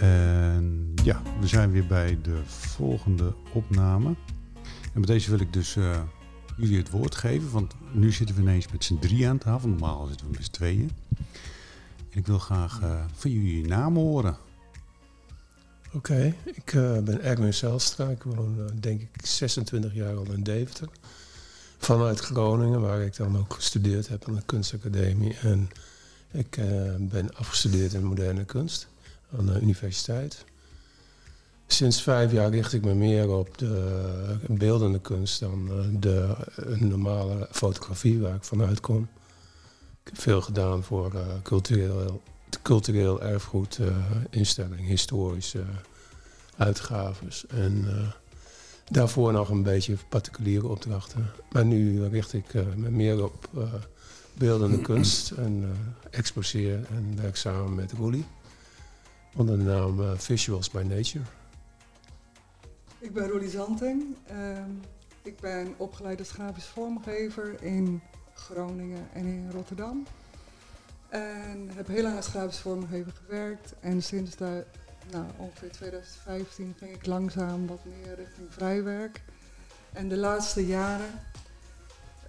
En 0.00 0.92
ja, 1.04 1.22
we 1.40 1.46
zijn 1.46 1.70
weer 1.70 1.86
bij 1.86 2.18
de 2.22 2.40
volgende 2.46 3.34
opname. 3.52 4.14
En 4.92 5.00
met 5.00 5.06
deze 5.06 5.30
wil 5.30 5.40
ik 5.40 5.52
dus 5.52 5.76
uh, 5.76 6.00
jullie 6.56 6.78
het 6.78 6.90
woord 6.90 7.14
geven, 7.14 7.50
want 7.50 7.74
nu 7.92 8.12
zitten 8.12 8.36
we 8.36 8.42
ineens 8.42 8.72
met 8.72 8.84
z'n 8.84 8.98
drie 8.98 9.28
aan 9.28 9.38
tafel. 9.38 9.68
Normaal 9.68 10.06
zitten 10.06 10.26
we 10.26 10.32
met 10.32 10.44
z'n 10.44 10.50
tweeën. 10.50 10.90
En 12.10 12.18
ik 12.18 12.26
wil 12.26 12.38
graag 12.38 12.80
uh, 12.82 13.04
van 13.12 13.30
jullie 13.30 13.60
je 13.62 13.66
naam 13.66 13.96
horen. 13.96 14.36
Oké, 15.92 16.34
ik 16.44 16.72
uh, 16.72 16.98
ben 16.98 17.22
Erwin 17.22 17.54
Zelstra. 17.54 18.08
Ik 18.08 18.22
woon 18.22 18.70
denk 18.80 19.00
ik 19.00 19.26
26 19.26 19.94
jaar 19.94 20.16
al 20.16 20.32
in 20.32 20.42
Deventer. 20.42 20.88
Vanuit 21.78 22.20
Groningen, 22.20 22.80
waar 22.80 23.00
ik 23.00 23.16
dan 23.16 23.38
ook 23.38 23.54
gestudeerd 23.54 24.08
heb 24.08 24.28
aan 24.28 24.34
de 24.34 24.42
kunstacademie. 24.46 25.36
En 25.36 25.70
ik 26.32 26.58
ben 26.98 27.34
afgestudeerd 27.34 27.92
in 27.92 28.04
moderne 28.04 28.44
kunst 28.44 28.88
aan 29.38 29.46
de 29.46 29.60
universiteit. 29.60 30.44
Sinds 31.66 32.02
vijf 32.02 32.32
jaar 32.32 32.50
richt 32.50 32.72
ik 32.72 32.84
me 32.84 32.94
meer 32.94 33.28
op 33.28 33.58
de 33.58 34.36
beeldende 34.48 35.00
kunst 35.00 35.40
dan 35.40 35.68
eh, 35.70 36.00
de 36.00 36.36
normale 36.78 37.48
fotografie 37.50 38.20
waar 38.20 38.34
ik 38.34 38.44
vanuit 38.44 38.80
kom. 38.80 39.08
Ik 40.02 40.12
heb 40.12 40.20
veel 40.20 40.40
gedaan 40.40 40.82
voor 40.82 41.14
uh, 41.14 41.20
cultureel, 41.42 42.22
cultureel 42.62 43.22
erfgoed, 43.22 43.78
uh, 43.78 43.86
instelling, 44.30 44.86
historische 44.86 45.62
uitgaves. 46.56 47.46
En 47.46 47.86
daarvoor 48.90 49.32
nog 49.32 49.48
een 49.48 49.62
beetje 49.62 49.96
particuliere 50.08 50.66
opdrachten. 50.66 51.30
Maar 51.52 51.64
nu 51.64 52.06
richt 52.06 52.32
ik 52.32 52.54
me 52.76 52.90
meer 52.90 53.24
op 53.24 53.48
beeldende 54.34 54.80
kunst 54.90 55.30
en 55.30 55.76
exposeer 56.10 56.74
en 56.74 57.16
werk 57.22 57.36
samen 57.36 57.74
met 57.74 57.92
Roelie 57.92 58.26
onder 59.36 59.58
de 59.58 59.64
naam 59.64 60.00
uh, 60.00 60.10
Visuals 60.16 60.70
by 60.70 60.82
Nature. 60.88 61.24
Ik 62.98 63.12
ben 63.12 63.28
Roelie 63.28 63.50
Zanting. 63.50 64.16
Uh, 64.32 64.58
ik 65.22 65.40
ben 65.40 65.74
opgeleid 65.76 66.18
als 66.18 66.30
grafisch 66.30 66.66
vormgever 66.66 67.62
in 67.62 68.02
Groningen 68.34 69.08
en 69.12 69.24
in 69.26 69.50
Rotterdam. 69.50 70.06
En 71.08 71.70
heb 71.74 71.86
heel 71.86 72.02
lang 72.02 72.16
als 72.16 72.26
grafisch 72.26 72.58
vormgever 72.58 73.12
gewerkt. 73.12 73.74
En 73.80 74.02
sinds 74.02 74.36
de, 74.36 74.64
nou, 75.10 75.24
ongeveer 75.36 75.70
2015 75.70 76.74
ging 76.78 76.94
ik 76.94 77.06
langzaam 77.06 77.66
wat 77.66 77.84
meer 77.84 78.14
richting 78.14 78.46
vrijwerk. 78.50 79.22
En 79.92 80.08
de 80.08 80.16
laatste 80.16 80.66
jaren 80.66 81.10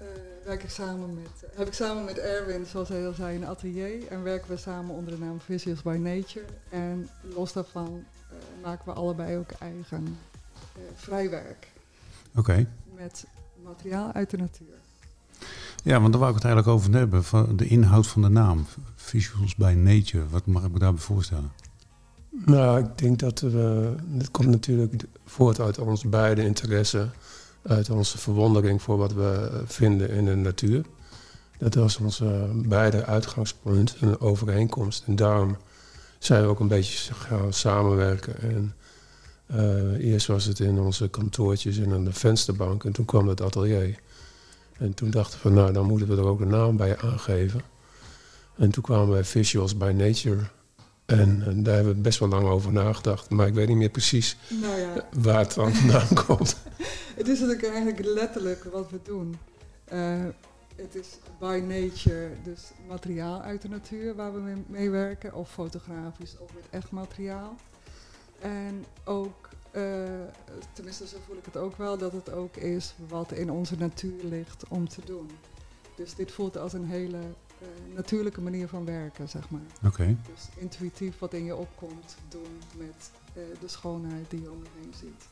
uh, 0.01 0.07
werk 0.45 0.63
ik 0.63 0.69
samen 0.69 1.13
met, 1.13 1.51
heb 1.55 1.67
ik 1.67 1.73
samen 1.73 2.05
met 2.05 2.17
Erwin, 2.17 2.65
zoals 2.65 2.89
hij 2.89 3.07
al 3.07 3.13
zei, 3.13 3.35
een 3.35 3.45
atelier. 3.45 4.07
En 4.07 4.23
werken 4.23 4.49
we 4.49 4.57
samen 4.57 4.95
onder 4.95 5.13
de 5.13 5.19
naam 5.19 5.39
Visuals 5.39 5.81
by 5.81 5.97
Nature. 6.01 6.45
En 6.69 7.09
los 7.35 7.53
daarvan 7.53 8.03
uh, 8.31 8.37
maken 8.63 8.85
we 8.85 8.91
allebei 8.91 9.37
ook 9.37 9.51
eigen 9.51 10.03
uh, 10.07 10.83
vrijwerk. 10.95 11.67
Oké. 12.29 12.39
Okay. 12.39 12.67
Met 12.95 13.25
materiaal 13.63 14.11
uit 14.11 14.29
de 14.29 14.37
natuur. 14.37 14.75
Ja, 15.83 15.99
want 15.99 16.11
daar 16.11 16.21
wou 16.21 16.35
ik 16.35 16.41
het 16.41 16.45
eigenlijk 16.45 16.77
over 16.77 16.93
hebben. 16.93 17.23
Van 17.23 17.55
de 17.55 17.67
inhoud 17.67 18.07
van 18.07 18.21
de 18.21 18.29
naam. 18.29 18.65
Visuals 18.95 19.55
by 19.55 19.73
Nature. 19.77 20.29
Wat 20.29 20.45
mag 20.45 20.63
ik 20.63 20.71
me 20.71 20.79
daarbij 20.79 21.01
voorstellen? 21.01 21.51
Nou, 22.29 22.79
ik 22.79 22.97
denk 22.97 23.19
dat 23.19 23.39
we... 23.39 23.95
Het 24.17 24.31
komt 24.31 24.47
natuurlijk 24.47 25.03
voort 25.25 25.59
uit 25.59 25.79
ons 25.79 26.03
beide 26.03 26.43
interesse 26.43 27.09
uit 27.61 27.89
onze 27.89 28.17
verwondering 28.17 28.81
voor 28.81 28.97
wat 28.97 29.13
we 29.13 29.61
vinden 29.65 30.09
in 30.09 30.25
de 30.25 30.35
natuur. 30.35 30.85
Dat 31.57 31.73
was 31.73 31.97
onze 31.97 32.49
beide 32.53 33.05
uitgangspunt, 33.05 33.95
een 33.99 34.19
overeenkomst. 34.19 35.03
En 35.05 35.15
daarom 35.15 35.57
zijn 36.19 36.41
we 36.41 36.47
ook 36.47 36.59
een 36.59 36.67
beetje 36.67 37.13
gaan 37.13 37.53
samenwerken. 37.53 38.41
En 38.41 38.75
uh, 39.55 40.11
eerst 40.11 40.27
was 40.27 40.45
het 40.45 40.59
in 40.59 40.79
onze 40.79 41.07
kantoortjes 41.07 41.77
in 41.77 41.91
een 41.91 42.13
vensterbank 42.13 42.83
en 42.83 42.91
toen 42.91 43.05
kwam 43.05 43.27
het 43.27 43.41
atelier. 43.41 43.99
En 44.77 44.93
toen 44.93 45.09
dachten 45.09 45.39
we, 45.43 45.49
nou 45.49 45.73
dan 45.73 45.85
moeten 45.85 46.07
we 46.07 46.15
er 46.15 46.27
ook 46.27 46.39
een 46.39 46.47
naam 46.47 46.77
bij 46.77 46.97
aangeven. 46.97 47.61
En 48.55 48.71
toen 48.71 48.83
kwamen 48.83 49.09
wij 49.09 49.23
Visuals 49.23 49.77
by 49.77 49.93
Nature. 49.95 50.41
En, 51.05 51.43
en, 51.45 51.63
daar 51.63 51.75
hebben 51.75 51.95
we 51.95 52.01
best 52.01 52.19
wel 52.19 52.29
lang 52.29 52.47
over 52.47 52.71
nagedacht. 52.71 53.29
Maar 53.29 53.47
ik 53.47 53.53
weet 53.53 53.67
niet 53.67 53.77
meer 53.77 53.89
precies 53.89 54.37
nou 54.49 54.79
ja. 54.79 55.07
waar 55.21 55.39
het 55.39 55.53
dan 55.53 55.73
vandaan 55.73 56.07
komt. 56.25 56.57
Het 57.15 57.27
is 57.27 57.39
natuurlijk 57.39 57.67
eigenlijk 57.67 58.05
letterlijk 58.05 58.63
wat 58.63 58.89
we 58.91 58.99
doen. 59.03 59.37
Uh, 59.93 60.25
het 60.75 60.95
is 60.95 61.07
by 61.39 61.63
nature, 61.67 62.29
dus 62.43 62.71
materiaal 62.87 63.41
uit 63.41 63.61
de 63.61 63.69
natuur 63.69 64.15
waar 64.15 64.33
we 64.33 64.53
mee, 64.67 64.89
werken, 64.89 65.33
of 65.33 65.51
fotografisch 65.51 66.35
of 66.39 66.53
met 66.53 66.63
echt 66.69 66.91
materiaal. 66.91 67.55
En 68.39 68.85
ook, 69.03 69.49
uh, 69.71 70.03
tenminste 70.73 71.07
zo 71.07 71.17
voel 71.25 71.37
ik 71.37 71.45
het 71.45 71.57
ook 71.57 71.77
wel, 71.77 71.97
dat 71.97 72.11
het 72.11 72.31
ook 72.31 72.55
is 72.55 72.93
wat 73.07 73.31
in 73.31 73.51
onze 73.51 73.75
natuur 73.77 74.23
ligt 74.23 74.63
om 74.69 74.89
te 74.89 75.01
doen. 75.05 75.29
Dus 75.95 76.15
dit 76.15 76.31
voelt 76.31 76.57
als 76.57 76.73
een 76.73 76.85
hele 76.85 77.19
natuurlijke 77.95 78.41
manier 78.41 78.67
van 78.67 78.85
werken, 78.85 79.29
zeg 79.29 79.49
maar. 79.49 79.61
Oké. 79.83 80.15
Dus 80.33 80.49
intuïtief 80.55 81.19
wat 81.19 81.33
in 81.33 81.43
je 81.43 81.55
opkomt 81.55 82.15
doen 82.29 82.61
met 82.77 83.11
de 83.33 83.67
schoonheid 83.67 84.29
die 84.29 84.41
je 84.41 84.51
om 84.51 84.63
je 84.63 84.69
heen 84.81 84.93
ziet. 84.99 85.27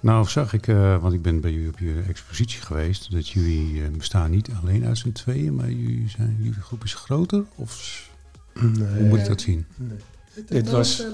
Nou, 0.00 0.28
zag 0.28 0.52
ik, 0.52 0.66
uh, 0.66 1.02
want 1.02 1.14
ik 1.14 1.22
ben 1.22 1.40
bij 1.40 1.52
jullie 1.52 1.68
op 1.68 1.78
je 1.78 2.02
expositie 2.08 2.60
geweest, 2.60 3.10
dat 3.10 3.28
jullie 3.28 3.72
uh, 3.72 3.88
bestaan 3.88 4.30
niet 4.30 4.48
alleen 4.62 4.86
uit 4.86 4.98
z'n 4.98 5.12
tweeën, 5.12 5.54
maar 5.54 5.70
jullie, 5.70 6.08
zijn, 6.08 6.36
jullie 6.38 6.60
groep 6.60 6.84
is 6.84 6.94
groter? 6.94 7.44
Of 7.54 8.10
nee, 8.54 8.86
hoe 8.86 9.08
moet 9.08 9.18
ik 9.18 9.26
dat 9.26 9.40
zien? 9.40 9.66
Nee. 9.76 9.98
Dit 10.46 10.70
was, 10.70 11.06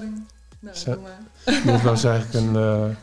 nou, 0.59 0.99
dit 1.63 1.81
was 1.81 2.03
eigenlijk 2.03 2.45
een, 2.45 2.53
uh, 2.55 2.95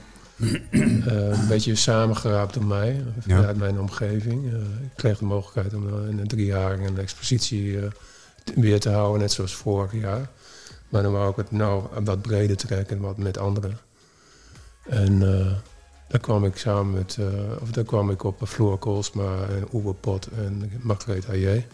een 0.70 1.48
beetje 1.48 1.74
samengeraapt 1.74 2.54
door 2.54 2.64
mij, 2.64 3.04
vanuit 3.18 3.56
ja. 3.56 3.58
mijn 3.58 3.80
omgeving. 3.80 4.52
ik 4.52 4.90
kreeg 4.96 5.18
de 5.18 5.24
mogelijkheid 5.24 5.74
om 5.74 6.08
in 6.08 6.26
drie 6.26 6.46
jaar 6.46 6.80
een 6.80 6.98
expositie 6.98 7.78
weer 8.54 8.80
te 8.80 8.90
houden, 8.90 9.20
net 9.20 9.32
zoals 9.32 9.54
vorig 9.54 9.92
jaar. 9.92 10.30
Maar 10.88 11.02
dan 11.02 11.12
wou 11.12 11.30
ik 11.30 11.36
het 11.36 11.50
nou 11.50 11.84
wat 12.04 12.22
breder 12.22 12.56
trekken, 12.56 13.00
wat 13.00 13.16
met 13.16 13.38
anderen. 13.38 13.78
En 14.88 15.22
daar 16.08 16.20
kwam 16.20 16.44
ik 16.44 16.56
samen 16.56 16.92
met, 16.92 17.16
uh, 17.20 17.26
of 17.60 17.70
daar 17.70 17.84
kwam 17.84 18.10
ik 18.10 18.24
op 18.24 18.40
Floor 18.46 18.78
Koolsma 18.78 19.46
en 19.48 19.68
Uwe 19.72 19.94
Pot 19.94 20.28
en 20.36 20.72
Margreet 20.82 21.26
Hayé. 21.26 21.66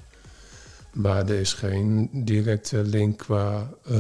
Maar 0.93 1.29
er 1.29 1.41
is 1.41 1.53
geen 1.53 2.11
directe 2.13 2.83
link 2.83 3.19
qua 3.19 3.71
uh, 3.91 3.99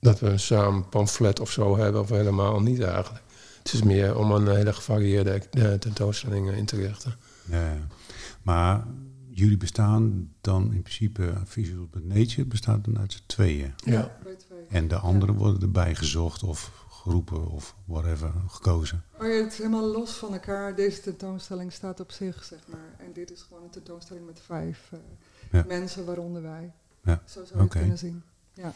dat 0.00 0.20
we 0.20 0.26
een 0.26 0.40
samen 0.40 0.88
pamflet 0.88 1.40
of 1.40 1.50
zo 1.50 1.76
hebben, 1.76 2.00
of 2.00 2.08
helemaal 2.08 2.60
niet 2.60 2.82
eigenlijk. 2.82 3.24
Het 3.58 3.72
is 3.72 3.82
meer 3.82 4.18
om 4.18 4.30
een 4.30 4.48
hele 4.56 4.72
gevarieerde 4.72 5.42
uh, 5.52 5.72
tentoonstelling 5.72 6.50
in 6.50 6.64
te 6.64 6.76
richten. 6.76 7.14
Ja, 7.50 7.76
maar 8.42 8.86
jullie 9.30 9.56
bestaan 9.56 10.32
dan 10.40 10.72
in 10.72 10.82
principe, 10.82 11.32
Visual 11.44 11.88
Nature 12.02 12.44
bestaat 12.44 12.84
dan 12.84 12.98
uit 12.98 13.12
z'n 13.12 13.22
tweeën. 13.26 13.74
Ja. 13.84 14.18
En 14.68 14.88
de 14.88 14.96
anderen 14.96 15.34
worden 15.34 15.62
erbij 15.62 15.94
gezocht 15.94 16.42
of 16.42 16.86
groepen 16.90 17.48
of 17.48 17.74
whatever 17.84 18.32
gekozen. 18.46 19.04
Maar 19.18 19.30
het 19.30 19.52
is 19.52 19.58
helemaal 19.58 19.92
los 19.92 20.10
van 20.10 20.32
elkaar. 20.32 20.74
Deze 20.74 21.00
tentoonstelling 21.00 21.72
staat 21.72 22.00
op 22.00 22.12
zich, 22.12 22.44
zeg 22.44 22.58
maar. 22.70 22.94
En 22.98 23.12
dit 23.12 23.30
is 23.30 23.42
gewoon 23.42 23.62
een 23.62 23.70
tentoonstelling 23.70 24.26
met 24.26 24.40
vijf 24.40 24.90
uh, 25.50 25.64
mensen, 25.64 26.04
waaronder 26.04 26.42
wij. 26.42 26.72
Ja. 27.04 27.22
Zo 27.24 27.44
zou 27.44 27.56
je 27.56 27.62
het 27.62 27.72
kunnen 27.72 27.98
zien. 27.98 28.22
Ja. 28.52 28.72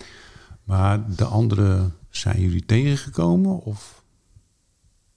Maar 0.64 1.14
de 1.16 1.24
anderen, 1.24 1.94
zijn 2.10 2.40
jullie 2.40 2.64
tegengekomen 2.64 3.58
of 3.58 4.01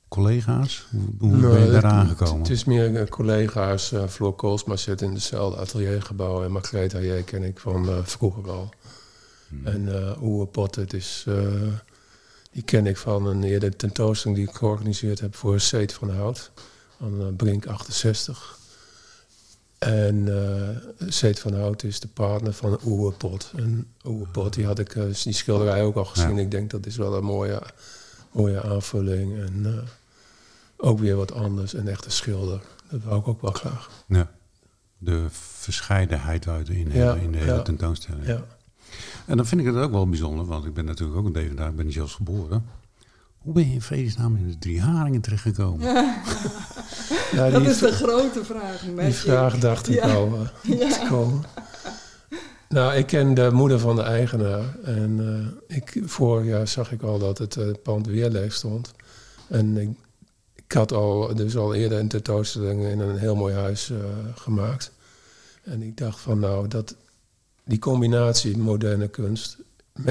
collega's? 0.07 0.87
Hoe, 0.91 1.01
hoe 1.19 1.37
nou, 1.37 1.53
ben 1.53 1.65
je 1.65 1.71
daar 1.71 1.85
aangekomen? 1.85 2.39
Het, 2.39 2.49
is 2.49 2.63
meer 2.63 2.91
uh, 2.91 3.07
collega's. 3.07 3.91
Uh, 3.91 4.07
Floor 4.07 4.35
Koolsma 4.35 4.75
zit 4.75 5.01
in 5.01 5.13
dezelfde 5.13 5.59
ateliergebouw. 5.59 6.43
En 6.43 6.51
Margrethe 6.51 7.05
jij 7.05 7.23
ken 7.23 7.43
ik 7.43 7.59
van 7.59 7.89
uh, 7.89 7.97
vroeger 8.03 8.49
al. 8.49 8.73
Hmm. 9.47 9.65
En 9.65 9.81
uh, 9.81 10.21
Oewe 10.21 10.45
Pot, 10.45 10.75
het 10.75 10.93
is 10.93 11.25
die 12.55 12.63
ken 12.63 12.87
ik 12.87 12.97
van 12.97 13.25
een 13.25 13.43
eerder 13.43 13.75
tentoonstelling 13.75 14.39
die 14.39 14.49
ik 14.49 14.55
georganiseerd 14.55 15.19
heb 15.19 15.35
voor 15.35 15.59
Seet 15.59 15.93
van 15.93 16.09
Hout. 16.09 16.51
Uh, 17.01 17.25
Brink 17.37 17.65
68. 17.65 18.59
En 19.77 20.15
uh, 20.15 21.09
Seet 21.09 21.39
van 21.39 21.53
Hout 21.53 21.83
is 21.83 21.99
de 21.99 22.07
partner 22.07 22.53
van 22.53 22.79
Oewe 22.85 23.11
Pot. 23.11 23.51
En 23.55 23.87
Oewe 24.05 24.27
Pot, 24.27 24.53
die 24.53 24.65
had 24.65 24.79
ik 24.79 24.93
die 25.23 25.33
schilderij 25.33 25.83
ook 25.83 25.95
al 25.95 26.05
gezien. 26.05 26.37
Ik 26.37 26.51
denk 26.51 26.71
dat 26.71 26.85
is 26.85 26.97
wel 26.97 27.15
een 27.15 27.23
mooie, 27.23 27.61
mooie 28.35 28.63
aanvulling. 28.63 29.37
En 29.37 29.83
ook 30.77 30.99
weer 30.99 31.15
wat 31.15 31.33
anders. 31.33 31.73
En 31.73 31.87
echt 31.87 32.05
een 32.05 32.11
schilder. 32.11 32.61
Dat 32.89 33.03
wou 33.03 33.19
ik 33.19 33.27
ook 33.27 33.41
wel 33.41 33.51
graag. 33.51 33.89
Ja. 34.07 34.31
De 34.97 35.25
verscheidenheid 35.29 36.47
uit 36.47 36.69
in, 36.69 36.91
ja, 36.91 37.13
in 37.13 37.31
de 37.31 37.37
hele 37.37 37.53
ja, 37.53 37.61
tentoonstelling. 37.61 38.25
Ja. 38.25 38.43
En 39.25 39.37
dan 39.37 39.45
vind 39.45 39.61
ik 39.61 39.67
het 39.67 39.75
ook 39.75 39.91
wel 39.91 40.09
bijzonder, 40.09 40.45
want 40.45 40.65
ik 40.65 40.73
ben 40.73 40.85
natuurlijk 40.85 41.17
ook 41.17 41.25
een 41.25 41.33
Devendaar, 41.33 41.69
ik 41.69 41.75
ben 41.75 41.85
niet 41.85 41.93
zelfs 41.93 42.13
geboren. 42.13 42.65
Hoe 43.37 43.53
ben 43.53 43.67
je 43.67 43.73
in 43.73 43.81
vredesnaam 43.81 44.35
in 44.35 44.47
de 44.47 44.57
drie 44.57 44.81
haringen 44.81 45.21
terechtgekomen? 45.21 45.87
Ja. 45.87 46.21
ja, 47.31 47.49
dat 47.49 47.61
is 47.61 47.77
de 47.77 47.91
grote 47.91 48.45
vraag. 48.45 48.81
Die 48.95 49.13
vraag 49.13 49.59
dacht 49.59 49.89
ik 49.89 50.01
al 50.01 50.49
uh, 50.63 50.79
te 50.79 51.05
komen. 51.09 51.43
Nou, 52.75 52.93
ik 52.93 53.05
ken 53.05 53.33
de 53.33 53.49
moeder 53.51 53.79
van 53.79 53.95
de 53.95 54.01
eigenaar. 54.01 54.77
En 54.83 55.19
uh, 55.19 55.77
ik, 55.77 56.01
vorig 56.05 56.45
jaar 56.45 56.67
zag 56.67 56.91
ik 56.91 57.01
al 57.01 57.19
dat 57.19 57.37
het 57.37 57.55
uh, 57.55 57.73
pand 57.83 58.07
weer 58.07 58.29
leeg 58.29 58.53
stond. 58.53 58.93
En 59.47 59.77
ik, 59.77 59.89
ik, 60.55 60.71
had 60.71 60.91
al, 60.91 61.35
dus 61.35 61.57
al 61.57 61.73
eerder 61.73 61.99
een 61.99 62.07
tentoonstelling 62.07 62.85
in 62.85 62.99
een 62.99 63.17
heel 63.17 63.35
mooi 63.35 63.53
huis 63.55 63.89
uh, 63.89 63.97
gemaakt. 64.35 64.91
En 65.63 65.81
ik 65.81 65.97
dacht 65.97 66.19
van 66.19 66.39
nou, 66.39 66.67
dat, 66.67 66.95
die 67.63 67.79
combinatie 67.79 68.57
moderne 68.57 69.07
kunst 69.07 69.57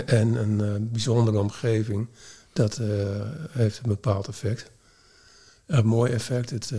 en 0.07 0.35
een 0.35 0.89
bijzondere 0.91 1.39
omgeving, 1.39 2.09
dat 2.53 2.81
heeft 3.51 3.79
een 3.79 3.89
bepaald 3.89 4.29
effect. 4.29 4.71
Een 5.67 5.87
mooi 5.87 6.13
effect. 6.13 6.51
Het 6.51 6.73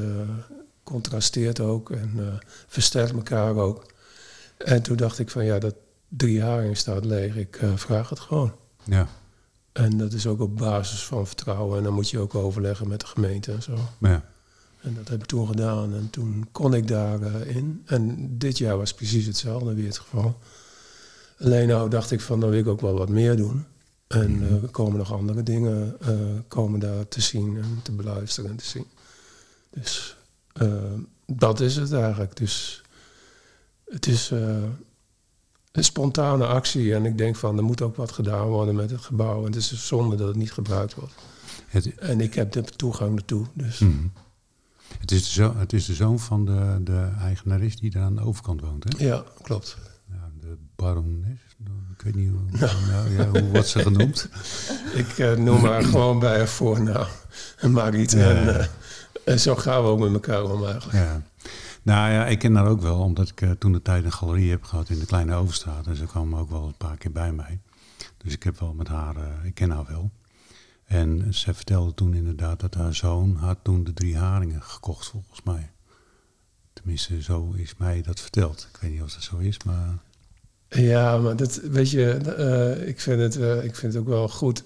contrasteert 0.84 1.60
ook 1.60 1.92
en 1.92 2.40
versterkt 2.68 3.14
elkaar 3.14 3.56
ook. 3.56 3.94
En 4.58 4.82
toen 4.82 4.98
dacht 4.98 5.20
ik 5.20 5.30
van 5.30 5.46
ja, 5.46 5.60
dat 5.60 5.76
drie 6.08 6.42
haringen 6.42 6.78
staat 6.78 7.06
leeg. 7.06 7.36
Ik 7.36 7.62
uh, 7.62 7.76
vraag 7.76 8.10
het 8.10 8.20
gewoon. 8.20 8.54
Ja. 8.84 9.08
En 9.72 9.98
dat 9.98 10.14
is 10.14 10.28
ook 10.28 10.40
op 10.40 10.58
basis 10.58 11.04
van 11.04 11.28
vertrouwen. 11.28 11.78
En 11.78 11.84
dan 11.84 11.94
moet 11.94 12.10
je 12.10 12.20
ook 12.20 12.36
overleggen 12.36 12.88
met 12.88 13.00
de 13.00 13.06
gemeente 13.06 13.52
en 13.52 13.62
zo. 13.62 13.78
Ja. 14.00 14.24
En 14.82 14.94
dat 14.94 15.08
heb 15.08 15.22
ik 15.22 15.26
toen 15.26 15.48
gedaan. 15.48 15.94
En 15.94 16.10
toen 16.10 16.48
kon 16.52 16.74
ik 16.74 16.88
daarin. 16.88 17.48
Uh, 17.48 17.56
in. 17.56 17.84
en 17.86 18.30
dit 18.38 18.58
jaar 18.58 18.78
was 18.78 18.94
precies 18.94 19.26
hetzelfde 19.26 19.74
weer 19.74 19.86
het 19.86 20.00
geval. 20.00 20.40
Alleen 21.40 21.68
nou 21.68 21.90
dacht 21.90 22.12
ik 22.12 22.22
van, 22.22 22.40
dan 22.40 22.50
wil 22.50 22.60
ik 22.60 22.68
ook 22.68 22.82
wel 22.82 22.98
wat 22.98 23.10
meer 23.10 23.36
doen. 23.36 23.66
En 24.08 24.42
uh, 24.42 24.64
er 24.64 24.70
komen 24.70 24.98
nog 24.98 25.14
andere 25.14 25.44
dingen 25.44 25.98
komen 26.48 26.80
daar 26.80 27.08
te 27.08 27.22
zien 27.22 27.58
en 27.58 27.80
te 27.84 27.92
beluisteren 27.92 28.50
en 28.50 28.56
te 28.56 28.66
zien. 28.66 28.86
Dus 29.70 30.18
dat 31.26 31.60
is 31.60 31.76
het 31.76 31.94
eigenlijk. 31.94 32.36
Dus 32.36 32.84
het 33.86 34.08
is 34.08 34.32
uh, 34.32 34.64
een 35.72 35.84
spontane 35.84 36.46
actie 36.46 36.96
en 36.96 37.06
ik 37.06 37.18
denk 37.18 37.36
van 37.36 37.58
er 37.58 37.64
moet 37.64 37.82
ook 37.82 37.96
wat 37.96 38.12
gedaan 38.12 38.48
worden 38.48 38.76
met 38.76 38.92
het 38.92 39.02
gebouw. 39.02 39.40
En 39.40 39.46
het 39.46 39.56
is 39.56 39.88
zonde 39.88 40.16
dat 40.16 40.28
het 40.28 40.36
niet 40.36 40.52
gebruikt 40.52 40.96
wordt. 40.96 41.14
Het, 41.68 41.96
en 41.96 42.22
ik 42.22 42.34
heb 42.34 42.52
de 42.52 42.64
toegang 42.64 43.12
naartoe. 43.12 43.46
Dus. 43.54 43.80
Mm. 43.80 44.12
Het, 45.00 45.12
is 45.12 45.24
de 45.24 45.32
zoon, 45.32 45.58
het 45.58 45.74
is 45.74 45.86
de 45.86 45.94
zoon 45.94 46.20
van 46.20 46.46
de, 46.46 46.78
de 46.84 47.10
eigenares 47.20 47.76
die 47.76 47.92
daar 47.92 48.04
aan 48.04 48.16
de 48.16 48.22
overkant 48.22 48.62
woont, 48.62 48.84
hè? 48.84 49.06
Ja, 49.06 49.24
klopt. 49.42 49.78
Ja, 50.12 50.32
de 50.42 50.58
barones, 50.76 51.40
ik 51.98 52.02
weet 52.02 52.16
niet 52.16 52.30
hoe, 52.30 52.60
nou. 52.60 53.12
ja, 53.12 53.28
hoe 53.28 53.50
wordt 53.52 53.68
ze 53.68 53.80
genoemd. 53.80 54.30
ik 54.94 55.18
uh, 55.18 55.34
noem 55.34 55.66
haar 55.66 55.84
gewoon 55.94 56.20
bij 56.20 56.38
haar 56.38 56.48
voornaam, 56.48 57.08
Mariet. 57.72 58.12
Ja. 58.12 58.30
En, 58.30 58.48
uh, 58.48 58.66
en 59.24 59.40
zo 59.40 59.56
gaan 59.56 59.84
we 59.84 59.90
ook 59.90 60.00
met 60.00 60.14
elkaar 60.14 60.44
om 60.44 60.66
eigenlijk. 60.66 60.98
Ja. 60.98 61.22
Nou 61.86 62.12
ja, 62.12 62.26
ik 62.26 62.40
ken 62.40 62.56
haar 62.56 62.68
ook 62.68 62.82
wel, 62.82 63.00
omdat 63.00 63.30
ik 63.30 63.42
uh, 63.42 63.52
toen 63.52 63.72
de 63.72 63.82
tijd 63.82 64.04
een 64.04 64.12
galerie 64.12 64.50
heb 64.50 64.64
gehad 64.64 64.90
in 64.90 65.00
de 65.00 65.06
Kleine 65.06 65.36
Overstraat. 65.36 65.88
En 65.88 65.96
ze 65.96 66.06
kwam 66.06 66.36
ook 66.36 66.50
wel 66.50 66.66
een 66.66 66.78
paar 66.78 66.98
keer 66.98 67.12
bij 67.12 67.32
mij. 67.32 67.60
Dus 68.18 68.34
ik 68.34 68.44
heb 68.44 68.60
wel 68.60 68.74
met 68.74 68.88
haar, 68.88 69.16
uh, 69.18 69.24
ik 69.44 69.54
ken 69.54 69.70
haar 69.70 69.86
wel. 69.88 70.12
En 70.86 71.34
ze 71.34 71.54
vertelde 71.54 71.94
toen 71.94 72.14
inderdaad 72.14 72.60
dat 72.60 72.74
haar 72.74 72.96
zoon 72.96 73.36
had 73.36 73.58
toen 73.62 73.84
de 73.84 73.94
drie 73.94 74.18
haringen 74.18 74.62
gekocht, 74.62 75.08
volgens 75.08 75.44
mij. 75.44 75.72
Tenminste, 76.74 77.22
zo 77.22 77.54
is 77.56 77.76
mij 77.78 78.02
dat 78.02 78.20
verteld. 78.20 78.68
Ik 78.74 78.80
weet 78.82 78.92
niet 78.92 79.02
of 79.02 79.14
dat 79.14 79.24
zo 79.24 79.38
is, 79.38 79.64
maar... 79.64 79.98
Ja, 80.70 81.18
maar 81.18 81.36
dat, 81.36 81.56
weet 81.56 81.92
je, 81.92 82.20
uh, 82.80 82.88
ik, 82.88 83.00
vind 83.00 83.22
het, 83.22 83.64
ik 83.64 83.76
vind 83.76 83.94
het 83.94 84.02
ook 84.02 84.08
wel 84.08 84.30
goed. 84.30 84.64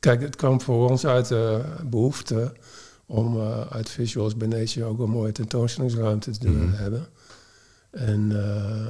Kijk, 0.00 0.20
het 0.20 0.36
kwam 0.36 0.60
voor 0.60 0.90
ons 0.90 1.06
uit 1.06 1.28
de 1.28 1.64
behoefte 1.84 2.52
om 3.06 3.36
uh, 3.36 3.60
uit 3.60 3.88
Visuals 3.88 4.36
Benetje 4.36 4.84
ook 4.84 4.98
een 4.98 5.10
mooie 5.10 5.32
tentoonstellingsruimte 5.32 6.38
te 6.38 6.48
mm 6.48 6.60
-hmm. 6.60 6.72
hebben. 6.72 7.06
En 7.90 8.30
uh, 8.30 8.88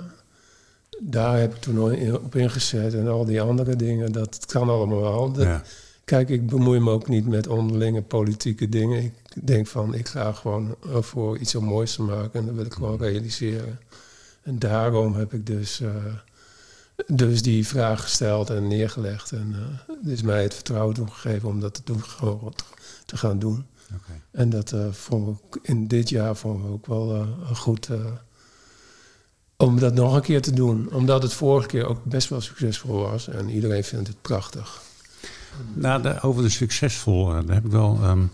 daar 1.00 1.38
heb 1.38 1.54
ik 1.54 1.60
toen 1.60 2.14
op 2.14 2.34
ingezet 2.34 2.94
en 2.94 3.08
al 3.08 3.24
die 3.24 3.40
andere 3.40 3.76
dingen, 3.76 4.12
dat 4.12 4.46
kan 4.46 4.68
allemaal 4.68 5.00
wel. 5.00 5.32
Dat, 5.32 5.44
ja. 5.44 5.62
Kijk, 6.04 6.28
ik 6.28 6.46
bemoei 6.46 6.80
me 6.80 6.90
ook 6.90 7.08
niet 7.08 7.26
met 7.26 7.46
onderlinge 7.46 8.02
politieke 8.02 8.68
dingen. 8.68 9.02
Ik 9.02 9.12
denk 9.34 9.66
van, 9.66 9.94
ik 9.94 10.08
ga 10.08 10.32
gewoon 10.32 10.76
voor 10.82 11.38
iets 11.38 11.54
om 11.54 11.64
moois 11.64 11.94
te 11.94 12.02
maken 12.02 12.40
en 12.40 12.46
dat 12.46 12.54
wil 12.54 12.64
ik 12.64 12.72
gewoon 12.72 12.98
realiseren. 12.98 13.78
En 14.44 14.58
daarom 14.58 15.14
heb 15.14 15.32
ik 15.32 15.46
dus, 15.46 15.80
uh, 15.80 15.90
dus 17.06 17.42
die 17.42 17.66
vraag 17.66 18.02
gesteld 18.02 18.50
en 18.50 18.68
neergelegd. 18.68 19.32
En 19.32 19.56
uh, 20.04 20.12
is 20.12 20.22
mij 20.22 20.42
het 20.42 20.54
vertrouwen 20.54 20.94
toegegeven 20.94 21.48
om 21.48 21.60
dat 21.60 21.74
te, 21.74 21.80
doen, 21.84 22.04
gewoon 22.04 22.54
te 23.06 23.16
gaan 23.16 23.38
doen. 23.38 23.66
Okay. 24.02 24.20
En 24.30 24.50
dat 24.50 24.72
uh, 24.72 24.92
vonden 24.92 25.38
we 25.50 25.58
in 25.62 25.86
dit 25.86 26.08
jaar 26.08 26.36
vonden 26.36 26.66
we 26.66 26.72
ook 26.72 26.86
wel 26.86 27.16
uh, 27.16 27.56
goed 27.56 27.88
uh, 27.88 28.06
om 29.56 29.78
dat 29.78 29.94
nog 29.94 30.14
een 30.14 30.22
keer 30.22 30.42
te 30.42 30.52
doen. 30.52 30.92
Omdat 30.92 31.22
het 31.22 31.32
vorige 31.32 31.68
keer 31.68 31.86
ook 31.86 32.04
best 32.04 32.28
wel 32.28 32.40
succesvol 32.40 33.00
was 33.00 33.28
en 33.28 33.50
iedereen 33.50 33.84
vindt 33.84 34.08
het 34.08 34.22
prachtig. 34.22 34.82
Nou, 35.74 36.02
de, 36.02 36.20
over 36.20 36.42
de 36.42 36.48
succesvol, 36.48 37.26
daar 37.26 37.44
heb 37.46 37.64
ik 37.64 37.70
wel. 37.70 38.04
Um, 38.04 38.32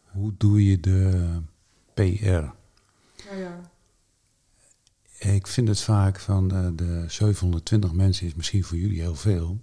Hoe 0.02 0.34
doe 0.36 0.64
je 0.64 0.80
de 0.80 1.40
PR? 1.94 2.02
Ja, 2.22 2.54
ja. 3.36 3.70
Ik 5.18 5.46
vind 5.46 5.68
het 5.68 5.80
vaak 5.80 6.20
van 6.20 6.54
uh, 6.54 6.68
de 6.74 7.04
720 7.08 7.92
mensen 7.92 8.26
is 8.26 8.34
misschien 8.34 8.64
voor 8.64 8.78
jullie 8.78 9.00
heel 9.00 9.14
veel. 9.14 9.60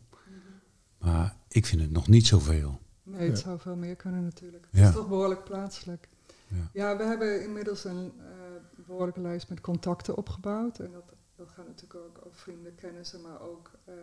Maar 1.05 1.35
ik 1.47 1.65
vind 1.65 1.81
het 1.81 1.91
nog 1.91 2.07
niet 2.07 2.27
zoveel. 2.27 2.79
Nee, 3.03 3.29
het 3.29 3.37
ja. 3.37 3.43
zou 3.43 3.59
veel 3.59 3.75
meer 3.75 3.95
kunnen 3.95 4.23
natuurlijk. 4.23 4.67
Het 4.71 4.79
ja. 4.79 4.87
is 4.87 4.93
toch 4.93 5.07
behoorlijk 5.07 5.43
plaatselijk. 5.43 6.09
Ja, 6.47 6.69
ja 6.73 6.97
we 6.97 7.03
hebben 7.03 7.43
inmiddels 7.43 7.83
een 7.83 8.11
uh, 8.17 8.85
behoorlijke 8.85 9.21
lijst 9.21 9.49
met 9.49 9.61
contacten 9.61 10.17
opgebouwd. 10.17 10.79
En 10.79 10.91
dat, 10.91 11.13
dat 11.35 11.49
gaat 11.49 11.67
natuurlijk 11.67 11.99
ook 12.05 12.25
over 12.25 12.39
vrienden, 12.39 12.75
kennissen, 12.75 13.21
maar 13.21 13.41
ook 13.41 13.71
uh, 13.89 13.93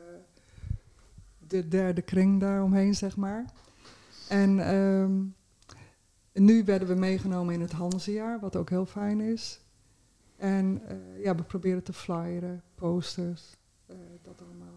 de 1.39 1.69
derde 1.69 2.03
kring 2.03 2.41
daaromheen, 2.41 2.95
zeg 2.95 3.17
maar. 3.17 3.45
En 4.29 4.75
um, 4.75 5.35
nu 6.33 6.65
werden 6.65 6.89
we 6.89 6.95
meegenomen 6.95 7.55
in 7.55 7.61
het 7.61 7.73
Hansejaar, 7.73 8.41
wat 8.41 8.57
ook 8.57 8.71
heel 8.71 8.87
fijn 8.87 9.21
is. 9.21 9.61
En 10.37 10.83
uh, 10.91 11.25
ja, 11.25 11.35
we 11.35 11.43
proberen 11.43 11.83
te 11.83 11.93
flyeren, 11.93 12.63
posters, 12.75 13.57
uh, 13.91 13.97
dat 14.23 14.43
allemaal. 14.43 14.72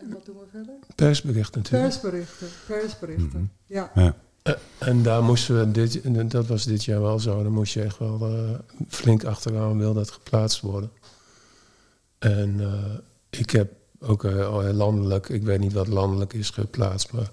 En 0.00 0.12
wat 0.12 0.24
doen 0.24 0.36
we 0.36 0.44
verder? 0.50 0.74
Persberichten 0.94 1.60
natuurlijk. 1.62 1.90
Persberichten, 1.90 2.46
persberichten, 2.66 3.24
mm 3.24 3.30
-hmm. 3.30 3.50
ja. 3.66 3.90
ja. 3.94 4.14
Uh, 4.44 4.54
en 4.78 5.02
daar 5.02 5.22
moesten 5.22 5.58
we, 5.58 5.70
dit, 5.70 6.30
dat 6.30 6.46
was 6.46 6.64
dit 6.64 6.84
jaar 6.84 7.00
wel 7.00 7.18
zo, 7.18 7.42
dan 7.42 7.52
moest 7.52 7.72
je 7.72 7.82
echt 7.82 7.98
wel 7.98 8.58
flink 8.88 9.24
achteraan, 9.24 9.78
wil 9.78 9.94
dat 9.94 10.10
geplaatst 10.10 10.60
worden. 10.60 10.90
En 12.18 12.60
ik 13.30 13.50
heb 13.50 13.72
ook 14.00 14.22
landelijk, 14.72 15.28
ik 15.28 15.42
weet 15.42 15.58
niet 15.58 15.72
wat 15.72 15.86
landelijk 15.86 16.32
is 16.32 16.50
geplaatst, 16.50 17.12
maar 17.12 17.30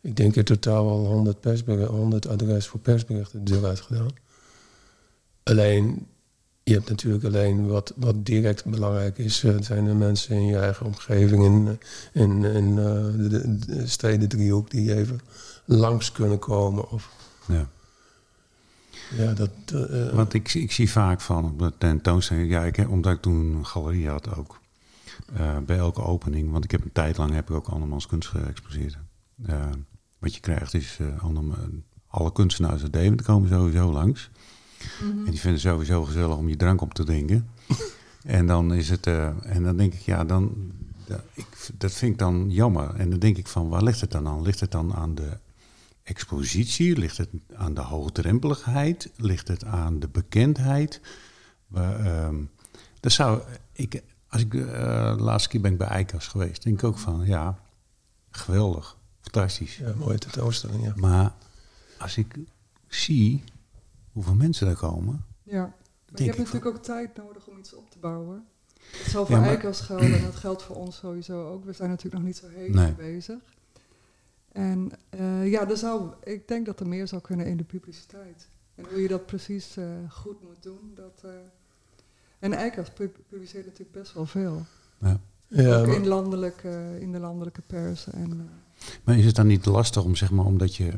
ik 0.00 0.16
denk 0.16 0.36
in 0.36 0.44
totaal 0.44 0.88
al 0.88 1.06
100, 1.06 1.40
persberichten, 1.40 1.96
100 1.96 2.28
adressen 2.28 2.70
voor 2.70 2.80
persberichten 2.80 3.44
de 3.44 3.52
deur 3.52 3.64
uit 3.64 3.80
gedaan. 3.80 4.10
Alleen 5.42 6.06
je 6.62 6.72
hebt 6.72 6.88
natuurlijk 6.88 7.24
alleen 7.24 7.66
wat, 7.66 7.92
wat 7.96 8.26
direct 8.26 8.64
belangrijk 8.64 9.18
is. 9.18 9.42
Het 9.42 9.64
zijn 9.64 9.84
de 9.84 9.94
mensen 9.94 10.34
in 10.36 10.46
je 10.46 10.58
eigen 10.58 10.86
omgeving, 10.86 11.44
in, 11.44 11.78
in, 12.12 12.44
in 12.44 12.68
uh, 12.68 13.30
de, 13.30 13.58
de 13.66 13.86
steden 13.86 14.28
driehoek 14.28 14.70
die 14.70 14.94
even 14.94 15.20
langs 15.64 16.12
kunnen 16.12 16.38
komen. 16.38 16.90
Of, 16.90 17.10
ja. 17.46 17.68
Ja, 19.16 19.32
dat... 19.32 19.50
Uh, 19.74 20.12
Want 20.12 20.34
ik, 20.34 20.54
ik 20.54 20.72
zie 20.72 20.90
vaak 20.90 21.20
van 21.20 21.44
op 21.44 21.58
de 21.58 21.72
tentoonstelling, 21.78 22.50
ja, 22.50 22.64
ik, 22.64 22.88
omdat 22.88 23.12
ik 23.12 23.20
toen 23.20 23.54
een 23.54 23.66
galerie 23.66 24.08
had 24.08 24.36
ook. 24.36 24.58
eh, 25.34 25.58
bij 25.58 25.76
elke 25.78 26.02
opening. 26.02 26.50
Want 26.50 26.64
ik 26.64 26.70
heb 26.70 26.84
een 26.84 26.92
tijd 26.92 27.16
lang 27.16 27.32
heb 27.32 27.50
ik 27.50 27.56
ook 27.56 27.68
andermans 27.68 28.06
kunst 28.06 28.28
geëxposeerd. 28.28 28.98
Eh, 29.46 29.66
wat 30.18 30.34
je 30.34 30.40
krijgt 30.40 30.74
is 30.74 30.96
eh, 31.00 31.22
anderm- 31.24 31.84
alle 32.08 32.32
kunstenaars 32.32 32.82
uit 32.82 32.92
Deventer 32.92 33.26
komen 33.26 33.48
sowieso 33.48 33.92
langs. 33.92 34.30
Mhm. 35.02 35.08
En 35.24 35.30
die 35.30 35.40
vinden 35.40 35.52
het 35.52 35.60
sowieso 35.60 36.04
gezellig 36.04 36.36
om 36.36 36.48
je 36.48 36.56
drank 36.56 36.80
op 36.80 36.94
te 36.94 37.04
drinken. 37.04 37.48
en 38.24 38.46
dan 38.46 38.74
is 38.74 38.88
het, 38.90 39.06
eh, 39.06 39.30
en 39.42 39.62
dan 39.62 39.76
denk 39.76 39.92
ik, 39.94 40.00
ja, 40.00 40.24
dan, 40.24 40.72
da- 41.06 41.24
ik, 41.34 41.46
dat 41.78 41.92
vind 41.92 42.12
ik 42.12 42.18
dan 42.18 42.50
jammer. 42.50 42.94
En 42.94 43.10
dan 43.10 43.18
denk 43.18 43.36
ik 43.36 43.46
van, 43.46 43.68
waar 43.68 43.82
ligt 43.82 44.00
het 44.00 44.10
dan 44.10 44.26
aan? 44.28 44.42
Ligt 44.42 44.60
het 44.60 44.70
dan 44.70 44.94
aan 44.94 45.14
de 45.14 45.36
expositie? 46.02 46.96
Ligt 46.98 47.16
het 47.16 47.28
aan 47.54 47.74
de 47.74 47.80
hoogdrempeligheid? 47.80 49.10
Ligt 49.16 49.48
het 49.48 49.64
aan 49.64 49.98
de 50.00 50.08
bekendheid? 50.08 51.00
Ehm, 51.74 52.36
dat 53.00 53.12
zou 53.12 53.40
ik, 53.72 54.02
als 54.28 54.40
ik 54.42 54.54
eh, 54.54 55.16
de 55.16 55.22
laatste 55.22 55.48
keer 55.48 55.60
ben 55.60 55.72
ik 55.72 55.78
bij 55.78 56.00
ICAS 56.00 56.26
geweest, 56.28 56.62
denk 56.62 56.78
ik 56.78 56.84
ook 56.84 56.98
van, 56.98 57.26
ja, 57.26 57.58
geweldig, 58.30 58.96
fantastisch. 59.20 59.76
Ja, 59.76 59.92
mooie 59.96 60.18
tentoonstelling, 60.18 60.84
ja. 60.84 60.92
Maar 60.96 61.32
als 61.98 62.16
ik 62.16 62.34
zie 62.88 63.42
hoeveel 64.24 64.34
mensen 64.46 64.66
daar 64.66 64.76
komen, 64.76 65.24
Ja. 65.42 65.60
Maar 66.10 66.20
je 66.20 66.24
hebt 66.24 66.38
natuurlijk 66.38 66.66
ook 66.66 66.82
tijd 66.82 67.16
nodig 67.16 67.46
om 67.46 67.58
iets 67.58 67.74
op 67.74 67.90
te 67.90 67.98
bouwen. 67.98 68.44
Dat 68.74 69.10
zal 69.10 69.26
voor 69.26 69.34
Ja, 69.34 69.40
maar- 69.40 69.50
Eikels 69.50 69.80
gelden 69.80 70.14
en 70.14 70.22
dat 70.22 70.34
geldt 70.36 70.62
voor 70.62 70.76
ons 70.76 70.96
sowieso 70.96 71.48
ook. 71.48 71.64
We 71.64 71.72
zijn 71.72 71.88
natuurlijk 71.88 72.16
nog 72.16 72.24
niet 72.24 72.36
zo 72.36 72.48
heel 72.48 72.68
Nee. 72.74 72.92
bezig. 72.92 73.38
En 74.52 74.90
eh, 75.10 75.50
ja, 75.50 75.68
er 75.68 75.76
zou, 75.76 76.10
ik 76.24 76.48
denk 76.48 76.66
dat 76.66 76.80
er 76.80 76.88
meer 76.88 77.08
zou 77.08 77.22
kunnen 77.22 77.46
in 77.46 77.56
de 77.56 77.64
publiciteit. 77.64 78.48
En 78.74 78.84
hoe 78.90 79.02
je 79.02 79.08
dat 79.08 79.26
precies 79.26 79.76
eh, 79.76 79.84
goed 80.08 80.42
moet 80.42 80.62
doen. 80.62 80.92
Dat, 80.94 81.20
eh, 81.24 81.30
en 82.38 82.52
Eikels 82.52 82.90
pu- 82.90 83.12
publiceert 83.28 83.64
natuurlijk 83.64 83.92
best 83.92 84.12
wel 84.14 84.26
veel. 84.26 84.66
Ja, 84.98 85.80
ook 85.80 85.86
in, 85.86 86.06
landelijk, 86.06 86.62
in 86.98 87.12
de 87.12 87.18
landelijke 87.20 87.62
pers. 87.66 88.06
En, 88.10 88.50
Maar 89.04 89.18
is 89.18 89.24
het 89.24 89.34
dan 89.34 89.46
niet 89.46 89.66
lastig 89.66 90.04
om, 90.04 90.14
zeg 90.16 90.30
maar, 90.30 90.44
omdat 90.44 90.74
je... 90.76 90.92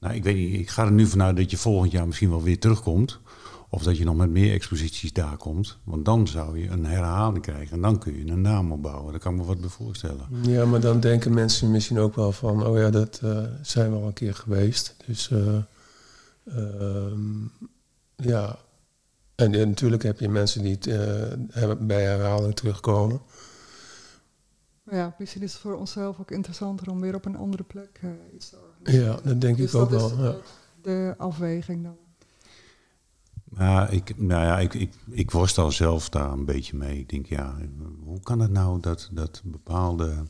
Nou, 0.00 0.14
ik 0.14 0.24
weet 0.24 0.36
niet, 0.36 0.54
ik 0.54 0.68
ga 0.68 0.84
er 0.84 0.92
nu 0.92 1.06
vanuit 1.06 1.36
dat 1.36 1.50
je 1.50 1.56
volgend 1.56 1.92
jaar 1.92 2.06
misschien 2.06 2.30
wel 2.30 2.42
weer 2.42 2.58
terugkomt. 2.58 3.18
Of 3.70 3.82
dat 3.82 3.96
je 3.96 4.04
nog 4.04 4.16
met 4.16 4.30
meer 4.30 4.52
exposities 4.52 5.12
daar 5.12 5.36
komt. 5.36 5.78
Want 5.84 6.04
dan 6.04 6.26
zou 6.26 6.58
je 6.58 6.68
een 6.68 6.84
herhaling 6.84 7.42
krijgen. 7.42 7.76
En 7.76 7.82
dan 7.82 7.98
kun 7.98 8.16
je 8.16 8.32
een 8.32 8.40
naam 8.40 8.72
opbouwen. 8.72 9.10
Daar 9.10 9.20
kan 9.20 9.32
ik 9.32 9.40
me 9.40 9.46
wat 9.46 9.60
bij 9.60 9.68
voorstellen. 9.68 10.26
Ja, 10.42 10.64
maar 10.64 10.80
dan 10.80 11.00
denken 11.00 11.34
mensen 11.34 11.70
misschien 11.70 11.98
ook 11.98 12.14
wel 12.14 12.32
van, 12.32 12.66
oh 12.66 12.78
ja, 12.78 12.90
dat 12.90 13.20
eh, 13.22 13.42
zijn 13.62 13.90
we 13.90 13.96
al 13.96 14.06
een 14.06 14.12
keer 14.12 14.34
geweest. 14.34 14.96
Dus 15.06 15.30
eh, 15.30 15.56
ehm, 16.44 17.44
ja. 18.16 18.58
En, 19.34 19.50
natuurlijk 19.50 20.02
heb 20.02 20.20
je 20.20 20.28
mensen 20.28 20.62
die 20.62 20.74
het, 20.74 20.86
eh, 20.86 21.72
bij 21.78 22.02
herhaling 22.02 22.54
terugkomen. 22.54 23.20
ja, 24.90 25.14
misschien 25.18 25.42
is 25.42 25.52
het 25.52 25.60
voor 25.60 25.74
onszelf 25.74 26.20
ook 26.20 26.30
interessanter 26.30 26.90
om 26.90 27.00
weer 27.00 27.14
op 27.14 27.24
een 27.24 27.36
andere 27.36 27.62
plek 27.62 27.98
eh, 28.02 28.10
iets 28.34 28.48
te 28.48 28.56
organiseren. 28.56 28.67
Ja, 28.84 29.18
dat 29.24 29.40
denk 29.40 29.56
Dus 29.56 29.72
ik 29.72 29.80
ook 29.80 29.90
dat 29.90 30.00
wel. 30.00 30.10
is 30.10 30.24
Ja. 30.24 30.28
ook 30.28 30.44
de 30.82 31.14
afweging 31.18 31.82
dan. 31.82 31.96
Maar 33.44 33.92
ik, 33.92 34.18
nou 34.18 34.44
ja, 34.44 34.58
ik, 34.58 34.74
ik, 34.74 34.92
ik 35.10 35.30
worstel 35.30 35.70
zelf 35.72 36.08
daar 36.08 36.32
een 36.32 36.44
beetje 36.44 36.76
mee. 36.76 36.98
Ik 36.98 37.08
denk, 37.08 37.26
ja, 37.26 37.56
hoe 38.04 38.20
kan 38.20 38.40
het 38.40 38.50
nou 38.50 38.80
dat, 38.80 39.08
dat 39.12 39.42
bepaalde 39.44 40.24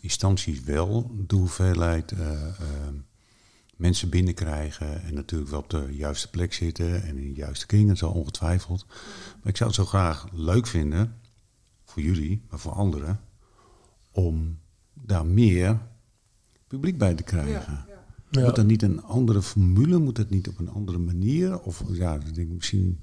instanties 0.00 0.62
wel 0.62 1.10
de 1.26 1.34
hoeveelheid 1.36 2.12
eh, 2.12 2.46
eh, 2.48 2.54
mensen 3.76 4.08
binnenkrijgen 4.08 5.02
en 5.02 5.14
natuurlijk 5.14 5.50
wel 5.50 5.60
op 5.60 5.70
de 5.70 5.86
juiste 5.90 6.30
plek 6.30 6.52
zitten 6.52 7.02
en 7.02 7.16
in 7.18 7.26
de 7.34 7.40
juiste 7.40 7.66
kring, 7.66 7.88
dat 7.88 7.98
zal 7.98 8.12
ongetwijfeld. 8.12 8.86
Maar 9.42 9.48
ik 9.52 9.56
zou 9.56 9.70
het 9.70 9.78
zo 9.78 9.84
graag 9.86 10.26
leuk 10.32 10.66
vinden, 10.66 11.20
voor 11.84 12.02
jullie, 12.02 12.42
maar 12.50 12.58
voor 12.58 12.72
anderen, 12.72 13.20
om 14.12 14.58
daar 14.94 15.26
meer 15.26 15.78
publiek 16.70 16.98
bij 16.98 17.14
te 17.14 17.22
krijgen. 17.22 17.84
Ja. 18.32 18.42
Moet 18.42 18.56
dat 18.56 18.66
niet 18.66 18.82
een 18.82 19.02
andere 19.02 19.42
formule? 19.42 19.98
Moet 19.98 20.16
dat 20.16 20.30
niet 20.30 20.48
op 20.48 20.58
een 20.58 20.68
andere 20.70 20.98
manier? 20.98 21.60
Of 21.60 21.82
ja, 21.92 22.14
ik 22.14 22.34
denk 22.34 22.48
misschien 22.48 23.00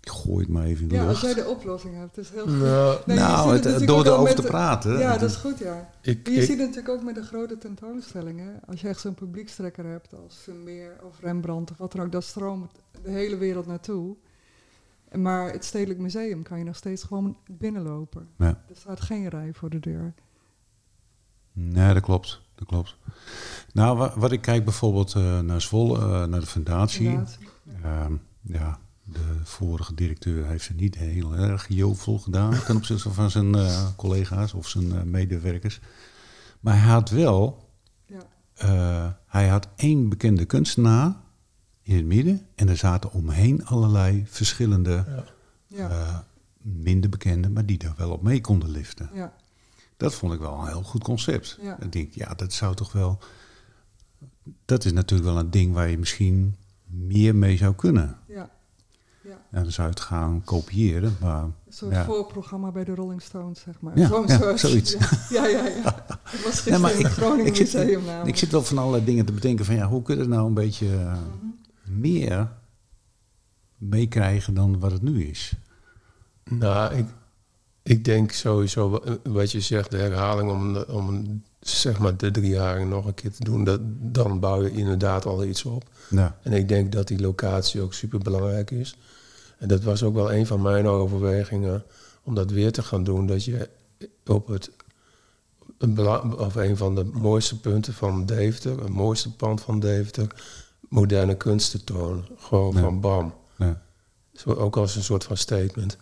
ik 0.00 0.08
gooi 0.08 0.38
het 0.38 0.48
maar 0.48 0.64
even 0.64 0.82
in 0.82 0.88
de 0.88 0.94
ja, 0.94 1.06
als 1.06 1.20
jij 1.20 1.34
de 1.34 1.46
oplossing 1.48 1.94
hebt, 1.94 2.18
is 2.18 2.30
heel 2.30 2.42
goed. 2.46 2.58
Nou, 2.58 3.00
Nee, 3.06 3.16
nou, 3.16 3.52
het 3.52 3.64
het, 3.64 3.72
natuurlijk 3.72 4.04
door 4.04 4.14
erover 4.14 4.34
te 4.34 4.42
praten. 4.42 4.98
Ja, 4.98 5.18
dat 5.18 5.30
is 5.30 5.36
goed, 5.36 5.58
ja. 5.58 5.90
ik, 6.02 6.26
je 6.26 6.32
ik- 6.34 6.40
ziet 6.40 6.48
het 6.48 6.58
natuurlijk 6.58 6.88
ook 6.88 7.02
met 7.02 7.14
de 7.14 7.22
grote 7.22 7.58
tentoonstellingen. 7.58 8.60
Als 8.66 8.80
je 8.80 8.88
echt 8.88 9.00
zo'n 9.00 9.14
publiekstrekker 9.14 9.84
hebt 9.84 10.14
als 10.14 10.36
Vermeer 10.42 10.96
of 11.02 11.20
Rembrandt 11.20 11.70
of 11.70 11.76
wat 11.78 11.92
dan 11.92 12.04
ook, 12.04 12.12
dat 12.12 12.24
stroomt 12.24 12.70
de 13.02 13.10
hele 13.10 13.36
wereld 13.36 13.66
naartoe. 13.66 14.16
Maar 15.12 15.52
het 15.52 15.64
Stedelijk 15.64 15.98
Museum 16.00 16.42
kan 16.42 16.58
je 16.58 16.64
nog 16.64 16.76
steeds 16.76 17.02
gewoon 17.02 17.36
binnenlopen. 17.50 18.28
Ja. 18.38 18.46
Er 18.46 18.76
staat 18.76 19.00
geen 19.00 19.28
rij 19.28 19.52
voor 19.52 19.70
de 19.70 19.80
deur. 19.80 20.14
Nee, 21.52 21.94
dat 21.94 22.02
klopt. 22.02 22.40
Dat 22.58 22.68
klopt. 22.68 22.96
Nou, 23.72 23.96
wa- 23.98 24.12
wat 24.16 24.32
ik 24.32 24.40
kijk 24.40 24.64
bijvoorbeeld 24.64 25.14
eh, 25.14 25.40
naar 25.40 25.60
Zwolle, 25.60 25.98
eh, 25.98 26.24
naar 26.24 26.40
de 26.40 26.46
fundatie. 26.46 27.18
Ehm, 27.82 28.12
ja, 28.42 28.78
de 29.04 29.40
vorige 29.44 29.94
directeur 29.94 30.46
heeft 30.46 30.68
het 30.68 30.76
niet 30.76 30.94
heel 30.94 31.34
erg 31.34 31.66
jovel 31.68 32.18
gedaan 32.18 32.54
ten 32.66 32.76
opzichte 32.76 33.10
van 33.12 33.30
zijn 33.30 33.54
eh, 33.54 33.86
collega's 33.96 34.52
of 34.54 34.68
zijn 34.68 35.10
medewerkers. 35.10 35.80
Maar 36.60 36.80
hij 36.82 36.90
had 36.92 37.10
wel, 37.10 37.68
Ja. 38.06 39.18
hij 39.26 39.48
had 39.48 39.68
één 39.76 40.08
bekende 40.08 40.44
kunstenaar 40.44 41.14
in 41.82 41.96
het 41.96 42.04
midden 42.04 42.46
en 42.54 42.68
er 42.68 42.76
zaten 42.76 43.12
omheen 43.12 43.66
allerlei 43.66 44.24
verschillende, 44.26 45.04
ja. 45.68 45.88
Ja. 45.90 46.26
minder 46.62 47.10
bekende, 47.10 47.48
maar 47.50 47.66
die 47.66 47.78
er 47.78 47.94
wel 47.96 48.10
op 48.10 48.22
mee 48.22 48.40
konden 48.40 48.70
liften. 48.70 49.10
ja. 49.14 49.32
Dat 49.98 50.14
vond 50.14 50.32
ik 50.32 50.38
wel 50.40 50.58
een 50.60 50.66
heel 50.66 50.82
goed 50.82 51.02
concept. 51.04 51.58
Ja. 51.62 51.80
Ik 51.80 51.92
denk, 51.92 52.12
ja, 52.14 52.34
dat 52.34 52.52
zou 52.52 52.74
toch 52.74 52.92
wel. 52.92 53.18
Dat 54.64 54.84
is 54.84 54.92
natuurlijk 54.92 55.30
wel 55.30 55.38
een 55.38 55.50
ding 55.50 55.72
waar 55.74 55.88
je 55.88 55.98
misschien 55.98 56.56
meer 56.86 57.34
mee 57.36 57.56
zou 57.56 57.74
kunnen. 57.74 58.16
ja. 58.28 58.50
ja. 59.22 59.38
Ja, 59.52 59.62
dan 59.62 59.72
zou 59.72 59.88
je 59.88 59.94
het 59.94 60.02
gaan 60.02 60.42
kopiëren, 60.44 61.16
maar 61.20 61.42
Een 61.42 61.52
soort 61.68 61.92
Ja. 61.92 62.04
voorprogramma 62.04 62.70
bij 62.70 62.84
de 62.84 62.94
Rolling 62.94 63.22
Stones, 63.22 63.60
zeg 63.60 63.80
maar. 63.80 63.98
Ja, 63.98 64.08
Zo'n 64.08 64.26
ja, 64.26 64.56
zoiets. 64.56 64.92
Ja, 64.92 65.46
ja, 65.46 65.46
ja. 65.46 65.66
ja. 65.66 65.96
Ik 66.32 66.40
was 66.44 66.52
gisteren 66.52 66.80
maar 66.80 66.90
het 66.90 67.00
ik- 67.00 67.06
Groningen 67.06 67.46
ik 67.46 67.56
zit- 67.56 67.72
Museum 67.72 68.04
namelijk. 68.04 68.28
ik 68.28 68.36
zit 68.36 68.50
wel 68.50 68.62
van 68.62 68.78
allerlei 68.78 69.04
dingen 69.04 69.24
te 69.26 69.32
bedenken 69.32 69.64
van 69.64 69.74
ja, 69.74 69.86
hoe 69.88 70.02
kun 70.02 70.14
je 70.14 70.20
het 70.20 70.30
nou 70.30 70.46
een 70.46 70.54
beetje 70.54 70.86
eh, 70.96 71.12
Mhm. 71.12 72.00
meer 72.00 72.48
meekrijgen 73.76 74.54
dan 74.54 74.78
wat 74.78 74.92
het 74.92 75.02
nu 75.02 75.24
is? 75.24 75.52
Nou, 76.44 76.94
ik, 76.94 77.06
ik 77.88 78.04
denk 78.04 78.32
sowieso 78.32 78.90
wa- 78.90 79.18
wat 79.22 79.50
je 79.52 79.60
zegt, 79.60 79.90
de 79.90 79.96
herhaling 79.96 80.50
om, 80.50 80.72
de- 80.72 80.86
om 80.88 81.42
zeg 81.60 81.98
maar 81.98 82.16
de 82.16 82.30
drie 82.30 82.50
jaar 82.50 82.86
nog 82.86 83.06
een 83.06 83.14
keer 83.14 83.32
te 83.32 83.44
doen, 83.44 83.64
dat, 83.64 83.80
dan 84.12 84.40
bouw 84.40 84.62
je 84.62 84.70
inderdaad 84.70 85.26
al 85.26 85.44
iets 85.44 85.64
op. 85.64 85.84
Ja, 86.10 86.38
En 86.42 86.52
ik 86.52 86.68
denk 86.68 86.92
dat 86.92 87.08
die 87.08 87.20
locatie 87.20 87.80
ook 87.80 87.94
super 87.94 88.18
belangrijk 88.18 88.70
is. 88.70 88.96
En 89.58 89.68
dat 89.68 89.82
was 89.82 90.02
ook 90.02 90.14
wel 90.14 90.32
een 90.32 90.46
van 90.46 90.62
mijn 90.62 90.86
overwegingen 90.86 91.84
om 92.22 92.34
dat 92.34 92.50
weer 92.50 92.72
te 92.72 92.82
gaan 92.82 93.04
doen. 93.04 93.26
Dat 93.26 93.44
je 93.44 93.68
op 94.26 94.46
het 94.48 94.70
een, 95.78 95.98
of 96.38 96.54
een 96.54 96.76
van 96.76 96.94
de 96.94 97.04
mooiste 97.04 97.60
punten 97.60 97.94
van 97.94 98.26
Deventer, 98.26 98.78
het 98.80 98.88
mooiste 98.88 99.32
pand 99.34 99.60
van 99.60 99.80
Deventer, 99.80 100.26
moderne 100.88 101.36
kunst 101.36 101.70
te 101.70 101.84
tonen. 101.84 102.26
Gewoon 102.38 102.74
Ja. 102.74 102.80
van 102.80 103.00
bam. 103.00 103.34
ja. 103.58 103.82
Zo, 104.32 104.52
ook 104.52 104.76
als 104.76 104.96
een 104.96 105.02
soort 105.02 105.24
van 105.24 105.36
statement. 105.36 105.96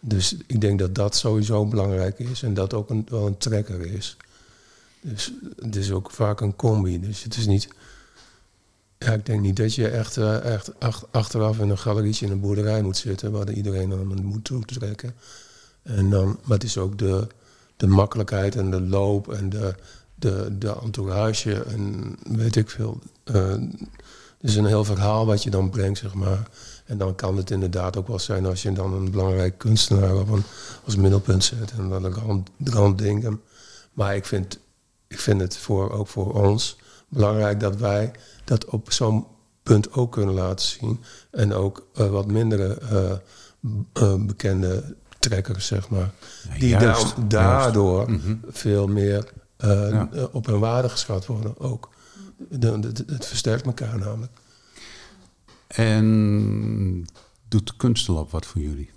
Dus 0.00 0.36
ik 0.46 0.60
denk 0.60 0.78
dat 0.78 0.94
dat 0.94 1.16
sowieso 1.16 1.66
belangrijk 1.66 2.18
is 2.18 2.42
en 2.42 2.54
dat 2.54 2.74
ook 2.74 2.90
een, 2.90 3.06
wel 3.08 3.26
een 3.26 3.38
trekker 3.38 3.80
is. 3.80 4.16
Dus 5.00 5.32
het 5.56 5.76
is 5.76 5.90
ook 5.90 6.10
vaak 6.10 6.40
een 6.40 6.56
combi. 6.56 7.00
Dus 7.00 7.22
het 7.22 7.36
is 7.36 7.46
niet. 7.46 7.68
Ja, 8.98 9.12
ik 9.12 9.26
denk 9.26 9.40
niet 9.40 9.56
dat 9.56 9.74
je 9.74 9.88
echt, 9.88 10.16
eh, 10.16 10.54
echt 10.54 10.80
ach- 10.80 11.06
achteraf 11.10 11.58
in 11.58 11.68
een 11.68 11.78
galerietje 11.78 12.26
in 12.26 12.32
een 12.32 12.40
boerderij 12.40 12.82
moet 12.82 12.96
zitten 12.96 13.32
waar 13.32 13.52
iedereen 13.52 13.88
dan 13.88 14.24
moet 14.24 14.44
toetrekken. 14.44 15.14
En 15.82 16.10
dan, 16.10 16.26
maar 16.26 16.56
het 16.56 16.64
is 16.66 16.78
ook 16.78 16.98
de, 16.98 17.26
de 17.76 17.86
makkelijkheid 17.86 18.56
en 18.56 18.70
de 18.70 18.80
loop 18.80 19.32
en 19.32 19.48
de, 19.48 19.74
de, 20.14 20.56
de 20.58 20.76
entourage 20.82 21.62
en 21.62 22.16
weet 22.28 22.56
ik 22.56 22.70
veel. 22.70 22.98
Eh, 23.24 23.50
het 24.40 24.50
is 24.50 24.56
een 24.56 24.66
heel 24.66 24.84
verhaal 24.84 25.26
wat 25.26 25.42
je 25.42 25.50
dan 25.50 25.70
brengt, 25.70 25.98
zeg 25.98 26.14
maar. 26.14 26.48
En 26.90 26.98
dan 26.98 27.14
kan 27.14 27.36
het 27.36 27.50
inderdaad 27.50 27.96
ook 27.96 28.08
wel 28.08 28.18
zijn 28.18 28.46
als 28.46 28.62
je 28.62 28.72
dan 28.72 28.92
een 28.92 29.10
belangrijk 29.10 29.58
kunstenaar 29.58 30.14
op 30.16 30.28
een, 30.30 30.42
als 30.84 30.96
middelpunt 30.96 31.44
zet 31.44 31.70
en 31.78 31.88
dan 31.88 32.06
rand, 32.06 32.50
randdingen. 32.64 33.40
Maar 33.92 34.16
ik 34.16 34.24
vind, 34.26 34.58
ik 35.08 35.20
vind 35.20 35.40
het 35.40 35.56
voor, 35.56 35.90
ook 35.90 36.08
voor 36.08 36.32
ons 36.46 36.78
belangrijk 37.08 37.60
dat 37.60 37.76
wij 37.76 38.10
dat 38.44 38.64
op 38.64 38.92
zo'n 38.92 39.26
punt 39.62 39.92
ook 39.92 40.12
kunnen 40.12 40.34
laten 40.34 40.66
zien. 40.66 41.00
En 41.30 41.52
ook 41.52 41.86
eh, 41.94 42.10
wat 42.10 42.26
mindere 42.26 42.74
eh, 42.78 43.10
eh, 43.92 44.14
bekende 44.24 44.96
trekkers, 45.18 45.66
zeg 45.66 45.88
maar. 45.88 46.10
Ja, 46.52 46.58
Die 46.58 46.68
juist, 46.68 47.14
da- 47.16 47.22
daardoor 47.26 48.10
Mhm. 48.10 48.34
veel 48.48 48.86
meer 48.86 49.32
Ja. 49.58 50.08
op 50.32 50.46
hun 50.46 50.58
waarde 50.58 50.88
geschat 50.88 51.26
worden 51.26 51.58
ook. 51.58 51.88
De, 52.48 52.80
de- 52.80 52.92
de- 52.92 53.04
het 53.12 53.26
versterkt 53.26 53.66
elkaar 53.66 53.98
namelijk. 53.98 54.32
En 55.76 57.04
doet 57.48 57.76
Kunstelab 57.76 58.30
wat 58.30 58.46
voor 58.46 58.60
jullie? 58.60 58.90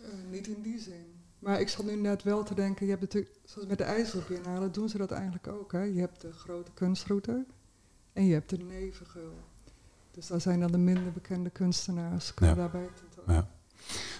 Eh, 0.00 0.06
niet 0.30 0.46
in 0.46 0.62
die 0.62 0.78
zin. 0.78 1.04
Maar 1.38 1.60
ik 1.60 1.68
zat 1.68 1.84
nu 1.84 1.94
net 1.96 2.22
wel 2.22 2.42
te 2.42 2.54
denken, 2.54 2.84
je 2.84 2.90
hebt 2.90 3.02
natuurlijk, 3.02 3.34
zoals 3.44 3.68
met 3.68 3.78
de 3.78 3.84
IJsselbiennale 3.84 4.70
doen 4.70 4.88
ze 4.88 4.98
dat 4.98 5.10
eigenlijk 5.10 5.46
ook. 5.48 5.72
Hè? 5.72 5.82
Je 5.82 6.00
hebt 6.00 6.20
de 6.20 6.32
grote 6.32 6.70
kunstroute 6.74 7.44
en 8.12 8.24
je 8.26 8.32
hebt 8.32 8.50
de 8.50 8.56
nevengeul. 8.58 9.36
Dus 10.10 10.26
daar 10.26 10.40
zijn 10.40 10.60
dan 10.60 10.72
de 10.72 10.78
minder 10.78 11.12
bekende 11.12 11.50
kunstenaars 11.50 12.34
kunnen 12.34 12.56
Ja. 12.56 12.60
daarbij 12.62 12.88
tentoon. 12.94 13.34
Ja. 13.34 13.48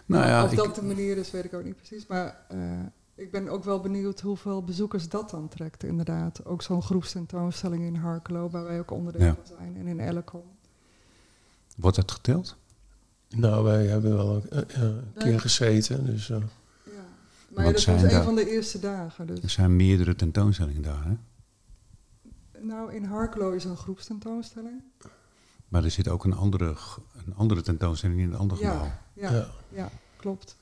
Nou 0.07 0.27
ja, 0.27 0.45
of 0.45 0.51
ik, 0.51 0.57
dat 0.57 0.75
de 0.75 0.83
manier 0.83 1.17
is, 1.17 1.31
weet 1.31 1.45
ik 1.45 1.55
ook 1.55 1.65
niet 1.65 1.77
precies. 1.77 2.07
Maar 2.07 2.45
eh, 2.49 2.81
ik 3.15 3.31
ben 3.31 3.49
ook 3.49 3.65
wel 3.65 3.81
benieuwd 3.81 4.21
hoeveel 4.21 4.65
bezoekers 4.65 5.09
dat 5.09 5.31
dan 5.31 5.49
trekt, 5.49 5.83
inderdaad. 5.85 6.45
Ook 6.45 6.63
zo'n 6.63 6.83
groepstentoonstelling 6.83 7.83
in 7.85 7.95
Harkelo, 7.95 8.51
waar 8.51 8.65
wij 8.65 8.79
ook 8.79 8.91
onderdeel 8.91 9.27
Ja. 9.27 9.35
van 9.35 9.57
zijn. 9.57 9.77
En 9.77 9.87
in 9.87 10.01
Ellecom. 10.01 10.45
Wordt 11.75 11.97
dat 11.97 12.11
geteld? 12.13 12.57
Nou, 13.29 13.65
wij 13.65 13.87
hebben 13.87 14.15
wel 14.17 14.43
een, 14.49 14.69
eh, 14.69 14.83
een 14.83 15.05
keer 15.19 15.41
gezeten, 15.41 16.07
dus... 16.07 16.31
eh, 16.31 16.37
Ja. 16.85 16.93
Maar 17.49 17.65
ja, 17.65 17.71
dat 17.73 17.81
zijn 17.81 18.03
was 18.03 18.13
een 18.13 18.23
van 18.23 18.35
de 18.35 18.51
eerste 18.51 18.79
dagen. 18.81 19.27
Dus. 19.27 19.41
Er 19.43 19.51
zijn 19.51 19.77
meerdere 19.77 20.15
tentoonstellingen 20.15 20.83
daar, 20.83 21.05
hè? 21.05 21.15
Nou, 22.61 22.93
in 22.95 23.05
Harkelo 23.05 23.51
is 23.51 23.65
een 23.65 23.77
groepstentoonstelling. 23.77 24.83
Maar 25.69 25.85
er 25.85 25.91
zit 25.91 26.09
ook 26.09 26.25
een 26.25 26.33
andere, 26.35 26.77
een 27.27 27.35
andere 27.35 27.63
tentoonstelling 27.63 28.21
in 28.21 28.27
een 28.33 28.37
ander 28.39 28.59
Ja. 28.61 28.71
gebouw. 28.73 28.91
Ja, 29.13 29.33
ja. 29.33 29.47
ja. 29.69 29.91
klopt. 30.17 30.57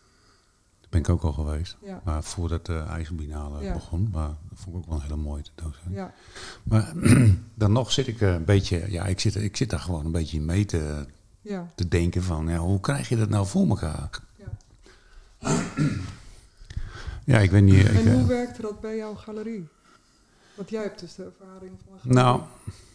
Ben 0.93 1.01
ik 1.01 1.09
ook 1.09 1.23
al 1.23 1.33
geweest. 1.33 1.77
Ja, 1.85 2.01
Maar 2.05 2.23
voordat 2.23 2.67
de 2.67 2.79
IJsselbinale 2.79 3.63
Ja. 3.65 3.73
begon, 3.73 4.09
maar 4.13 4.29
dat 4.49 4.59
vond 4.59 4.77
ik 4.77 4.83
ook 4.83 4.87
wel 4.89 4.97
een 4.97 5.03
hele 5.03 5.17
mooie 5.17 5.43
tentoonstelling. 5.43 5.97
ja. 5.97 6.15
Maar 6.63 6.93
dan 7.55 7.73
nog 7.73 7.93
zit 7.93 8.07
ik 8.07 8.21
eh, 8.21 8.33
een 8.35 8.45
beetje, 8.45 8.91
ja, 8.91 9.05
ik 9.07 9.21
zit, 9.21 9.35
ik 9.35 9.57
zit 9.57 9.71
daar 9.71 9.81
gewoon 9.81 10.05
een 10.05 10.13
beetje 10.13 10.37
in 10.37 10.45
mee 10.45 10.65
te, 10.65 11.07
ja. 11.41 11.73
te 11.75 11.89
denken 11.89 12.23
van, 12.23 12.49
ja, 12.49 12.57
hoe 12.59 12.81
krijg 12.81 13.09
je 13.09 13.17
dat 13.17 13.29
nou 13.29 13.47
voor 13.47 13.69
elkaar? 13.69 14.11
ja. 14.37 14.47
Ja, 17.25 17.39
ik 17.39 17.51
weet 17.51 17.63
niet. 17.63 17.87
En 17.89 18.07
eh, 18.07 18.15
hoe 18.15 18.27
werkte 18.27 18.63
dat 18.63 18.81
bij 18.81 18.97
jouw 18.97 19.15
galerie? 19.15 19.69
Want 20.55 20.71
jij 20.71 20.83
hebt 20.83 21.01
dus 21.01 21.15
de 21.15 21.25
ervaring 21.25 21.73
van 21.85 21.93
een 21.93 21.99
galerie. 22.01 22.15
Nou, 22.23 22.43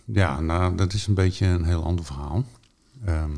ja, 0.06 0.40
nou, 0.40 0.76
dat 0.76 0.94
is 0.94 1.08
een 1.08 1.14
beetje 1.14 1.46
een 1.46 1.64
heel 1.66 1.84
ander 1.84 2.06
verhaal. 2.06 2.44
Ehm, 3.06 3.32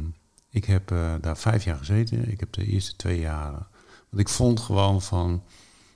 ik 0.49 0.65
heb 0.65 0.91
eh, 0.91 1.13
daar 1.21 1.37
vijf 1.37 1.63
jaar 1.63 1.77
gezeten. 1.77 2.31
Ik 2.31 2.39
heb 2.39 2.53
de 2.53 2.65
eerste 2.65 2.95
twee 2.95 3.19
jaar... 3.19 3.67
Want 4.09 4.21
ik 4.21 4.29
vond 4.29 4.59
gewoon 4.59 5.01
van... 5.01 5.43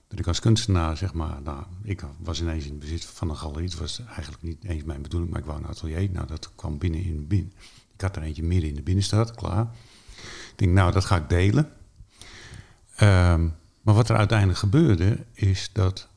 Dat 0.08 0.20
ik 0.20 0.28
als 0.28 0.40
kunstenaar, 0.40 0.98
zeg 0.98 1.14
maar... 1.14 1.42
Nou, 1.42 1.64
ik 1.82 2.04
was 2.18 2.42
ineens 2.42 2.66
in 2.66 2.80
bezit 2.80 3.06
van 3.06 3.30
een 3.30 3.38
galerie. 3.38 3.70
Het 3.70 3.80
was 3.80 4.02
eigenlijk 4.06 4.44
niet 4.44 4.64
eens 4.64 4.84
mijn 4.84 5.02
bedoeling, 5.02 5.32
maar 5.32 5.40
ik 5.40 5.46
wou 5.46 5.60
een 5.60 5.68
atelier. 5.68 6.10
Nou, 6.12 6.28
dat 6.28 6.52
kwam 6.56 6.78
binnen 6.78 7.04
in 7.04 7.28
binnen. 7.28 7.54
Ik 7.94 8.02
had 8.02 8.16
er 8.16 8.22
eentje 8.22 8.44
midden 8.44 8.70
in 8.70 8.76
de 8.76 8.82
binnenstad, 8.82 9.36
klaar. 9.36 9.68
Ik 10.52 10.54
denk, 10.56 10.72
nou, 10.72 10.92
dat 10.92 11.06
ga 11.06 11.16
ik 11.16 11.30
delen. 11.30 11.72
Ehm, 12.96 13.48
maar 13.82 13.94
wat 13.94 14.10
er 14.10 14.16
uiteindelijk 14.16 14.60
gebeurde, 14.60 15.26
is 15.34 15.70
dat... 15.74 16.08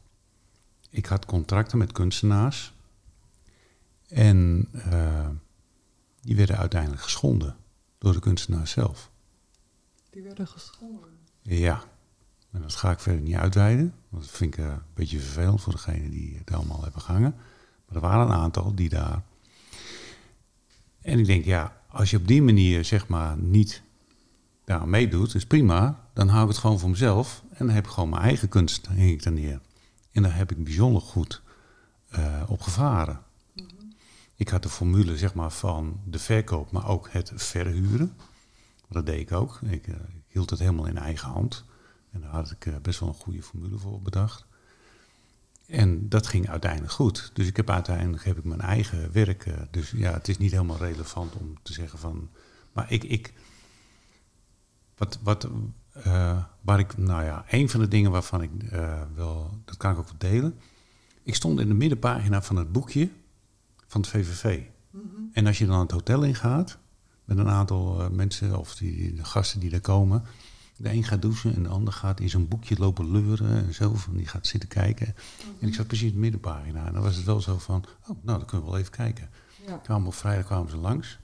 Ik 0.90 1.06
had 1.06 1.26
contracten 1.26 1.78
met 1.78 1.92
kunstenaars... 1.92 2.74
En 4.08 4.68
eh, 4.72 5.28
die 6.20 6.36
werden 6.36 6.56
uiteindelijk 6.56 7.02
geschonden 7.02 7.56
door 7.98 8.12
de 8.12 8.20
kunstenaar 8.20 8.66
zelf. 8.66 9.10
Die 10.10 10.22
werden 10.22 10.46
geschonden. 10.46 11.15
Ja, 11.48 11.82
en 12.52 12.62
dat 12.62 12.74
ga 12.74 12.90
ik 12.90 13.00
verder 13.00 13.22
niet 13.22 13.34
uitweiden, 13.34 13.94
want 14.08 14.22
dat 14.22 14.32
vind 14.32 14.54
ik 14.54 14.64
eh, 14.64 14.66
een 14.70 14.80
beetje 14.94 15.20
vervelend 15.20 15.60
voor 15.60 15.72
degenen 15.72 16.10
die 16.10 16.36
het 16.38 16.52
allemaal 16.52 16.82
hebben 16.82 17.00
gehangen. 17.00 17.34
Maar 17.86 17.96
er 17.96 18.00
waren 18.00 18.26
een 18.26 18.32
aantal 18.32 18.74
die 18.74 18.88
daar. 18.88 19.22
En 21.00 21.18
ik 21.18 21.26
denk, 21.26 21.44
ja, 21.44 21.80
als 21.88 22.10
je 22.10 22.16
op 22.16 22.26
die 22.26 22.42
manier 22.42 22.84
zeg 22.84 23.08
maar 23.08 23.38
niet 23.38 23.82
daar 24.64 24.88
meedoet, 24.88 25.34
is 25.34 25.46
prima. 25.46 26.08
Dan 26.12 26.28
hou 26.28 26.42
ik 26.42 26.48
het 26.48 26.58
gewoon 26.58 26.78
voor 26.78 26.90
mezelf 26.90 27.42
en 27.50 27.66
dan 27.66 27.74
heb 27.74 27.84
ik 27.84 27.90
gewoon 27.90 28.08
mijn 28.08 28.22
eigen 28.22 28.48
kunst, 28.48 28.84
dan 28.84 28.96
hang 28.96 29.10
ik 29.10 29.22
daar 29.22 29.32
neer. 29.32 29.60
En 30.12 30.22
daar 30.22 30.36
heb 30.36 30.50
ik 30.50 30.64
bijzonder 30.64 31.02
goed 31.02 31.42
eh, 32.08 32.42
op 32.46 32.62
gevaren. 32.62 33.20
Ik 34.34 34.48
had 34.48 34.62
de 34.62 34.68
formule 34.68 35.16
zeg 35.16 35.34
maar, 35.34 35.50
van 35.50 36.00
de 36.04 36.18
verkoop, 36.18 36.70
maar 36.70 36.88
ook 36.88 37.08
het 37.10 37.32
verhuren. 37.34 38.16
Dat 38.88 39.06
deed 39.06 39.20
ik 39.20 39.32
ook. 39.32 39.60
Ik, 39.62 39.86
eh, 39.86 39.94
ik 39.94 40.15
hield 40.36 40.50
het 40.50 40.58
helemaal 40.58 40.86
in 40.86 40.98
eigen 40.98 41.28
hand. 41.28 41.64
En 42.10 42.20
daar 42.20 42.30
had 42.30 42.50
ik 42.50 42.66
eh, 42.66 42.74
best 42.82 43.00
wel 43.00 43.08
een 43.08 43.14
goede 43.14 43.42
formule 43.42 43.78
voor 43.78 44.02
bedacht. 44.02 44.46
En 45.66 46.08
dat 46.08 46.26
ging 46.26 46.48
uiteindelijk 46.48 46.92
goed. 46.92 47.30
Dus 47.34 47.46
ik 47.46 47.56
heb 47.56 47.70
uiteindelijk 47.70 48.24
heb 48.24 48.38
ik 48.38 48.44
mijn 48.44 48.60
eigen 48.60 49.12
werk. 49.12 49.46
eh, 49.46 49.54
dus 49.70 49.90
ja, 49.90 50.12
het 50.12 50.28
is 50.28 50.38
niet 50.38 50.50
helemaal 50.50 50.76
relevant 50.76 51.34
om 51.34 51.56
te 51.62 51.72
zeggen 51.72 51.98
van. 51.98 52.30
Maar 52.72 52.92
ik. 52.92 53.04
ik 53.04 53.32
wat, 54.96 55.18
wat, 55.22 55.48
eh, 55.92 56.44
waar 56.60 56.78
ik, 56.78 56.96
nou 56.96 57.24
ja, 57.24 57.44
een 57.48 57.68
van 57.68 57.80
de 57.80 57.88
dingen 57.88 58.10
waarvan 58.10 58.42
ik 58.42 58.62
eh, 58.62 59.02
wel, 59.14 59.60
dat 59.64 59.76
kan 59.76 59.92
ik 59.92 59.98
ook 59.98 60.08
wel 60.08 60.30
delen. 60.30 60.58
Ik 61.22 61.34
stond 61.34 61.60
in 61.60 61.68
de 61.68 61.74
middenpagina 61.74 62.42
van 62.42 62.56
het 62.56 62.72
boekje 62.72 63.10
van 63.86 64.00
het 64.00 64.10
VVV. 64.10 64.62
En 65.32 65.46
als 65.46 65.58
je 65.58 65.66
dan 65.66 65.80
het 65.80 65.90
hotel 65.90 66.22
ingaat, 66.22 66.78
met 67.26 67.38
een 67.38 67.48
aantal 67.48 68.00
eh, 68.02 68.08
mensen 68.10 68.58
of 68.58 68.74
die, 68.74 69.14
de 69.14 69.24
gasten 69.24 69.60
die 69.60 69.70
daar 69.70 69.80
komen. 69.80 70.22
De 70.76 70.92
een 70.92 71.04
gaat 71.04 71.22
douchen 71.22 71.54
en 71.54 71.62
de 71.62 71.68
ander 71.68 71.92
gaat 71.92 72.20
in 72.20 72.28
zo'n 72.30 72.48
boekje 72.48 72.76
lopen 72.78 73.10
leuren 73.10 73.64
en 73.66 73.74
zo. 73.74 73.94
Van 73.94 74.16
die 74.16 74.26
gaat 74.26 74.46
zitten 74.46 74.68
kijken. 74.68 75.14
En 75.60 75.68
ik 75.68 75.74
zat 75.74 75.86
precies 75.86 76.06
in 76.08 76.12
de 76.14 76.18
middenpagina. 76.20 76.86
En 76.86 76.92
dan 76.92 77.02
was 77.02 77.16
het 77.16 77.24
wel 77.24 77.40
zo 77.40 77.58
van, 77.58 77.84
oh, 78.02 78.22
nou, 78.22 78.38
dan 78.38 78.44
kunnen 78.46 78.66
we 78.66 78.72
wel 78.72 78.80
even 78.80 78.92
kijken. 78.92 79.30
Ja. 79.66 79.76
Kwamen 79.76 80.06
op 80.06 80.14
vrijdag 80.14 80.44
kwamen 80.46 80.70
ze 80.70 80.76
langs. 80.76 81.18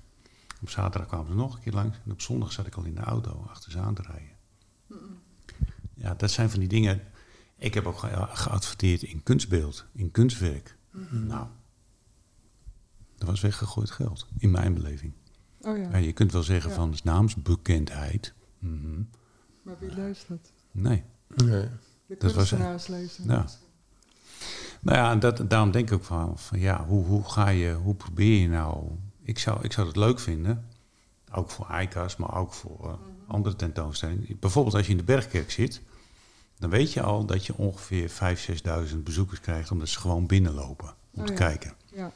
Op 0.60 0.70
zaterdag 0.70 1.08
kwamen 1.08 1.26
ze 1.26 1.34
nog 1.34 1.54
een 1.54 1.60
keer 1.60 1.72
langs. 1.72 1.98
En 2.04 2.12
op 2.12 2.20
zondag 2.20 2.52
zat 2.52 2.66
ik 2.66 2.74
al 2.74 2.84
in 2.84 2.94
de 2.94 3.00
auto 3.00 3.46
achter 3.50 3.70
ze 3.70 3.78
aan 3.78 3.94
te 3.94 4.02
rijden. 4.02 4.36
Ja, 5.94 6.14
dat 6.14 6.30
zijn 6.30 6.50
van 6.50 6.58
die 6.60 6.68
dingen. 6.68 7.00
Ik 7.56 7.74
heb 7.74 7.86
ook 7.86 7.98
ge- 7.98 8.28
geadverteerd 8.32 9.02
in 9.02 9.22
kunstbeeld, 9.22 9.84
in 9.92 10.10
kunstwerk. 10.10 10.76
Nou, 11.10 11.46
dat 13.18 13.28
was 13.28 13.40
weggegooid 13.40 13.90
geld, 13.90 14.26
in 14.38 14.50
mijn 14.50 14.74
beleving. 14.74 15.12
Oh 15.62 15.76
ja. 15.76 15.88
Ja, 15.90 15.96
je 15.96 16.12
kunt 16.12 16.32
wel 16.32 16.42
zeggen 16.42 16.70
Ja. 16.70 16.76
van 16.76 16.94
naamsbekendheid. 17.04 18.32
Mhm. 18.58 19.02
Maar 19.62 19.74
wie 19.78 19.94
leest 19.94 20.28
dat? 20.28 20.52
Nee. 20.70 21.02
nee. 21.36 21.68
De 22.06 22.16
Dat 22.18 22.22
was- 22.22 22.48
kunstenaars 22.48 22.86
lezen. 22.86 23.24
Ja. 23.24 23.40
het. 23.40 23.58
Nou 24.80 24.98
ja, 24.98 25.10
en 25.10 25.18
dat, 25.18 25.50
daarom 25.50 25.70
denk 25.70 25.88
ik 25.90 25.94
ook 25.94 26.04
van, 26.04 26.38
van 26.38 26.58
ja, 26.58 26.84
hoe, 26.86 27.04
hoe 27.04 27.24
ga 27.24 27.48
je, 27.48 27.72
hoe 27.74 27.94
probeer 27.94 28.40
je 28.40 28.48
nou... 28.48 28.86
Ik 29.22 29.38
zou, 29.38 29.62
ik 29.64 29.72
zou 29.72 29.86
het 29.86 29.96
leuk 29.96 30.20
vinden, 30.20 30.66
ook 31.32 31.50
voor 31.50 31.80
ICA's, 31.80 32.16
maar 32.16 32.34
ook 32.36 32.52
voor 32.52 32.88
eh, 32.88 32.94
andere 33.26 33.56
tentoonstellingen. 33.56 34.36
Bijvoorbeeld 34.40 34.74
als 34.74 34.84
je 34.86 34.90
in 34.92 34.98
de 34.98 35.04
Bergkerk 35.04 35.50
zit, 35.50 35.82
dan 36.58 36.70
weet 36.70 36.92
je 36.92 37.02
al 37.02 37.24
dat 37.24 37.46
je 37.46 37.56
ongeveer 37.56 38.10
5.000, 38.10 38.90
6.000 38.92 38.96
bezoekers 39.02 39.40
krijgt, 39.40 39.70
omdat 39.70 39.88
ze 39.88 39.98
gewoon 40.00 40.26
binnenlopen 40.26 40.94
om 41.10 41.20
Oh 41.20 41.26
te 41.26 41.32
ja. 41.32 41.38
kijken. 41.38 41.72
Ja. 41.94 42.12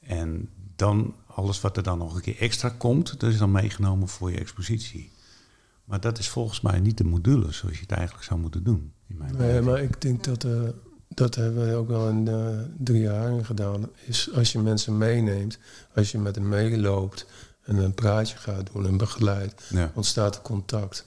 En 0.00 0.50
dan 0.76 1.14
alles 1.38 1.60
wat 1.60 1.76
er 1.76 1.82
dan 1.82 1.98
nog 1.98 2.14
een 2.14 2.20
keer 2.20 2.38
extra 2.38 2.68
komt, 2.68 3.20
dat 3.20 3.30
is 3.30 3.38
dan 3.38 3.50
meegenomen 3.50 4.08
voor 4.08 4.30
je 4.30 4.38
expositie. 4.38 5.10
Maar 5.84 6.00
dat 6.00 6.18
is 6.18 6.28
volgens 6.28 6.60
mij 6.60 6.80
niet 6.80 6.98
de 6.98 7.04
module 7.04 7.52
zoals 7.52 7.74
je 7.74 7.80
het 7.80 7.92
eigenlijk 7.92 8.24
zou 8.26 8.40
moeten 8.40 8.64
doen. 8.64 8.92
In 9.06 9.16
mijn 9.16 9.30
Nee, 9.30 9.38
beleving. 9.40 9.64
maar 9.64 9.82
ik 9.82 10.00
denk 10.00 10.24
dat, 10.24 10.44
eh, 10.44 10.52
dat 11.08 11.34
hebben 11.34 11.68
we 11.68 11.74
ook 11.74 11.88
wel 11.88 12.08
in 12.08 12.28
eh, 12.28 12.48
drie 12.78 13.00
jaar 13.00 13.44
gedaan. 13.44 13.88
Is 14.06 14.28
als 14.34 14.52
je 14.52 14.58
mensen 14.58 14.98
meeneemt, 14.98 15.58
als 15.94 16.10
je 16.12 16.18
met 16.18 16.34
hen 16.34 16.48
meeloopt 16.48 17.26
en 17.62 17.76
een 17.76 17.94
praatje 17.94 18.36
gaat 18.36 18.70
doen 18.72 18.86
en 18.86 18.96
begeleidt, 18.96 19.62
ja. 19.70 19.92
ontstaat 19.94 20.34
er 20.34 20.42
contact. 20.42 21.06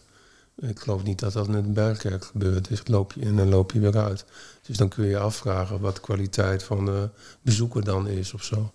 Ik 0.60 0.80
geloof 0.80 1.04
niet 1.04 1.20
dat 1.20 1.34
dat 1.34 1.48
in 1.48 1.52
de 1.54 1.62
bergkerk 1.62 2.26
gebeurt. 2.26 2.68
Dus 2.68 2.88
loop 2.88 3.14
je 3.14 3.22
in 3.22 3.40
en 3.40 3.50
loop 3.50 3.72
je 3.72 3.80
weer 3.80 3.98
uit. 3.98 4.26
Dus 4.68 4.78
dan 4.78 4.90
kun 4.90 5.04
je 5.04 5.10
je 5.10 5.20
afvragen 5.20 5.80
wat 5.80 5.96
de 5.96 6.02
kwaliteit 6.02 6.64
van 6.64 6.86
de 6.86 7.10
bezoeker 7.42 7.84
dan 7.84 8.08
is 8.08 8.34
of 8.34 8.44
zo. 8.44 8.72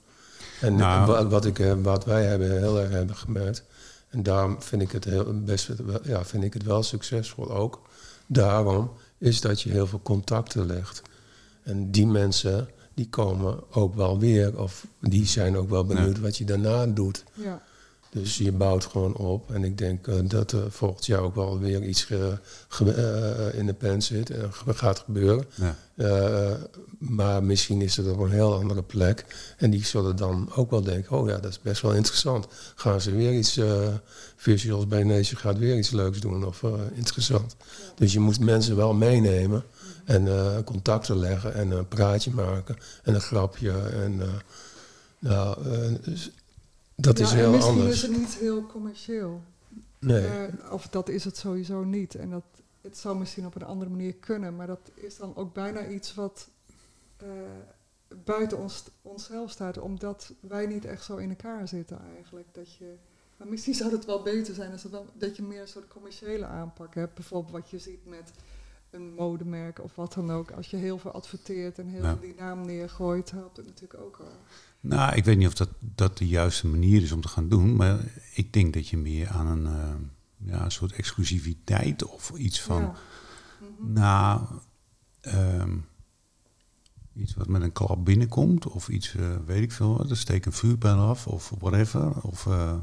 En 0.60 0.74
Nou. 0.76 1.06
wa- 1.06 1.26
wat, 1.26 1.44
ik, 1.44 1.58
eh, 1.58 1.72
wat 1.82 2.04
wij 2.04 2.24
hebben 2.24 2.58
heel 2.58 2.80
erg 2.80 2.90
hebben 2.90 3.16
gemerkt. 3.16 3.64
En 4.08 4.22
daarom 4.22 4.62
vind 4.62 4.82
ik 4.82 4.92
het, 4.92 5.04
heel, 5.04 5.40
best, 5.44 5.66
wel- 5.76 6.00
ja, 6.08 6.24
vind 6.24 6.44
ik 6.44 6.52
het 6.52 6.62
wel 6.62 6.82
succesvol 6.82 7.50
ook. 7.50 7.80
Daarom 8.26 8.90
is 9.18 9.40
dat 9.40 9.60
je 9.62 9.70
heel 9.70 9.86
veel 9.86 10.00
contacten 10.02 10.66
legt. 10.66 11.02
En 11.62 11.90
die 11.90 12.06
mensen 12.06 12.68
die 12.94 13.08
komen 13.08 13.58
ook 13.70 13.94
wel 13.94 14.18
weer. 14.18 14.60
Of 14.60 14.86
die 15.00 15.26
zijn 15.26 15.56
ook 15.56 15.68
wel 15.70 15.84
benieuwd 15.84 16.18
wat 16.20 16.36
je 16.36 16.44
daarna 16.44 16.86
doet. 16.86 17.24
Ja. 17.34 17.62
Dus 18.22 18.38
je 18.38 18.52
bouwt 18.52 18.84
gewoon 18.84 19.14
op. 19.16 19.50
En 19.52 19.64
ik 19.64 19.78
denk 19.78 20.06
eh, 20.06 20.14
dat 20.24 20.52
er 20.52 20.70
volgend 20.72 21.06
jaar 21.06 21.20
ook 21.20 21.34
wel 21.34 21.58
weer 21.58 21.82
iets 21.82 22.06
eh, 22.10 22.18
ge- 22.68 22.92
eh, 22.92 23.58
in 23.58 23.66
de 23.66 23.74
pen 23.74 24.02
zit 24.02 24.30
en 24.30 24.50
gaat 24.52 24.98
gebeuren. 24.98 25.44
Ja. 25.54 25.76
Maar 26.98 27.42
misschien 27.42 27.82
is 27.82 27.96
het 27.96 28.10
op 28.10 28.18
een 28.18 28.30
heel 28.30 28.54
andere 28.54 28.82
plek. 28.82 29.24
En 29.56 29.70
die 29.70 29.84
zullen 29.84 30.16
dan 30.16 30.50
ook 30.54 30.70
wel 30.70 30.82
denken, 30.82 31.18
oh 31.18 31.28
ja, 31.28 31.36
dat 31.38 31.50
is 31.50 31.60
best 31.60 31.82
wel 31.82 31.92
interessant. 31.92 32.46
Gaan 32.74 33.00
ze 33.00 33.10
weer 33.10 33.32
iets, 33.32 33.60
Visuals 34.36 34.86
Nature 34.86 35.36
gaat 35.36 35.58
weer 35.58 35.76
iets 35.78 35.90
leuks 35.90 36.20
doen 36.20 36.46
of 36.46 36.62
interessant. 36.94 37.56
Dus 37.96 38.12
je 38.12 38.20
moet 38.20 38.40
mensen 38.40 38.76
wel 38.76 38.94
meenemen 38.94 39.64
en 40.04 40.28
contacten 40.64 41.16
leggen 41.18 41.54
en 41.54 41.70
een 41.70 41.88
praatje 41.88 42.30
maken 42.30 42.76
en 43.02 43.14
een 43.14 43.20
grapje. 43.20 43.72
En, 43.72 44.20
nou, 45.18 45.58
dus 46.04 46.30
dat 46.96 47.18
Ja, 47.18 47.24
is 47.24 47.30
en 47.30 47.36
heel 47.36 47.50
misschien 47.50 47.72
anders. 47.78 47.94
is 47.94 48.02
het 48.02 48.16
niet 48.18 48.34
heel 48.34 48.66
commercieel. 48.66 49.42
nee. 49.98 50.26
Eh, 50.26 50.72
of 50.72 50.88
dat 50.88 51.08
is 51.08 51.24
het 51.24 51.36
sowieso 51.36 51.84
niet. 51.84 52.14
En 52.14 52.30
dat 52.30 52.44
het 52.80 52.96
zou 52.98 53.18
misschien 53.18 53.46
op 53.46 53.54
een 53.54 53.62
andere 53.62 53.90
manier 53.90 54.14
kunnen, 54.14 54.56
maar 54.56 54.66
dat 54.66 54.90
is 54.94 55.16
dan 55.16 55.36
ook 55.36 55.52
bijna 55.54 55.86
iets 55.86 56.14
wat 56.14 56.48
eh, 57.16 57.26
buiten 58.24 58.58
ons, 58.58 58.84
onszelf 59.02 59.50
staat, 59.50 59.78
omdat 59.78 60.32
wij 60.40 60.66
niet 60.66 60.84
echt 60.84 61.04
zo 61.04 61.16
in 61.16 61.28
elkaar 61.28 61.68
zitten 61.68 62.00
eigenlijk. 62.14 62.46
Dat 62.52 62.74
je, 62.74 62.94
maar 63.36 63.48
misschien 63.48 63.74
zou 63.74 63.92
het 63.92 64.04
wel 64.04 64.22
beter 64.22 64.54
zijn 64.54 64.72
als 64.72 64.82
het 64.82 64.92
wel, 64.92 65.06
dat 65.14 65.36
je 65.36 65.42
meer 65.42 65.60
een 65.60 65.68
soort 65.68 65.88
commerciële 65.88 66.44
aanpak 66.46 66.94
hebt. 66.94 67.14
Bijvoorbeeld 67.14 67.52
wat 67.52 67.70
je 67.70 67.78
ziet 67.78 68.06
met 68.06 68.30
een 68.90 69.14
modemerk 69.14 69.78
of 69.82 69.94
wat 69.94 70.12
dan 70.12 70.30
ook. 70.30 70.50
Als 70.50 70.70
je 70.70 70.76
heel 70.76 70.98
veel 70.98 71.10
adverteert 71.10 71.78
en 71.78 71.86
heel 71.86 72.02
Ja. 72.02 72.10
veel 72.10 72.20
die 72.20 72.34
naam 72.34 72.66
neergooit, 72.66 73.30
helpt 73.30 73.56
het 73.56 73.66
natuurlijk 73.66 74.00
ook 74.00 74.16
wel. 74.16 74.32
Nou, 74.88 75.14
ik 75.14 75.24
weet 75.24 75.36
niet 75.38 75.46
of 75.46 75.54
dat, 75.54 75.68
dat 75.80 76.18
de 76.18 76.26
juiste 76.28 76.66
manier 76.66 77.02
is 77.02 77.12
om 77.12 77.20
te 77.20 77.28
gaan 77.28 77.48
doen. 77.48 77.76
Maar 77.76 77.98
ik 78.34 78.52
denk 78.52 78.74
dat 78.74 78.88
je 78.88 78.96
meer 78.96 79.28
aan 79.28 79.46
een, 79.46 79.66
eh, 79.66 79.94
ja, 80.50 80.64
een 80.64 80.70
soort 80.70 80.92
exclusiviteit 80.92 82.04
of 82.04 82.32
iets 82.36 82.60
van... 82.60 82.82
Ja. 82.82 82.94
Mhm. 83.60 83.92
Nou, 83.92 84.40
ehm, 85.20 85.76
iets 87.14 87.34
wat 87.34 87.48
met 87.48 87.62
een 87.62 87.72
klap 87.72 88.04
binnenkomt. 88.04 88.66
Of 88.68 88.88
iets, 88.88 89.14
eh, 89.14 89.36
weet 89.46 89.62
ik 89.62 89.72
veel 89.72 89.96
wat. 89.96 90.10
Er 90.10 90.16
steekt 90.16 90.46
een 90.46 90.52
vuurpijl 90.52 90.98
af 90.98 91.26
of 91.26 91.52
whatever. 91.58 92.22
Of 92.22 92.46
eh, 92.46 92.74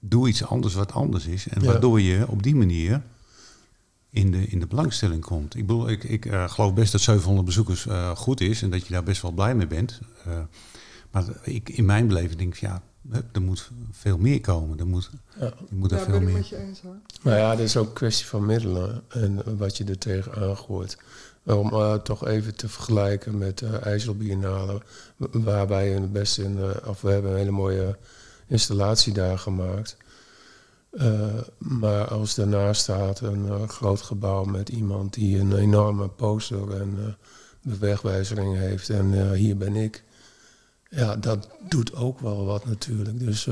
doe 0.00 0.28
iets 0.28 0.44
anders 0.44 0.74
wat 0.74 0.92
anders 0.92 1.26
is. 1.26 1.48
En 1.48 1.60
Ja. 1.62 1.66
waardoor 1.66 2.00
je 2.00 2.28
op 2.28 2.42
die 2.42 2.54
manier 2.54 3.02
in 4.14 4.30
de, 4.30 4.46
in 4.46 4.58
de 4.60 4.66
belangstelling 4.66 5.24
komt. 5.24 5.56
Ik 5.56 5.66
bedoel, 5.66 5.88
ik, 5.88 6.04
ik 6.04 6.26
eh, 6.26 6.48
geloof 6.50 6.74
best 6.74 6.92
dat 6.92 7.00
700 7.00 7.46
bezoekers 7.46 7.86
eh, 7.86 8.10
goed 8.16 8.40
is. 8.40 8.62
En 8.62 8.70
dat 8.70 8.86
je 8.86 8.92
daar 8.92 9.02
best 9.02 9.22
wel 9.22 9.30
blij 9.32 9.54
mee 9.54 9.66
bent. 9.66 10.00
Eh, 10.24 10.38
maar 11.10 11.24
ik, 11.42 11.68
in 11.68 11.84
mijn 11.84 12.06
beleving 12.08 12.38
denk 12.38 12.54
ik, 12.54 12.60
ja, 12.60 12.82
er 13.32 13.42
moet 13.42 13.70
veel 13.92 14.18
meer 14.18 14.40
komen. 14.40 14.78
Er 14.78 14.86
moet, 14.86 15.10
Ja. 15.40 15.52
je 15.68 15.74
moet 15.74 15.90
er 15.92 15.98
Ja, 15.98 16.04
veel 16.04 16.12
ben 16.12 16.22
ik 16.22 16.26
meer... 16.28 16.36
met 16.36 16.48
je 16.48 16.56
eens 16.56 16.80
hoor. 16.80 16.96
Maar 17.22 17.38
ja, 17.38 17.50
dat 17.50 17.58
is 17.58 17.76
ook 17.76 17.86
een 17.86 17.92
kwestie 17.92 18.26
van 18.26 18.46
middelen 18.46 19.02
en 19.08 19.56
wat 19.56 19.76
je 19.76 19.84
er 19.84 19.98
tegen 19.98 20.34
aangooit. 20.34 20.98
Om 21.44 21.72
eh, 21.72 21.94
toch 21.94 22.26
even 22.26 22.54
te 22.56 22.68
vergelijken 22.68 23.38
met 23.38 23.60
w- 25.16 25.24
waarbij 25.32 26.00
we 26.00 26.06
best 26.06 26.38
in, 26.38 26.58
eh, 26.58 26.88
of 26.88 27.00
we 27.00 27.10
hebben 27.10 27.30
een 27.30 27.36
hele 27.36 27.50
mooie 27.50 27.98
installatie 28.46 29.12
daar 29.12 29.38
gemaakt. 29.38 29.96
Eh, 30.96 31.24
maar 31.58 32.08
als 32.08 32.34
daarnaast 32.34 32.80
staat 32.80 33.20
een 33.20 33.48
eh, 33.48 33.68
groot 33.68 34.02
gebouw 34.02 34.44
met 34.44 34.68
iemand 34.68 35.14
die 35.14 35.38
een 35.38 35.56
enorme 35.56 36.08
poster 36.08 36.80
en 36.80 36.96
eh 36.98 37.12
bewegwijzering 37.60 38.56
heeft 38.56 38.90
en 38.90 39.32
hier 39.32 39.56
ben 39.56 39.76
ik. 39.76 40.04
Ja, 40.88 41.16
dat 41.16 41.48
doet 41.68 41.94
ook 41.94 42.20
wel 42.20 42.44
wat 42.44 42.64
natuurlijk. 42.64 43.18
Dus 43.18 43.48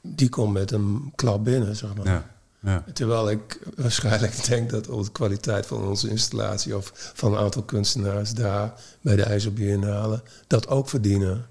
die 0.00 0.28
komt 0.28 0.52
met 0.52 0.70
een 0.70 1.12
klap 1.14 1.44
binnen, 1.44 1.76
zeg 1.76 1.94
maar. 1.94 2.06
Ja, 2.06 2.30
ja. 2.60 2.84
Terwijl 2.92 3.30
ik 3.30 3.60
waarschijnlijk 3.76 4.44
denk 4.48 4.70
dat 4.70 4.84
de 4.84 5.12
kwaliteit 5.12 5.66
van 5.66 5.84
onze 5.84 6.08
installatie 6.08 6.76
of 6.76 7.12
van 7.14 7.32
een 7.32 7.38
aantal 7.38 7.62
kunstenaars 7.62 8.34
daar 8.34 8.72
bij 9.00 9.16
de 9.16 9.22
IJsselbiennale 9.22 10.22
dat 10.46 10.68
ook 10.68 10.88
verdienen. 10.88 11.46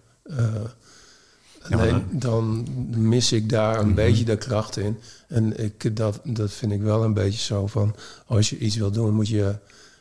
Nee, 1.68 1.94
dan 2.12 2.68
mis 2.98 3.32
ik 3.32 3.50
daar 3.50 3.80
een 3.80 3.86
Mhm. 3.86 3.96
beetje 3.96 4.26
de 4.26 4.38
kracht 4.38 4.78
in. 4.78 4.98
En 5.28 5.64
ik, 5.64 5.96
dat, 5.96 6.20
dat 6.24 6.52
vind 6.52 6.72
ik 6.72 6.82
wel 6.82 7.04
een 7.04 7.14
beetje 7.14 7.40
zo 7.40 7.68
van, 7.68 7.96
als 8.26 8.50
je 8.50 8.58
iets 8.58 8.76
wil 8.76 8.92
doen, 8.92 9.14
moet 9.14 9.28
je 9.28 9.56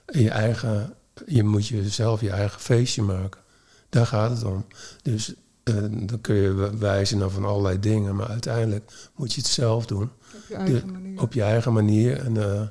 je 0.06 0.30
eigen, 0.30 0.94
je 1.26 1.42
moet 1.42 1.66
jezelf 1.66 2.20
je 2.20 2.30
eigen 2.30 2.60
feestje 2.60 3.02
maken. 3.02 3.40
Daar 3.88 4.06
gaat 4.06 4.30
het 4.30 4.44
om. 4.44 4.64
Dus 5.02 5.34
eh, 5.62 5.74
dan 5.90 6.20
kun 6.20 6.34
je 6.34 6.76
wijzen 6.78 7.18
naar 7.18 7.30
van 7.30 7.44
allerlei 7.44 7.80
dingen, 7.80 8.16
maar 8.16 8.28
uiteindelijk 8.28 9.10
moet 9.16 9.32
je 9.32 9.40
het 9.40 9.50
zelf 9.50 9.86
doen 9.86 10.02
Op 10.34 10.48
je 10.48 10.54
eigen 10.54 10.92
manier. 10.92 11.20
op 11.22 11.32
je 11.32 11.42
eigen 11.42 11.72
manier 11.72 12.18
en 12.24 12.36
eh, 12.52 12.62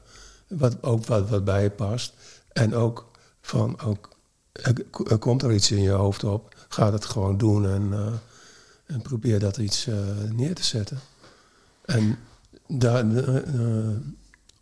wat, 0.48 0.84
ook 0.84 1.06
wat, 1.06 1.30
wat 1.30 1.44
bij 1.46 1.64
je 1.64 1.70
past. 1.70 2.14
En 2.54 2.76
ook 2.76 3.06
van, 3.42 3.80
ook, 3.82 4.10
er, 4.52 4.74
er 5.10 5.18
komt 5.18 5.44
er 5.44 5.54
iets 5.54 5.72
in 5.72 5.82
je 5.82 5.90
hoofd 5.90 6.24
op, 6.24 6.56
ga 6.70 6.92
het 6.92 7.06
gewoon 7.06 7.38
doen 7.38 7.66
en, 7.70 7.88
eh, 7.94 8.08
en 8.88 9.02
probeer 9.02 9.40
dat 9.40 9.58
iets 9.58 9.88
eh, 9.88 9.96
neer 10.36 10.56
te 10.56 10.64
zetten. 10.64 11.00
En 11.86 12.18
daar, 12.68 13.16
eh, 13.16 13.38
eh, 13.38 13.96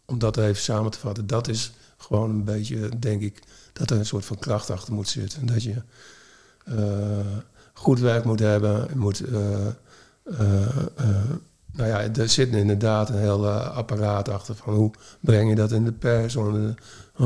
om 0.05 0.19
dat 0.19 0.37
even 0.37 0.61
samen 0.61 0.91
te 0.91 0.99
vatten, 0.99 1.27
dat 1.27 1.47
is 1.47 1.71
gewoon 1.97 2.29
een 2.29 2.43
beetje, 2.43 2.99
denk 2.99 3.21
ik, 3.21 3.43
dat 3.73 3.89
er 3.89 3.97
een 3.97 4.05
soort 4.05 4.25
van 4.25 4.39
kracht 4.39 4.69
achter 4.69 4.93
moet 4.93 5.07
zitten. 5.07 5.39
En 5.39 5.45
dat 5.45 5.63
je 5.63 5.81
goed 7.73 7.99
werk 7.99 8.25
moet 8.25 8.39
hebben, 8.39 8.97
moet... 8.97 9.23
nou 11.71 11.89
ja, 11.89 12.13
er 12.13 12.29
zit 12.29 12.53
inderdaad 12.53 13.09
een 13.09 13.17
heel 13.17 13.49
apparaat 13.49 14.29
achter 14.29 14.55
van 14.55 14.73
hoe 14.73 14.91
breng 15.19 15.49
je 15.49 15.55
dat 15.55 15.71
in 15.71 15.85
de 15.85 15.91
pers, 15.91 16.35
on 16.35 16.75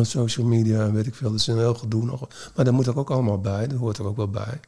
social 0.06 0.46
media 0.48 0.92
weet 0.92 1.08
ik 1.08 1.16
veel. 1.16 1.32
Dat 1.32 1.40
is 1.40 1.48
een 1.48 1.58
heel 1.58 1.74
gedoe 1.74 2.06
nog. 2.06 2.28
Maar 2.56 2.66
dat 2.66 2.74
moet 2.74 2.88
er 2.88 2.98
ook 2.98 3.10
allemaal 3.10 3.42
bij, 3.42 3.68
dat 3.68 3.78
hoort 3.78 3.98
er 3.98 4.06
ook 4.06 4.18
wel 4.18 4.30
bij. 4.30 4.60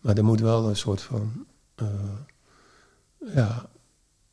Maar 0.00 0.16
er 0.16 0.24
moet 0.24 0.40
wel 0.40 0.68
een 0.68 0.76
soort 0.76 1.00
van, 1.00 1.46
eh, 1.74 1.86
ja, 3.34 3.68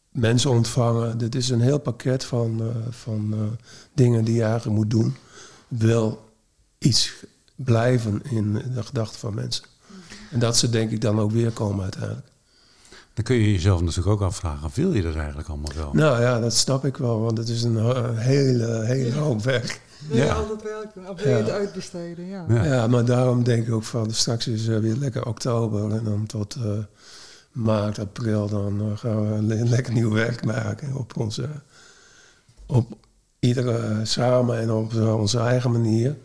mensen 0.10 0.50
ontvangen. 0.50 1.18
Dit 1.18 1.36
is 1.36 1.50
een 1.50 1.62
heel 1.62 1.80
pakket 1.80 2.26
van, 2.26 2.62
eh, 2.62 2.68
van 2.90 3.34
eh, 3.34 3.40
dingen 3.94 4.24
die 4.24 4.36
je 4.36 4.44
eigenlijk 4.44 4.78
moet 4.78 4.90
doen. 4.90 5.16
Wil 5.68 6.32
iets 6.78 7.14
blijven 7.56 8.22
in 8.24 8.54
de 8.54 8.84
gedachten 8.84 9.20
van 9.20 9.34
mensen. 9.34 9.66
En 10.32 10.40
dat 10.40 10.58
ze 10.58 10.70
denk 10.70 10.92
ik 10.92 11.02
dan 11.02 11.20
ook 11.20 11.32
weer 11.32 11.52
komen 11.52 11.84
uiteindelijk. 11.84 12.32
Dan 13.14 13.24
kun 13.24 13.36
je 13.36 13.52
jezelf 13.52 13.82
natuurlijk 13.82 14.08
ook 14.08 14.22
afvragen, 14.22 14.70
wil 14.74 14.94
je 14.94 15.02
dat 15.02 15.16
eigenlijk 15.16 15.48
allemaal 15.48 15.72
wel? 15.76 15.94
Nou 15.94 16.22
ja, 16.22 16.40
dat 16.40 16.54
snap 16.54 16.86
ik 16.86 16.98
wel, 16.98 17.20
want 17.20 17.38
het 17.38 17.50
is 17.50 17.64
een 17.64 17.78
eh, 17.78 18.18
hele, 18.18 18.84
hele 18.86 19.12
hoop 19.12 19.44
werk. 19.44 19.82
Wil 20.08 20.18
je 20.18 20.24
Ja. 20.24 20.34
altijd 20.34 20.64
werk 20.64 20.94
doen? 20.94 21.10
Of 21.10 21.22
wil 21.22 21.32
je 21.32 21.38
Ja. 21.38 21.44
het 21.44 21.52
uitbesteden? 21.54 22.26
Ja. 22.26 22.46
Ja. 22.50 22.64
Ja, 22.66 22.88
maar 22.88 23.06
daarom 23.06 23.44
denk 23.44 23.68
ik 23.68 23.74
ook 23.74 23.84
van 23.84 24.12
straks 24.12 24.48
is 24.48 24.68
eh, 24.68 24.78
weer 24.80 24.96
lekker 24.96 25.26
oktober 25.26 25.92
en 25.92 26.04
dan 26.04 26.26
tot 26.26 26.56
eh, 26.56 26.72
maart, 27.52 28.00
april, 28.00 28.48
dan 28.50 28.82
eh, 28.82 28.98
gaan 28.98 29.34
we 29.36 29.42
le- 29.42 29.64
lekker 29.70 29.94
nieuw 29.94 30.12
werk 30.12 30.46
maken 30.46 30.96
op 30.96 31.18
onze, 31.18 31.50
op 32.66 32.98
iedere 33.40 34.00
samen 34.06 34.60
en 34.60 34.72
op 34.72 34.94
onze 34.96 35.40
eigen 35.40 35.72
manier. 35.72 36.18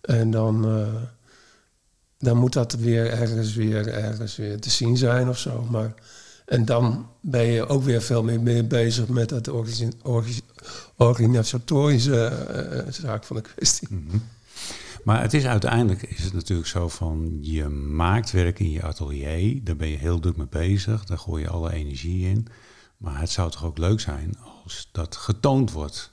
En 0.00 0.30
dan, 0.30 0.64
eh, 0.64 0.86
dan 2.18 2.36
moet 2.36 2.52
dat 2.52 2.72
weer 2.72 3.10
ergens 3.10 3.54
weer 3.54 3.88
ergens 3.88 4.36
weer 4.36 4.60
te 4.60 4.70
zien 4.70 4.96
zijn 4.96 5.28
of 5.28 5.38
zo. 5.38 5.66
Maar, 5.70 5.92
en 6.50 6.64
dan 6.64 7.08
ben 7.20 7.46
je 7.46 7.66
ook 7.66 7.82
weer 7.82 8.02
veel 8.02 8.22
meer, 8.22 8.40
meer 8.40 8.66
bezig 8.66 9.08
met 9.08 9.30
het 9.30 9.48
organisatorische 10.96 12.24
eh, 12.26 12.92
zaak 12.92 13.24
van 13.24 13.36
de 13.36 13.42
kwestie. 13.42 13.88
Mhm. 13.90 14.18
Maar 15.04 15.22
het 15.22 15.34
is 15.34 15.46
uiteindelijk 15.46 16.02
is 16.02 16.24
het 16.24 16.32
natuurlijk 16.32 16.68
zo 16.68 16.88
van 16.88 17.38
je 17.40 17.68
maakt 17.68 18.30
werk 18.30 18.58
in 18.58 18.70
je 18.70 18.82
atelier, 18.82 19.64
daar 19.64 19.76
ben 19.76 19.88
je 19.88 19.96
heel 19.96 20.20
druk 20.20 20.36
mee 20.36 20.46
bezig, 20.46 21.04
daar 21.04 21.18
gooi 21.18 21.42
je 21.42 21.48
alle 21.48 21.72
energie 21.72 22.28
in. 22.28 22.46
Maar 22.96 23.20
het 23.20 23.30
zou 23.30 23.50
toch 23.50 23.64
ook 23.64 23.78
leuk 23.78 24.00
zijn 24.00 24.38
als 24.64 24.88
dat 24.92 25.16
getoond 25.16 25.72
wordt. 25.72 26.12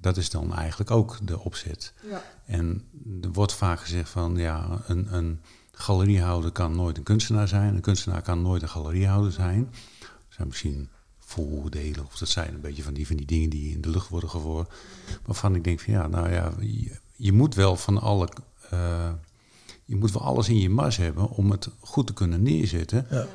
Dat 0.00 0.16
is 0.16 0.30
dan 0.30 0.54
eigenlijk 0.54 0.90
ook 0.90 1.18
de 1.22 1.38
opzet. 1.38 1.92
Ja. 2.10 2.22
En 2.46 2.84
er 3.22 3.32
wordt 3.32 3.52
vaak 3.52 3.80
gezegd 3.80 4.10
van 4.10 4.36
ja, 4.36 4.82
een, 4.86 5.14
een 5.14 5.40
galeriehouder 5.78 6.50
kan 6.50 6.76
nooit 6.76 6.96
een 6.96 7.02
kunstenaar 7.02 7.48
zijn, 7.48 7.74
een 7.74 7.80
kunstenaar 7.80 8.22
kan 8.22 8.42
nooit 8.42 8.62
een 8.62 8.68
galeriehouder 8.68 9.32
zijn. 9.32 9.68
Er 10.00 10.34
zijn 10.34 10.48
misschien 10.48 10.88
vooroordelen 11.18 12.04
of 12.04 12.18
dat 12.18 12.28
zijn 12.28 12.54
een 12.54 12.60
beetje 12.60 12.82
van 12.82 12.94
die, 12.94 13.06
van 13.06 13.16
die 13.16 13.26
dingen 13.26 13.50
die 13.50 13.72
in 13.74 13.80
de 13.80 13.90
lucht 13.90 14.08
worden 14.08 14.30
geworpen. 14.30 14.74
Waarvan 15.24 15.54
ik 15.54 15.64
denk 15.64 15.80
van 15.80 15.92
ja, 15.92 16.06
nou 16.06 16.30
ja, 16.32 16.52
je, 16.60 16.96
je 17.16 17.32
moet 17.32 17.54
wel 17.54 17.76
van 17.76 17.98
alle, 18.00 18.28
eh, 18.70 19.12
je 19.84 19.96
moet 19.96 20.12
wel 20.12 20.22
alles 20.22 20.48
in 20.48 20.58
je 20.58 20.70
mars 20.70 20.96
hebben 20.96 21.28
om 21.30 21.50
het 21.50 21.68
goed 21.80 22.06
te 22.06 22.12
kunnen 22.12 22.42
neerzetten. 22.42 23.06
Ja. 23.10 23.26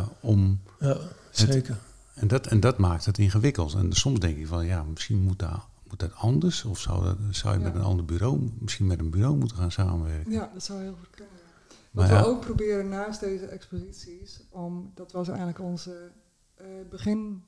eh, 0.00 0.06
om, 0.20 0.60
Ja, 0.80 0.98
zeker. 1.30 1.78
en, 2.14 2.28
dat, 2.28 2.46
en 2.46 2.60
dat 2.60 2.78
maakt 2.78 3.04
het 3.04 3.18
ingewikkeld. 3.18 3.74
En 3.74 3.92
soms 3.92 4.20
denk 4.20 4.36
ik 4.36 4.46
van 4.46 4.66
ja, 4.66 4.82
misschien 4.82 5.22
moet 5.22 5.38
dat, 5.38 5.60
moet 5.90 5.98
dat 5.98 6.14
anders. 6.14 6.64
Of 6.64 6.78
zou, 6.78 7.04
dat, 7.04 7.16
zou 7.30 7.54
je 7.54 7.60
Ja. 7.60 7.66
met 7.66 7.74
een 7.74 7.82
ander 7.82 8.04
bureau, 8.04 8.50
misschien 8.58 8.86
met 8.86 8.98
een 8.98 9.10
bureau 9.10 9.36
moeten 9.36 9.56
gaan 9.56 9.72
samenwerken. 9.72 10.32
Ja, 10.32 10.50
dat 10.54 10.64
zou 10.64 10.82
heel 10.82 10.96
goed 10.98 11.10
kunnen. 11.10 11.34
Wat 11.96 12.08
ja. 12.08 12.20
we 12.22 12.26
ook 12.28 12.40
proberen 12.40 12.88
naast 12.88 13.20
deze 13.20 13.46
exposities, 13.46 14.40
om, 14.50 14.90
dat 14.94 15.12
was 15.12 15.28
eigenlijk 15.28 15.58
onze 15.60 16.10
eh, 16.54 16.66
begin, 16.90 17.44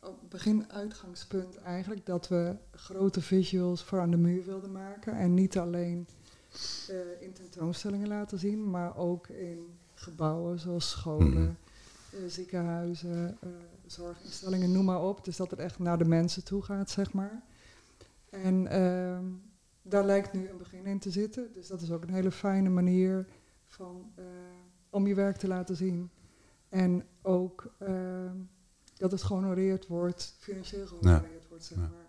oh, 0.00 0.22
begin 0.28 0.72
uitgangspunt 0.72 1.56
eigenlijk, 1.56 2.06
dat 2.06 2.28
we 2.28 2.56
grote 2.70 3.20
visuals 3.20 3.82
voor 3.84 4.00
aan 4.00 4.10
de 4.10 4.16
muur 4.16 4.44
wilden 4.44 4.72
maken. 4.72 5.12
En 5.16 5.34
niet 5.34 5.58
alleen 5.58 6.06
eh, 6.88 6.96
in 7.22 7.32
tentoonstellingen 7.32 8.08
laten 8.08 8.38
zien, 8.38 8.70
maar 8.70 8.96
ook 8.96 9.28
in 9.28 9.78
gebouwen 9.94 10.58
zoals 10.58 10.90
scholen, 10.90 11.30
Mhm. 11.32 12.24
eh, 12.24 12.30
ziekenhuizen, 12.30 13.38
zorginstellingen, 13.86 14.72
noem 14.72 14.84
maar 14.84 15.02
op. 15.02 15.24
Dus 15.24 15.36
dat 15.36 15.50
het 15.50 15.60
echt 15.60 15.78
naar 15.78 15.98
de 15.98 16.04
mensen 16.04 16.44
toe 16.44 16.62
gaat, 16.62 16.90
zeg 16.90 17.12
maar. 17.12 17.42
En 18.30 18.66
ehm, 18.66 19.24
daar 19.82 20.04
lijkt 20.04 20.32
nu 20.32 20.48
een 20.48 20.58
begin 20.58 20.86
in 20.86 20.98
te 20.98 21.10
zitten. 21.10 21.52
Dus 21.52 21.66
dat 21.66 21.80
is 21.80 21.90
ook 21.90 22.02
een 22.02 22.14
hele 22.14 22.30
fijne 22.30 22.68
manier 22.68 23.26
van, 23.74 24.12
eh, 24.14 24.24
om 24.90 25.06
je 25.06 25.14
werk 25.14 25.36
te 25.36 25.48
laten 25.48 25.76
zien. 25.76 26.10
En 26.68 27.06
ook 27.22 27.74
ehm, 27.78 28.36
dat 28.96 29.10
het 29.10 29.22
gehonoreerd 29.22 29.86
wordt, 29.86 30.34
financieel 30.38 30.86
gehonoreerd 30.86 31.48
wordt, 31.48 31.64
zeg 31.64 31.78
Ja. 31.78 31.82
maar. 31.88 32.00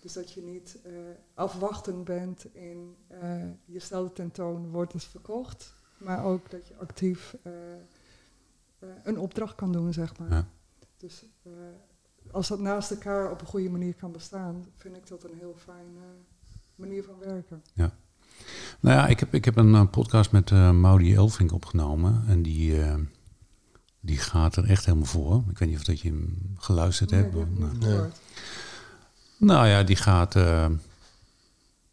Dus 0.00 0.12
dat 0.12 0.32
je 0.32 0.42
niet 0.42 0.78
eh, 0.84 0.92
afwachtend 1.34 2.04
bent 2.04 2.54
in 2.54 2.96
eh, 3.08 3.44
je 3.64 3.78
stelt 3.78 4.04
het 4.06 4.14
tentoon, 4.14 4.70
wordt 4.70 4.92
het 4.92 5.04
verkocht. 5.04 5.74
Maar 5.98 6.24
ook 6.24 6.50
dat 6.50 6.66
je 6.68 6.76
actief 6.76 7.36
eh, 7.42 7.72
eh, 7.74 7.78
een 9.02 9.18
opdracht 9.18 9.54
kan 9.54 9.72
doen, 9.72 9.92
zeg 9.92 10.18
maar. 10.18 10.30
Ja. 10.30 10.48
Dus 10.96 11.24
eh, 11.42 11.52
als 12.32 12.48
dat 12.48 12.58
naast 12.60 12.90
elkaar 12.90 13.30
op 13.30 13.40
een 13.40 13.46
goede 13.46 13.70
manier 13.70 13.94
kan 13.94 14.12
bestaan, 14.12 14.66
vind 14.74 14.96
ik 14.96 15.06
dat 15.06 15.24
een 15.24 15.34
heel 15.36 15.54
fijne 15.56 16.00
manier 16.74 17.04
van 17.04 17.18
werken. 17.18 17.62
Nou 18.80 18.96
ja, 18.96 19.06
ik 19.06 19.20
heb, 19.20 19.34
ik 19.34 19.44
heb 19.44 19.56
een 19.56 19.74
eh, 19.74 19.90
podcast 19.90 20.32
met 20.32 20.50
eh 20.50 20.70
Maudie 20.70 21.14
Elvink 21.16 21.52
opgenomen. 21.52 22.24
En 22.26 22.42
die, 22.42 22.82
eh, 22.82 22.94
die 24.00 24.18
gaat 24.18 24.56
er 24.56 24.64
echt 24.64 24.84
helemaal 24.84 25.06
voor. 25.06 25.44
Ik 25.50 25.58
weet 25.58 25.68
niet 25.68 25.78
of 25.78 25.84
dat 25.84 26.00
je 26.00 26.08
hem 26.08 26.52
geluisterd 26.58 27.10
Nee, 27.10 27.22
hebt. 27.22 27.34
Nee. 27.34 27.68
gehoord. 27.80 28.20
Nou 29.38 29.66
ja, 29.66 29.82
die 29.82 29.96
gaat 29.96 30.34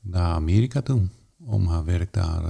naar 0.02 0.34
Amerika 0.34 0.82
toe. 0.82 1.08
Om 1.46 1.68
haar 1.68 1.86
werk 1.86 2.14
daar. 2.14 2.42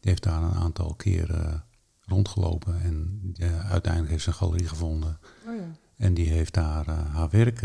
die 0.00 0.10
heeft 0.10 0.22
daar 0.22 0.42
een 0.42 0.54
aantal 0.54 0.94
keren 0.94 1.64
rondgelopen. 2.06 2.80
En 2.82 3.20
uiteindelijk 3.68 4.10
heeft 4.12 4.22
ze 4.22 4.28
een 4.28 4.34
galerie 4.34 4.68
gevonden. 4.68 5.18
Oh 5.46 5.56
ja. 5.56 5.76
En 5.96 6.14
die 6.14 6.28
heeft 6.28 6.54
daar 6.54 6.86
haar 6.88 7.28
werk. 7.30 7.62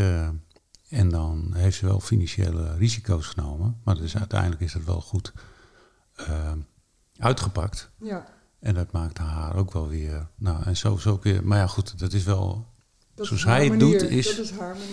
en 0.89 1.09
dan 1.09 1.53
heeft 1.53 1.77
ze 1.77 1.85
wel 1.85 1.99
financiële 1.99 2.75
risico's 2.77 3.25
genomen. 3.27 3.77
Maar 3.83 3.95
dus 3.95 4.17
uiteindelijk 4.17 4.61
is 4.61 4.73
het 4.73 4.85
wel 4.85 5.01
goed 5.01 5.33
eh, 6.27 6.51
uitgepakt. 7.17 7.89
ja, 8.01 8.25
En 8.59 8.73
dat 8.73 8.91
maakte 8.91 9.21
haar 9.21 9.55
ook 9.55 9.73
wel 9.73 9.87
weer. 9.87 10.27
Nou, 10.35 10.63
en 10.63 10.77
zo, 10.77 10.97
zo 10.97 11.17
kun 11.17 11.33
je. 11.33 11.41
Maar 11.41 11.57
ja, 11.57 11.67
goed, 11.67 11.99
dat 11.99 12.13
is 12.13 12.23
wel. 12.23 12.67
dat 13.15 13.25
Zoals 13.27 13.41
is 13.41 13.47
hij 13.47 13.67
het 13.67 13.79
doet, 13.79 14.01
is- 14.01 14.35
Dat 14.35 14.45
is 14.45 14.51
haar 14.51 14.75
manier. 14.75 14.87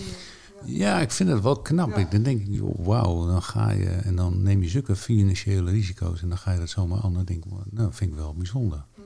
Ja. 0.65 0.95
Ja, 0.95 0.99
ik 0.99 1.11
vind 1.11 1.29
het 1.29 1.41
wel 1.41 1.61
knap. 1.61 1.89
Ja. 1.89 1.95
Ik, 1.95 2.11
dan 2.11 2.23
denk 2.23 2.41
ik, 2.41 2.47
joh, 2.49 2.85
wauw, 2.85 3.27
dan 3.27 3.43
ga 3.43 3.71
je 3.71 3.89
en 3.89 4.15
dan 4.15 4.41
neem 4.43 4.61
je 4.63 4.69
zulke 4.69 4.95
financiële 4.95 5.71
risico's 5.71 6.21
en 6.21 6.29
dan 6.29 6.37
ga 6.37 6.51
je 6.51 6.59
dat 6.59 6.69
zomaar 6.69 7.01
aan. 7.01 7.13
Dan 7.13 7.25
denk 7.25 7.45
ik, 7.45 7.51
nou, 7.51 7.63
dat 7.71 7.95
vind 7.95 8.09
ik 8.11 8.15
wel 8.17 8.33
bijzonder. 8.33 8.83
Mhm. 8.95 9.03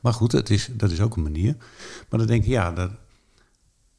Maar 0.00 0.12
goed, 0.12 0.32
het 0.32 0.50
is, 0.50 0.68
dat 0.72 0.90
is 0.90 1.00
ook 1.00 1.16
een 1.16 1.22
manier. 1.22 1.56
Maar 2.08 2.18
dan 2.18 2.26
denk 2.28 2.42
ik, 2.42 2.48
ja, 2.48 2.72
dat, 2.72 2.90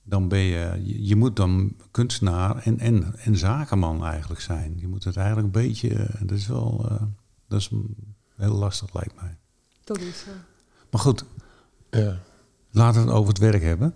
dan 0.04 0.28
ben 0.28 0.40
je, 0.40 0.80
je, 0.84 1.06
je 1.06 1.16
moet 1.16 1.36
dan 1.36 1.76
kunstenaar 1.92 2.58
en, 2.58 2.80
en, 2.80 3.16
en 3.20 3.38
zakenman 3.38 4.06
eigenlijk 4.06 4.42
zijn. 4.42 4.74
Je 4.78 4.88
moet 4.88 5.04
het 5.04 5.18
eigenlijk 5.18 5.46
een 5.56 5.62
beetje, 5.64 5.90
eh, 5.94 6.22
dat 6.22 6.38
is 6.38 6.48
wel, 6.48 6.86
eh, 6.90 7.02
dat 7.54 7.62
is 7.62 7.70
heel 8.36 8.54
lastig 8.54 8.94
lijkt 8.94 9.22
mij. 9.22 9.38
Dat 9.84 10.00
is 10.00 10.20
zo. 10.20 10.32
Maar 10.92 11.02
goed, 11.02 11.24
Ja. 11.90 12.20
Laten 12.72 13.02
we 13.02 13.08
het 13.08 13.18
over 13.18 13.30
het 13.30 13.38
werk 13.38 13.62
hebben. 13.62 13.96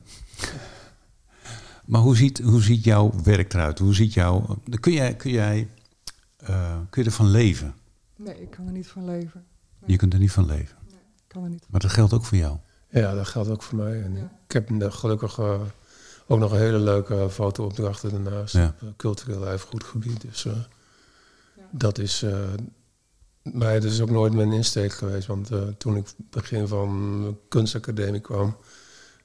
Maar 1.85 2.01
hoe 2.01 2.15
ziet, 2.15 2.39
hoe 2.39 2.61
ziet 2.61 2.83
jouw 2.83 3.11
werk 3.23 3.53
eruit? 3.53 3.79
Hoe 3.79 3.93
ziet 3.95 4.13
jouw, 4.13 4.57
kun 4.79 4.91
jij, 4.93 5.15
kun 5.15 5.31
jij 5.31 5.69
eh, 6.37 6.77
kun 6.89 7.01
je 7.03 7.09
ervan 7.09 7.27
leven? 7.29 7.75
Nee, 8.15 8.41
ik 8.41 8.49
kan 8.49 8.65
er 8.65 8.71
niet 8.71 8.87
van 8.87 9.05
leven. 9.05 9.45
Nee, 9.79 9.91
Je 9.91 9.97
kunt 9.97 10.13
er 10.13 10.19
niet 10.19 10.31
van 10.31 10.45
leven. 10.45 10.77
ik 11.15 11.23
kan 11.27 11.43
er 11.43 11.49
niet 11.49 11.65
Maar 11.69 11.79
dat 11.81 11.91
geldt 11.91 12.13
ook 12.13 12.25
voor 12.25 12.37
jou. 12.37 12.57
ja, 12.89 13.13
dat 13.13 13.27
geldt 13.27 13.49
ook 13.49 13.63
voor 13.63 13.77
mij. 13.77 14.01
En 14.03 14.15
Ja. 14.15 14.31
Ik 14.47 14.51
heb 14.53 14.91
gelukkig 14.93 15.37
eh, 15.39 15.61
ook 16.27 16.39
nog 16.39 16.51
een 16.51 16.57
hele 16.59 16.79
leuke 16.79 17.29
fotoopdrachten 17.29 18.11
daarnaast. 18.23 18.53
Ja. 18.53 18.75
Op 18.81 18.97
cultureel 18.97 19.47
erfgoedgebied. 19.47 20.21
Dus 20.21 20.45
eh, 20.45 20.53
Ja. 20.53 21.63
dat 21.71 21.97
is... 21.97 22.25
maar 23.53 23.73
dat 23.73 23.91
is 23.91 24.01
ook 24.01 24.09
nooit 24.09 24.33
mijn 24.33 24.51
insteek 24.51 24.91
geweest. 24.93 25.27
Want 25.27 25.51
eh, 25.51 25.59
toen 25.77 25.95
ik 25.95 26.05
begin 26.29 26.67
van 26.67 27.21
de 27.21 27.33
kunstacademie 27.47 28.19
kwam... 28.21 28.55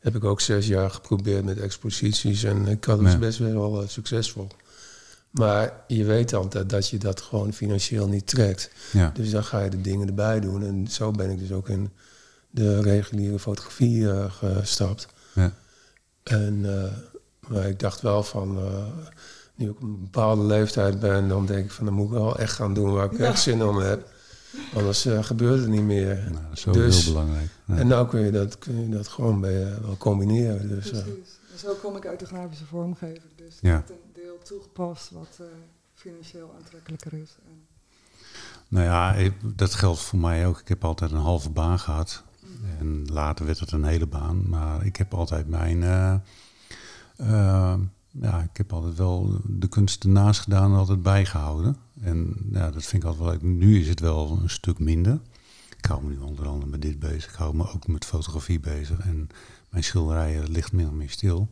heb 0.00 0.14
ik 0.16 0.24
ook 0.24 0.40
zes 0.40 0.66
jaar 0.66 0.90
geprobeerd 0.90 1.44
met 1.44 1.58
exposities. 1.58 2.42
En 2.44 2.66
ik 2.66 2.84
had 2.84 2.98
het 2.98 3.12
Ja. 3.12 3.18
best 3.18 3.38
wel 3.38 3.82
eh, 3.82 3.88
succesvol. 3.88 4.46
Maar 5.30 5.72
je 5.86 6.04
weet 6.04 6.34
altijd 6.34 6.70
dat 6.70 6.88
je 6.88 6.98
dat 6.98 7.20
gewoon 7.20 7.52
financieel 7.52 8.08
niet 8.08 8.26
trekt. 8.26 8.70
Ja, 8.92 9.10
Dus 9.14 9.30
dan 9.30 9.44
ga 9.44 9.60
je 9.60 9.70
de 9.70 9.80
dingen 9.80 10.06
erbij 10.08 10.40
doen. 10.40 10.62
En 10.64 10.86
zo 10.90 11.10
ben 11.10 11.30
ik 11.30 11.38
dus 11.38 11.52
ook 11.52 11.68
in 11.68 11.90
de 12.50 12.82
reguliere 12.82 13.38
fotografie 13.38 14.10
eh, 14.10 14.32
gestapt. 14.32 15.06
ja, 15.34 15.52
En, 16.22 16.60
maar 17.48 17.68
ik 17.68 17.78
dacht 17.80 18.00
wel 18.00 18.22
van, 18.22 18.58
nu 19.62 19.68
ik 19.70 19.76
op 19.76 19.82
een 19.82 20.00
bepaalde 20.00 20.42
leeftijd 20.42 21.00
ben, 21.00 21.28
dan 21.28 21.46
denk 21.46 21.64
ik 21.64 21.70
van, 21.70 21.84
dan 21.84 21.94
moet 21.94 22.06
ik 22.06 22.12
wel 22.12 22.38
echt 22.38 22.52
gaan 22.54 22.74
doen 22.74 22.92
waar 22.92 23.12
ik 23.12 23.18
Ja. 23.18 23.24
echt 23.24 23.40
zin 23.40 23.60
in 23.60 23.74
heb. 23.74 24.10
Anders 24.74 25.04
eh, 25.06 25.22
gebeurt 25.24 25.60
het 25.60 25.68
niet 25.68 25.82
meer. 25.82 26.14
nou, 26.30 26.32
dat 26.48 26.52
is 26.52 26.60
zo 26.60 26.72
Dus- 26.72 27.04
heel 27.04 27.12
belangrijk. 27.12 27.48
Ja. 27.64 27.76
En 27.76 27.86
nou 27.86 28.08
kun 28.08 28.20
je 28.20 28.30
dat, 28.30 28.58
kun 28.58 28.80
je 28.80 28.88
dat 28.88 29.08
gewoon 29.08 29.40
bij, 29.40 29.80
wel 29.82 29.96
combineren. 29.96 30.68
Dus, 30.68 30.90
eh, 30.90 31.02
Precies. 31.02 31.38
En 31.52 31.58
zo 31.58 31.74
kom 31.82 31.96
ik 31.96 32.06
uit 32.06 32.18
de 32.20 32.26
grafische 32.26 32.64
vormgever. 32.64 33.22
Dus 33.36 33.58
Ja. 33.60 33.76
met 33.76 33.90
een 33.90 33.96
deel 34.22 34.38
toegepast 34.44 35.10
wat 35.10 35.36
eh, 35.38 35.46
financieel 35.94 36.54
aantrekkelijker 36.58 37.12
is. 37.12 37.36
En, 37.46 37.60
Nou 38.68 38.84
ja, 38.84 39.14
ik- 39.14 39.58
dat 39.58 39.74
geldt 39.74 40.00
voor 40.00 40.18
mij 40.18 40.46
ook. 40.46 40.60
Ik 40.60 40.68
heb 40.68 40.84
altijd 40.84 41.10
een 41.10 41.16
halve 41.16 41.50
baan 41.50 41.78
gehad. 41.78 42.22
En 42.78 43.04
later 43.12 43.46
werd 43.46 43.58
het 43.58 43.72
een 43.72 43.84
hele 43.84 44.06
baan. 44.06 44.48
Maar 44.48 44.84
ik 44.86 44.96
heb 44.96 45.14
altijd 45.14 45.48
mijn... 45.48 45.82
ja, 48.20 48.42
ik 48.42 48.56
heb 48.56 48.72
altijd 48.72 48.96
wel 48.96 49.40
de 49.46 49.68
kunst 49.68 50.04
ernaast 50.04 50.40
gedaan 50.40 50.70
en 50.72 50.76
altijd 50.78 51.02
bijgehouden. 51.02 51.76
En 52.00 52.36
ja, 52.52 52.70
dat 52.70 52.84
vind 52.84 53.02
ik 53.02 53.08
altijd 53.08 53.24
wel 53.24 53.32
leuk. 53.32 53.42
Nu 53.42 53.80
is 53.80 53.88
het 53.88 54.00
wel 54.00 54.38
een 54.42 54.50
stuk 54.50 54.78
minder. 54.78 55.20
Ik 55.78 55.84
hou 55.84 56.04
me 56.04 56.10
nu 56.10 56.18
onder 56.18 56.46
andere 56.46 56.70
met 56.70 56.82
dit 56.82 56.98
bezig. 56.98 57.30
Ik 57.30 57.34
hou 57.36 57.56
me 57.56 57.72
ook 57.72 57.86
met 57.86 58.04
fotografie 58.04 58.60
bezig. 58.60 58.98
En 58.98 59.28
mijn 59.70 59.84
schilderijen 59.84 60.50
ligt 60.50 60.72
meer 60.72 60.86
en 60.86 60.96
meer 60.96 61.10
stil. 61.10 61.48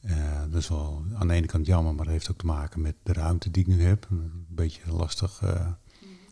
Eh, 0.00 0.40
dat 0.50 0.60
is 0.60 0.68
wel 0.68 1.04
aan 1.14 1.28
de 1.28 1.34
ene 1.34 1.46
kant 1.46 1.66
jammer, 1.66 1.94
maar 1.94 2.04
dat 2.04 2.12
heeft 2.12 2.30
ook 2.30 2.38
te 2.38 2.46
maken 2.46 2.80
met 2.80 2.94
de 3.02 3.12
ruimte 3.12 3.50
die 3.50 3.62
ik 3.62 3.68
nu 3.68 3.82
heb. 3.82 4.06
Een 4.10 4.46
beetje 4.48 4.92
lastig. 4.92 5.40
eh, 5.42 5.66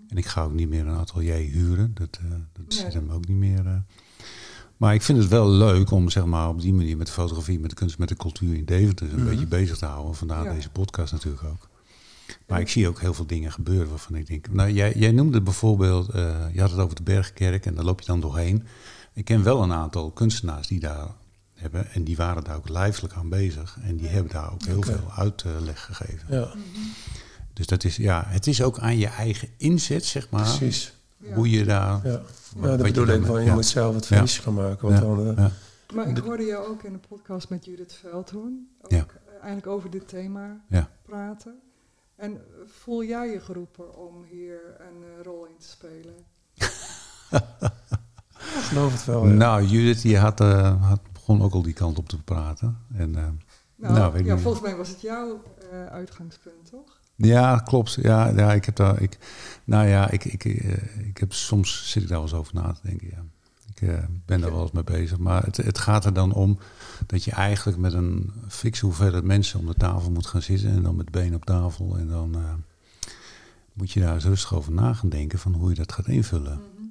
en 0.08 0.16
ik 0.18 0.26
ga 0.26 0.42
ook 0.44 0.52
niet 0.52 0.68
meer 0.68 0.86
een 0.86 0.96
atelier 0.96 1.34
huren. 1.50 1.90
Dat, 1.94 2.18
eh, 2.22 2.30
dat 2.30 2.66
Nee. 2.68 2.78
zit 2.78 2.94
hem 2.94 3.10
ook 3.10 3.26
niet 3.28 3.36
meer. 3.36 3.82
Maar 4.82 4.94
ik 4.94 5.02
vind 5.02 5.18
het 5.18 5.28
wel 5.28 5.48
leuk 5.48 5.90
om 5.90 6.10
zeg 6.10 6.24
maar, 6.24 6.48
op 6.48 6.60
die 6.60 6.72
manier 6.72 6.96
met 6.96 7.06
de 7.06 7.12
fotografie, 7.12 7.58
met 7.60 7.70
de 7.70 7.76
kunst, 7.76 7.98
met 7.98 8.08
de 8.08 8.16
cultuur 8.16 8.54
in 8.54 8.64
Deventer 8.64 9.12
een 9.12 9.18
Mhm. 9.20 9.28
beetje 9.28 9.46
bezig 9.46 9.78
te 9.78 9.84
houden. 9.86 10.14
Vandaar 10.14 10.44
Ja. 10.44 10.52
deze 10.52 10.70
podcast 10.70 11.12
natuurlijk 11.12 11.42
ook. 11.44 11.68
Maar 12.46 12.60
ik 12.60 12.68
zie 12.68 12.88
ook 12.88 13.00
heel 13.00 13.14
veel 13.14 13.26
dingen 13.26 13.52
gebeuren 13.52 13.88
waarvan 13.88 14.14
ik 14.14 14.26
denk... 14.26 14.48
Nou, 14.52 14.70
jij, 14.70 14.92
jij 14.96 15.12
noemde 15.12 15.40
bijvoorbeeld, 15.40 16.08
eh, 16.08 16.36
je 16.52 16.60
had 16.60 16.70
het 16.70 16.80
over 16.80 16.96
de 16.96 17.02
Bergkerk 17.02 17.66
en 17.66 17.74
daar 17.74 17.84
loop 17.84 18.00
je 18.00 18.06
dan 18.06 18.20
doorheen. 18.20 18.64
Ik 19.14 19.24
ken 19.24 19.42
wel 19.42 19.62
een 19.62 19.72
aantal 19.72 20.10
kunstenaars 20.10 20.66
die 20.68 20.80
daar 20.80 21.06
hebben 21.54 21.90
en 21.92 22.04
die 22.04 22.16
waren 22.16 22.44
daar 22.44 22.56
ook 22.56 22.68
lijfelijk 22.68 23.14
aan 23.14 23.28
bezig. 23.28 23.78
En 23.82 23.96
die 23.96 24.08
hebben 24.08 24.32
daar 24.32 24.52
ook 24.52 24.64
heel 24.64 24.82
veel 24.82 25.12
uitleg 25.16 25.84
gegeven. 25.84 26.26
ja, 26.28 26.54
Dus 27.52 27.66
dat 27.66 27.84
is, 27.84 27.96
ja, 27.96 28.24
het 28.26 28.46
is 28.46 28.62
ook 28.62 28.78
aan 28.78 28.98
je 28.98 29.06
eigen 29.06 29.48
inzet, 29.56 30.04
zeg 30.04 30.30
maar. 30.30 30.42
precies. 30.58 30.92
Hoe 31.34 31.50
je 31.50 31.64
daar... 31.64 32.00
Ja. 32.06 32.20
dat 32.60 32.82
bedoel 32.82 33.06
ik, 33.06 33.24
van, 33.24 33.40
je 33.40 33.46
ja. 33.46 33.54
moet 33.54 33.66
zelf 33.66 33.94
het 33.94 34.06
Ja. 34.06 34.18
feestje 34.18 34.42
gaan 34.42 34.54
maken. 34.54 34.88
Want 34.88 35.00
Ja. 35.00 35.06
dan, 35.06 35.28
eh, 35.28 35.36
Ja. 35.36 35.50
Maar 35.94 36.08
ik 36.08 36.14
De- 36.14 36.20
hoorde 36.20 36.44
jou 36.44 36.66
ook 36.66 36.82
in 36.82 36.92
de 36.92 36.98
podcast 37.08 37.48
met 37.48 37.64
Judith 37.64 37.92
Veldhoorn. 37.92 38.68
Ook 38.82 38.90
Ja. 38.90 38.98
eh, 39.26 39.32
eigenlijk 39.32 39.66
over 39.66 39.90
dit 39.90 40.08
thema 40.08 40.60
Ja. 40.68 40.88
praten. 41.02 41.60
En 42.16 42.40
voel 42.66 43.04
jij 43.04 43.28
je 43.30 43.40
geroepen 43.40 43.96
om 43.96 44.24
hier 44.30 44.60
een 44.78 45.02
eh, 45.18 45.24
rol 45.24 45.44
in 45.46 45.56
te 45.58 45.68
spelen? 45.68 46.14
ik 46.54 46.68
geloof 48.68 48.92
het 48.92 49.04
wel. 49.04 49.26
ja. 49.26 49.32
Nou, 49.32 49.62
Judith 49.64 50.02
die 50.02 50.18
had, 50.18 50.38
had 50.38 51.00
begon 51.12 51.42
ook 51.42 51.52
al 51.52 51.62
die 51.62 51.72
kant 51.72 51.98
op 51.98 52.08
te 52.08 52.22
praten. 52.22 52.78
En, 52.94 53.16
eh, 53.16 53.22
Nou, 53.76 53.94
Nou, 53.94 54.24
ja, 54.24 54.38
volgens 54.38 54.62
mij 54.62 54.76
was 54.76 54.88
het 54.88 55.00
jouw 55.00 55.42
eh, 55.70 55.86
uitgangspunt, 55.86 56.70
toch? 56.70 57.00
Ja, 57.26 57.58
klopt. 57.58 57.98
Ja, 58.02 58.28
ja, 58.28 58.52
ik 58.52 58.64
heb 58.64 58.76
daar... 58.76 59.02
Ik, 59.02 59.18
nou 59.64 59.88
ja, 59.88 60.10
ik, 60.10 60.24
ik, 60.24 60.44
eh, 60.44 61.06
ik 61.08 61.18
heb, 61.18 61.32
soms 61.32 61.90
zit 61.90 62.02
ik 62.02 62.08
daar 62.08 62.18
wel 62.18 62.26
eens 62.26 62.36
over 62.36 62.54
na 62.54 62.72
te 62.72 62.80
denken, 62.82 63.08
ja. 63.10 63.24
Ik 63.74 63.88
eh, 63.88 64.04
ben 64.26 64.40
daar 64.40 64.52
wel 64.52 64.62
eens 64.62 64.70
mee 64.70 64.84
bezig. 64.84 65.18
Maar 65.18 65.42
het, 65.42 65.56
het 65.56 65.78
gaat 65.78 66.04
er 66.04 66.12
dan 66.12 66.32
om 66.32 66.58
dat 67.06 67.24
je 67.24 67.30
eigenlijk 67.30 67.78
met 67.78 67.92
een 67.92 68.32
fikse 68.48 68.84
hoeveelheid 68.84 69.24
mensen 69.24 69.58
om 69.58 69.66
de 69.66 69.74
tafel 69.74 70.10
moet 70.10 70.26
gaan 70.26 70.42
zitten. 70.42 70.70
En 70.70 70.82
dan 70.82 70.96
met 70.96 71.10
benen 71.10 71.34
op 71.34 71.44
tafel. 71.44 71.96
En 71.98 72.08
dan 72.08 72.34
eh, 72.34 72.40
moet 73.72 73.90
je 73.90 74.00
daar 74.00 74.14
eens 74.14 74.24
rustig 74.24 74.54
over 74.54 74.72
na 74.72 74.92
gaan 74.92 75.08
denken 75.08 75.38
van 75.38 75.52
hoe 75.52 75.68
je 75.68 75.74
dat 75.74 75.92
gaat 75.92 76.08
invullen. 76.08 76.60
Mhm. 76.60 76.82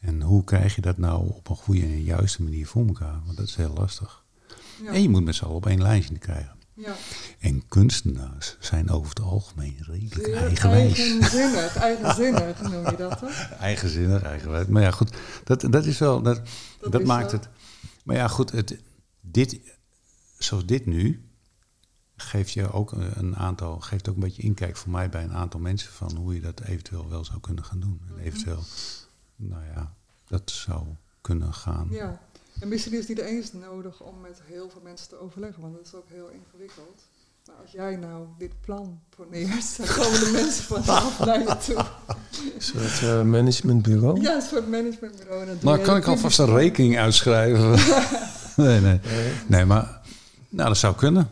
En 0.00 0.22
hoe 0.22 0.44
krijg 0.44 0.74
je 0.74 0.80
dat 0.80 0.98
nou 0.98 1.28
op 1.28 1.48
een 1.48 1.56
goede 1.56 1.82
en 1.82 2.02
juiste 2.02 2.42
manier 2.42 2.66
voor 2.66 2.86
elkaar? 2.86 3.20
Want 3.24 3.36
dat 3.36 3.46
is 3.46 3.56
heel 3.56 3.74
lastig. 3.76 4.24
Ja. 4.82 4.92
En 4.92 5.02
je 5.02 5.08
moet 5.08 5.24
met 5.24 5.34
z'n 5.34 5.44
allen 5.44 5.56
op 5.56 5.66
één 5.66 5.82
lijntje 5.82 6.18
krijgen. 6.18 6.57
Ja. 6.78 6.94
En 7.38 7.68
kunstenaars 7.68 8.56
zijn 8.60 8.90
over 8.90 9.08
het 9.08 9.20
algemeen 9.20 9.76
redelijk 9.80 10.34
eigenwijs. 10.34 10.98
Eigenzinnig, 10.98 11.76
eigenzinnig 11.90 12.62
noem 12.62 12.90
je 12.90 12.96
dat, 12.96 13.18
toch? 13.18 13.50
Eigenzinnig, 13.60 14.22
eigenwijs. 14.22 14.66
Maar 14.66 14.82
ja, 14.82 14.90
goed, 14.90 15.16
dat, 15.44 15.60
dat 15.70 15.84
is 15.84 15.98
wel, 15.98 16.22
dat, 16.22 16.40
dat, 16.90 17.04
maakt 17.04 17.32
het. 17.32 17.48
Maar 18.04 18.16
ja, 18.16 18.28
goed, 18.28 18.50
het, 18.50 18.78
dit, 19.20 19.60
zoals 20.38 20.66
dit 20.66 20.86
nu, 20.86 21.28
geeft 22.16 22.52
je 22.52 22.72
ook 22.72 22.92
een 22.92 23.36
aantal, 23.36 23.80
geeft 23.80 24.08
ook 24.08 24.14
een 24.14 24.20
beetje 24.20 24.42
inkijk 24.42 24.76
voor 24.76 24.90
mij 24.90 25.08
bij 25.08 25.22
een 25.22 25.34
aantal 25.34 25.60
mensen 25.60 25.92
van 25.92 26.16
hoe 26.16 26.34
je 26.34 26.40
dat 26.40 26.60
eventueel 26.60 27.08
wel 27.08 27.24
zou 27.24 27.40
kunnen 27.40 27.64
gaan 27.64 27.80
doen. 27.80 28.00
Mhm. 28.04 28.18
En 28.18 28.24
eventueel, 28.24 28.62
nou 29.36 29.64
ja, 29.74 29.94
dat 30.26 30.50
zou 30.50 30.86
kunnen 31.20 31.54
gaan. 31.54 31.88
Ja. 31.90 32.20
En 32.60 32.68
misschien 32.68 32.92
is 32.92 32.98
het 32.98 33.08
niet 33.08 33.26
eens 33.26 33.52
nodig 33.52 34.00
om 34.00 34.20
met 34.20 34.40
heel 34.44 34.70
veel 34.70 34.80
mensen 34.84 35.08
te 35.08 35.20
overleggen, 35.20 35.62
want 35.62 35.74
dat 35.74 35.86
is 35.86 35.94
ook 35.94 36.08
heel 36.08 36.28
ingewikkeld. 36.28 37.02
nou, 37.46 37.58
als 37.62 37.70
jij 37.70 37.96
nou 37.96 38.26
dit 38.38 38.60
plan 38.60 39.00
poneert, 39.16 39.76
dan 39.76 39.86
komen 39.86 40.20
de 40.20 40.30
mensen 40.32 40.64
vanzelf 40.64 41.18
naar 41.26 41.38
je 41.38 41.56
toe. 41.64 41.84
Een 42.54 42.62
soort 42.62 43.00
uh, 43.00 43.22
managementbureau? 43.22 44.20
Ja, 44.20 44.34
een 44.34 44.42
soort 44.42 44.68
managementbureau. 44.68 45.56
Maar 45.62 45.78
kan 45.78 45.96
ik 45.96 46.06
alvast 46.06 46.38
een 46.38 46.54
rekening 46.54 46.98
uitschrijven? 46.98 47.70
nee, 48.64 48.80
nee. 48.80 49.00
Nee, 49.46 49.64
maar 49.64 50.00
nou, 50.48 50.68
dat 50.68 50.78
zou 50.78 50.94
kunnen. 50.94 51.30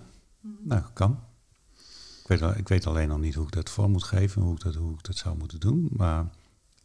Nou, 0.62 0.82
kan. 0.92 1.20
Ik 2.28 2.40
weet, 2.40 2.56
ik 2.56 2.68
weet 2.68 2.86
alleen 2.86 3.08
nog 3.08 3.18
niet 3.18 3.34
hoe 3.34 3.46
ik 3.46 3.52
dat 3.52 3.70
vorm 3.70 3.92
moet 3.92 4.04
geven, 4.04 4.42
hoe 4.42 4.54
ik 4.54 4.60
dat, 4.60 4.74
hoe 4.74 4.92
ik 4.92 5.04
dat 5.04 5.16
zou 5.16 5.36
moeten 5.36 5.60
doen. 5.60 5.88
Maar 5.90 6.24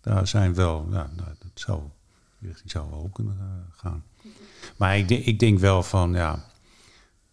daar 0.01 0.27
zijn 0.27 0.54
wel, 0.54 0.88
ja, 0.89 1.10
nou, 1.15 1.30
dat 1.39 1.51
zou, 1.54 1.82
die 2.39 2.54
zou 2.65 2.89
wel 2.89 2.99
op 2.99 3.13
kunnen 3.13 3.38
uh, 3.39 3.77
gaan. 3.77 4.04
Maar 4.77 4.97
ik, 4.97 5.10
ik 5.10 5.39
denk 5.39 5.60
wel 5.60 5.84
van, 5.84 6.13
ja, 6.13 6.45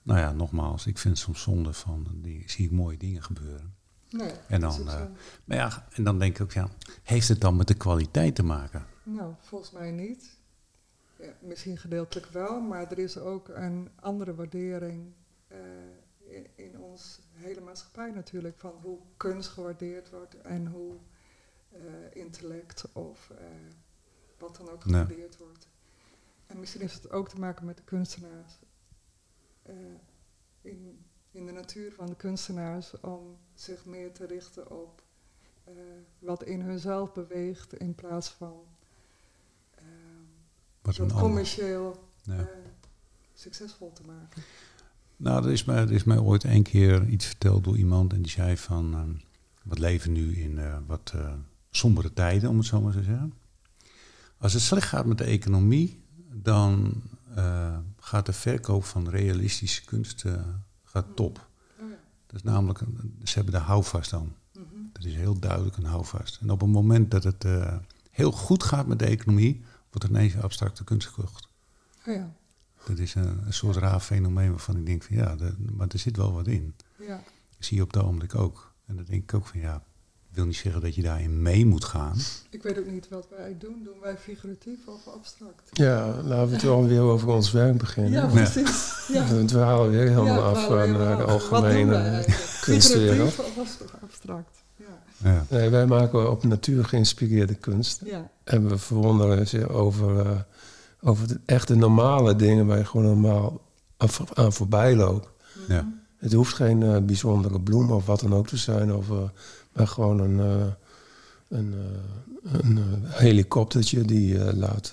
nou 0.03 0.21
ja, 0.21 0.33
nogmaals, 0.33 0.87
ik 0.87 0.99
vind 0.99 1.15
het 1.15 1.25
soms 1.25 1.43
zonde 1.43 1.73
van, 1.73 2.07
die, 2.15 2.43
zie 2.47 2.65
ik 2.65 2.71
mooie 2.71 2.97
dingen 2.97 3.23
gebeuren. 3.23 3.77
Nee, 4.11 4.33
en, 4.49 4.61
dan, 4.61 4.81
uh, 4.81 5.03
maar 5.45 5.57
ja, 5.57 5.87
en 5.93 6.05
dan 6.05 6.19
denk 6.19 6.35
ik 6.35 6.43
ook, 6.43 6.53
ja, 6.53 6.69
heeft 7.03 7.29
het 7.29 7.41
dan 7.41 7.57
met 7.57 7.69
de 7.69 7.75
kwaliteit 7.75 8.35
te 8.35 8.43
maken? 8.43 8.87
Nou, 9.03 9.35
volgens 9.41 9.71
mij 9.71 9.91
niet. 9.91 10.37
Ja, 11.19 11.33
misschien 11.41 11.79
gedeeltelijk 11.79 12.27
wel, 12.27 12.61
maar 12.61 12.91
er 12.91 12.99
is 12.99 13.19
ook 13.19 13.49
een 13.49 13.91
andere 14.01 14.35
waardering 14.35 15.13
uh, 15.53 15.59
in, 16.37 16.47
in 16.55 16.81
ons 16.81 17.21
hele 17.33 17.61
maatschappij 17.61 18.11
natuurlijk, 18.11 18.59
van 18.59 18.73
hoe 18.83 18.99
kunst 19.17 19.49
gewaardeerd 19.49 20.11
wordt 20.11 20.41
en 20.41 20.67
hoe 20.67 20.95
uh, 21.73 21.81
intellect 22.13 22.93
of 22.93 23.31
wat 24.39 24.57
dan 24.57 24.71
ook 24.71 24.83
gewaardeerd 24.83 25.37
wordt. 25.37 25.69
En 26.49 26.61
misschien 26.61 26.81
heeft 26.81 27.03
het 27.03 27.11
ook 27.11 27.29
te 27.29 27.39
maken 27.39 27.67
met 27.67 27.77
de 27.77 27.83
kunstenaars. 27.83 28.53
Uh, 29.69 29.75
in, 30.61 31.05
in 31.31 31.47
de 31.47 31.53
natuur 31.53 31.93
van 31.93 32.07
de 32.07 32.17
kunstenaars 32.17 33.01
om 33.01 33.37
zich 33.55 33.85
meer 33.85 34.13
te 34.13 34.27
richten 34.27 34.71
op 34.71 35.03
uh, 35.69 35.75
wat 36.19 36.43
in 36.43 36.61
hunzelf 36.61 37.13
beweegt 37.13 37.75
in 37.75 37.95
plaats 37.95 38.29
van 38.29 38.61
uh, 39.79 39.85
wat 40.83 40.97
dat 40.97 41.13
commercieel 41.13 42.11
ja. 42.23 42.49
succesvol 43.35 43.93
te 43.93 44.03
maken. 44.03 44.43
Nou, 45.17 45.45
er 45.45 45.53
is, 45.53 45.65
mij, 45.65 45.77
er 45.77 45.93
is 45.93 46.05
mij 46.05 46.19
ooit 46.19 46.45
een 46.45 46.63
keer 46.63 47.09
iets 47.09 47.27
verteld 47.27 47.65
door 47.65 47.77
iemand 47.77 48.13
en 48.13 48.23
die 48.23 48.31
zei 48.31 48.57
van 48.57 48.95
uh, 48.95 49.03
we 49.63 49.81
leven 49.81 50.13
nu 50.13 50.37
in 50.37 50.87
wat 50.87 51.15
sombere 51.71 52.13
tijden, 52.13 52.51
om 52.51 52.57
het 52.57 52.67
zo 52.67 52.81
maar 52.81 52.93
te 52.93 53.03
zeggen. 53.03 53.35
Als 54.39 54.53
het 54.53 54.63
slecht 54.63 54.89
gaat 54.89 55.07
met 55.07 55.19
de 55.19 55.25
economie, 55.25 56.03
dan 56.33 57.03
uh, 57.37 57.79
gaat 58.01 58.27
de 58.27 58.33
verkoop 58.33 58.85
van 58.85 59.09
realistische 59.09 59.85
kunst 59.85 60.25
uh, 60.25 60.41
gaat 60.85 61.07
top. 61.15 61.49
Oh 61.81 61.89
ja. 61.91 61.97
Dat 62.27 62.37
is 62.37 62.43
namelijk, 62.43 62.79
ze 63.25 63.35
hebben 63.35 63.55
de 63.55 63.61
houvast 63.61 64.11
dan. 64.11 64.33
Mm 64.53 64.67
-hmm. 64.71 64.91
Dat 64.93 65.05
is 65.05 65.15
heel 65.15 65.39
duidelijk 65.39 65.77
een 65.77 65.85
houvast. 65.85 66.39
En 66.41 66.51
op 66.51 66.61
het 66.61 66.71
moment 66.71 67.11
dat 67.11 67.25
het 67.25 67.45
uh, 67.45 67.77
heel 68.11 68.33
goed 68.33 68.63
gaat 68.63 68.87
met 68.87 68.99
de 68.99 69.07
economie, 69.07 69.65
wordt 69.91 70.05
er 70.05 70.11
ineens 70.11 70.37
abstracte 70.37 70.85
kunst 70.85 71.09
gekocht. 71.09 71.49
Oh 72.07 72.15
ja. 72.15 72.33
Dat 72.87 72.99
is 72.99 73.15
een, 73.15 73.47
een 73.47 73.53
soort 73.53 73.77
raar 73.77 74.01
fenomeen 74.01 74.51
waarvan 74.51 74.77
ik 74.77 74.87
denk 74.87 75.03
van 75.03 75.17
ja, 75.17 75.37
maar 75.73 75.89
er 75.89 75.99
zit 75.99 76.17
wel 76.17 76.33
wat 76.33 76.47
in. 76.47 76.75
Ja. 76.99 77.17
Dat 77.57 77.67
zie 77.67 77.77
je 77.77 77.83
op 77.83 77.93
het 77.93 78.03
ogenblik 78.03 78.35
ook. 78.35 78.73
En 78.87 78.97
dan 78.97 79.05
denk 79.05 79.23
ik 79.23 79.35
ook 79.35 79.47
van 79.47 79.61
ja, 79.61 79.83
wil 80.31 80.45
niet 80.45 80.57
zeggen 80.57 80.81
dat 80.81 80.95
je 80.95 81.03
daarin 81.03 81.43
mee 81.43 81.67
moet 81.67 81.85
gaan. 81.85 82.17
Ik 82.51 82.63
weet 82.63 82.79
ook 82.79 82.87
niet 82.87 83.09
wat 83.09 83.27
wij 83.37 83.57
doen. 83.59 83.83
Doen 83.85 84.01
wij 84.03 84.17
figuratief 84.17 84.87
of 84.87 85.15
abstract? 85.15 85.71
Ja, 85.73 86.07
laten 86.07 86.49
we 86.49 86.55
het 86.55 86.63
wel 86.63 86.87
weer 86.87 87.01
over 87.01 87.29
ons 87.29 87.53
werk 87.53 87.79
beginnen. 87.79 88.13
Ja, 88.13 88.27
precies. 88.27 89.07
Ja. 89.13 89.27
We 89.35 89.45
dwalen 89.45 89.91
weer 89.91 90.09
helemaal 90.09 90.55
ja, 90.55 90.61
af 90.61 90.69
naar 90.69 91.17
de 91.17 91.25
algemene 91.25 92.25
kunstwereld. 92.61 93.31
Figuratief 93.31 93.39
of 93.39 93.55
was 93.55 93.77
toch 93.77 94.03
abstract? 94.03 94.63
Ja. 94.77 95.31
Ja. 95.31 95.45
Nee, 95.49 95.69
wij 95.69 95.87
maken 95.87 96.31
op 96.31 96.45
natuur 96.45 96.85
geïnspireerde 96.85 97.55
kunst. 97.55 98.01
Ja. 98.05 98.31
En 98.45 98.69
we 98.69 98.79
verwonderen 98.79 99.49
zich 99.49 99.69
over, 99.69 100.27
uh, 100.27 100.31
over 101.01 101.29
de 101.29 101.41
echte 101.45 101.75
normale 101.75 102.37
dingen 102.37 102.67
waar 102.67 102.79
je 102.79 102.85
gewoon 102.85 103.07
normaal 103.07 103.61
aan 104.35 104.53
voorbij 104.53 104.97
loopt. 104.97 105.29
Ja. 105.69 105.93
Het 106.17 106.33
hoeft 106.33 106.55
geen 106.55 106.81
uh, 106.81 106.99
bijzondere 106.99 107.61
bloem 107.61 107.91
of 107.91 108.07
wat 108.07 108.21
dan 108.21 108.35
ook 108.35 108.47
te 108.47 108.57
zijn. 108.57 108.95
Of, 108.95 109.09
uh, 109.09 109.17
maar 109.17 109.29
gewoon 109.87 110.19
een, 110.19 110.39
uh, 110.39 110.67
een, 111.49 111.75
een 112.53 113.03
helikoptertje 113.07 114.03
die 114.03 114.55
laat... 114.57 114.93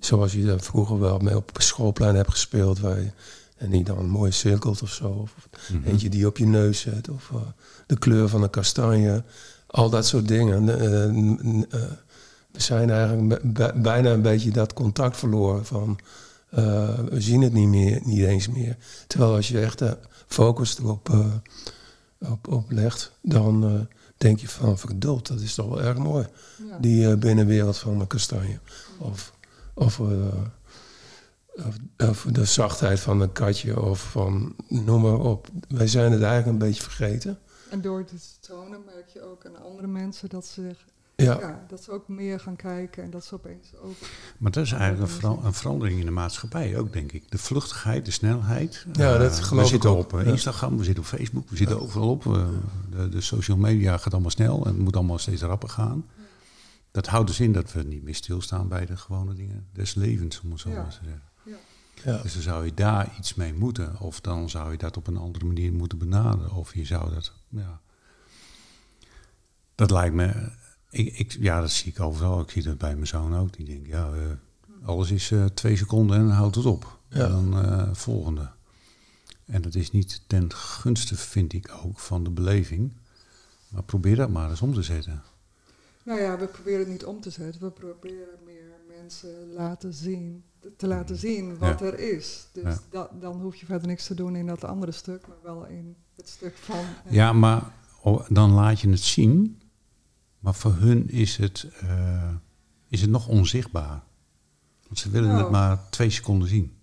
zoals 0.00 0.32
je 0.32 0.54
vroeger 0.58 1.00
wel 1.00 1.18
mee 1.18 1.36
op 1.36 1.50
schoolplein 1.58 2.14
hebt 2.14 2.30
gespeeld. 2.30 2.80
Waar 2.80 3.00
je, 3.00 3.10
en 3.56 3.70
die 3.70 3.84
dan 3.84 4.06
mooi 4.06 4.32
cirkelt 4.32 4.82
of 4.82 4.90
zo. 4.90 5.08
Of 5.08 5.48
mm 5.70 5.82
-hmm. 5.82 5.90
eentje 5.90 6.08
die 6.08 6.26
op 6.26 6.38
je 6.38 6.46
neus 6.46 6.80
zet. 6.80 7.08
Of 7.08 7.32
de 7.86 7.98
kleur 7.98 8.28
van 8.28 8.42
een 8.42 8.50
kastanje. 8.50 9.22
Al 9.66 9.90
dat 9.90 10.06
soort 10.06 10.28
dingen. 10.28 10.64
we 12.52 12.60
zijn 12.60 12.90
eigenlijk 12.90 13.82
bijna 13.82 14.10
een 14.10 14.22
beetje 14.22 14.50
dat 14.50 14.72
contact 14.72 15.16
verloren 15.16 15.64
van... 15.64 15.98
We 17.10 17.20
zien 17.20 17.42
het 17.42 17.52
niet, 17.52 17.68
meer, 17.68 18.00
niet 18.04 18.24
eens 18.24 18.48
meer. 18.48 18.76
Terwijl 19.06 19.34
als 19.34 19.48
je 19.48 19.60
echt 19.60 19.78
de 19.78 19.98
focus 20.26 20.78
erop 20.78 21.08
uh, 21.08 21.26
op, 22.30 22.48
op 22.48 22.70
legt, 22.70 23.12
dan 23.20 23.64
uh, 23.64 23.80
denk 24.16 24.38
je 24.38 24.48
van 24.48 24.78
verdood, 24.78 25.26
dat 25.26 25.40
is 25.40 25.54
toch 25.54 25.68
wel 25.68 25.82
erg 25.82 25.98
mooi. 25.98 26.26
Ja. 26.68 26.78
Die 26.78 27.16
binnenwereld 27.16 27.78
van 27.78 28.00
een 28.00 28.06
kastanje. 28.06 28.58
Of, 28.98 29.32
of, 29.74 30.00
of, 30.00 30.10
of, 31.96 32.26
de 32.30 32.44
zachtheid 32.44 33.00
van 33.00 33.20
een 33.20 33.32
katje 33.32 33.82
of 33.82 34.10
van 34.10 34.54
noem 34.68 35.02
maar 35.02 35.20
op. 35.20 35.48
Wij 35.68 35.86
zijn 35.86 36.12
het 36.12 36.22
eigenlijk 36.22 36.52
een 36.52 36.68
beetje 36.68 36.82
vergeten. 36.82 37.38
En 37.70 37.80
door 37.80 37.98
het 37.98 38.08
te 38.08 38.16
tonen 38.40 38.80
merk 38.86 39.08
je 39.08 39.22
ook 39.22 39.46
aan 39.46 39.62
andere 39.62 39.86
mensen 39.86 40.28
dat 40.28 40.46
ze 40.46 40.74
ja. 41.16 41.38
ja. 41.40 41.64
dat 41.68 41.82
ze 41.82 41.90
ook 41.90 42.08
meer 42.08 42.40
gaan 42.40 42.56
kijken 42.56 43.02
en 43.02 43.10
dat 43.10 43.24
ze 43.24 43.34
opeens 43.34 43.74
ook... 43.82 43.94
Maar 44.38 44.50
dat 44.50 44.64
is 44.64 44.72
eigenlijk 44.72 45.02
een, 45.02 45.18
vera 45.18 45.36
een 45.42 45.54
verandering 45.54 45.98
in 45.98 46.04
de 46.04 46.12
maatschappij 46.12 46.78
ook, 46.78 46.92
denk 46.92 47.12
ik. 47.12 47.30
De 47.30 47.38
vluchtigheid, 47.38 48.04
de 48.04 48.10
snelheid. 48.10 48.86
Ja, 48.92 49.18
dat 49.18 49.38
uh, 49.38 49.44
geloof 49.44 49.62
we 49.62 49.68
zitten 49.68 49.90
ik 49.90 49.96
op 49.96 50.12
uh, 50.12 50.26
Instagram, 50.26 50.78
we 50.78 50.84
zitten 50.84 51.02
op 51.02 51.08
Facebook, 51.08 51.48
we 51.48 51.56
zitten 51.56 51.80
overal 51.80 52.10
op. 52.10 52.24
Uh, 52.24 52.46
de, 52.90 53.08
de, 53.08 53.20
social 53.20 53.56
media 53.56 53.96
gaat 53.96 54.12
allemaal 54.12 54.30
snel 54.30 54.64
en 54.64 54.72
het 54.72 54.82
moet 54.82 54.96
allemaal 54.96 55.18
steeds 55.18 55.42
rapper 55.42 55.68
gaan. 55.68 56.06
Dat 56.90 57.06
houdt 57.06 57.26
dus 57.26 57.40
in 57.40 57.52
dat 57.52 57.72
we 57.72 57.82
niet 57.82 58.02
meer 58.02 58.14
stilstaan 58.14 58.68
bij 58.68 58.86
de 58.86 58.96
gewone 58.96 59.34
dingen 59.34 59.66
des 59.72 59.94
levens, 59.94 60.40
om 60.40 60.50
het 60.50 60.60
zo 60.60 60.70
maar 60.70 60.88
te 60.88 60.98
zeggen. 61.02 61.22
Ja. 62.04 62.22
Dus 62.22 62.32
dan 62.32 62.42
zou 62.42 62.64
je 62.64 62.74
daar 62.74 63.14
iets 63.18 63.34
mee 63.34 63.54
moeten. 63.54 64.00
Of 64.00 64.20
dan 64.20 64.50
zou 64.50 64.70
je 64.70 64.78
dat 64.78 64.96
op 64.96 65.06
een 65.06 65.16
andere 65.16 65.44
manier 65.44 65.72
moeten 65.72 65.98
benaderen. 65.98 66.52
Of 66.52 66.74
je 66.74 66.84
zou 66.84 67.14
dat, 67.14 67.32
ja... 67.48 67.80
Dat 69.74 69.90
lijkt 69.90 70.14
me 70.14 70.50
ik, 70.92 71.18
ik, 71.18 71.36
ja, 71.40 71.60
dat 71.60 71.70
zie 71.70 71.92
ik 71.92 72.00
overal. 72.00 72.40
Ik 72.40 72.50
zie 72.50 72.62
dat 72.62 72.78
bij 72.78 72.94
mijn 72.94 73.06
zoon 73.06 73.36
ook. 73.36 73.56
Die 73.56 73.66
denkt, 73.66 73.88
ja, 73.88 74.10
uh, 74.10 74.20
alles 74.88 75.10
is 75.10 75.30
uh, 75.30 75.44
twee 75.44 75.76
seconden 75.76 76.16
en 76.16 76.26
dan 76.26 76.36
houdt 76.36 76.54
het 76.56 76.66
op. 76.66 76.98
Ja. 77.08 77.24
En 77.24 77.30
dan 77.30 77.64
uh, 77.64 77.88
volgende. 77.94 78.50
En 79.44 79.62
dat 79.62 79.74
is 79.74 79.90
niet 79.90 80.22
ten 80.26 80.52
gunste, 80.52 81.16
vind 81.16 81.52
ik 81.52 81.70
ook, 81.84 81.98
van 81.98 82.24
de 82.24 82.30
beleving. 82.30 82.92
Maar 83.68 83.82
probeer 83.82 84.16
dat 84.16 84.30
maar 84.30 84.50
eens 84.50 84.62
om 84.62 84.74
te 84.74 84.82
zetten. 84.82 85.22
Nou 86.04 86.20
ja, 86.20 86.38
we 86.38 86.46
proberen 86.46 86.78
het 86.78 86.88
niet 86.88 87.04
om 87.04 87.20
te 87.20 87.30
zetten. 87.30 87.60
We 87.62 87.70
proberen 87.70 88.38
meer 88.44 88.70
mensen 88.98 89.52
laten 89.52 89.92
zien, 89.94 90.42
te 90.76 90.86
laten 90.86 91.16
zien 91.16 91.58
wat 91.58 91.78
Ja. 91.80 91.86
er 91.86 91.98
is. 91.98 92.46
Dus 92.52 92.62
Ja. 92.62 92.78
dat, 92.90 93.10
dan 93.20 93.40
hoef 93.40 93.56
je 93.56 93.66
verder 93.66 93.86
niks 93.88 94.06
te 94.06 94.14
doen 94.14 94.36
in 94.36 94.46
dat 94.46 94.64
andere 94.64 94.92
stuk, 94.92 95.26
maar 95.26 95.36
wel 95.42 95.66
in 95.66 95.96
het 96.16 96.28
stuk 96.28 96.54
van... 96.56 96.84
eh, 97.04 97.12
Ja, 97.12 97.32
maar 97.32 97.72
dan 98.28 98.50
laat 98.50 98.80
je 98.80 98.88
het 98.90 99.00
zien. 99.00 99.60
Maar 100.42 100.54
voor 100.54 100.72
hun 100.72 101.08
is 101.10 101.36
het, 101.36 101.68
eh, 101.80 102.34
is 102.88 103.00
het 103.00 103.10
nog 103.10 103.28
onzichtbaar. 103.28 104.02
Want 104.86 104.98
ze 104.98 105.10
willen 105.10 105.28
Nou. 105.28 105.42
het 105.42 105.50
maar 105.50 105.90
twee 105.90 106.10
seconden 106.10 106.48
zien. 106.48 106.76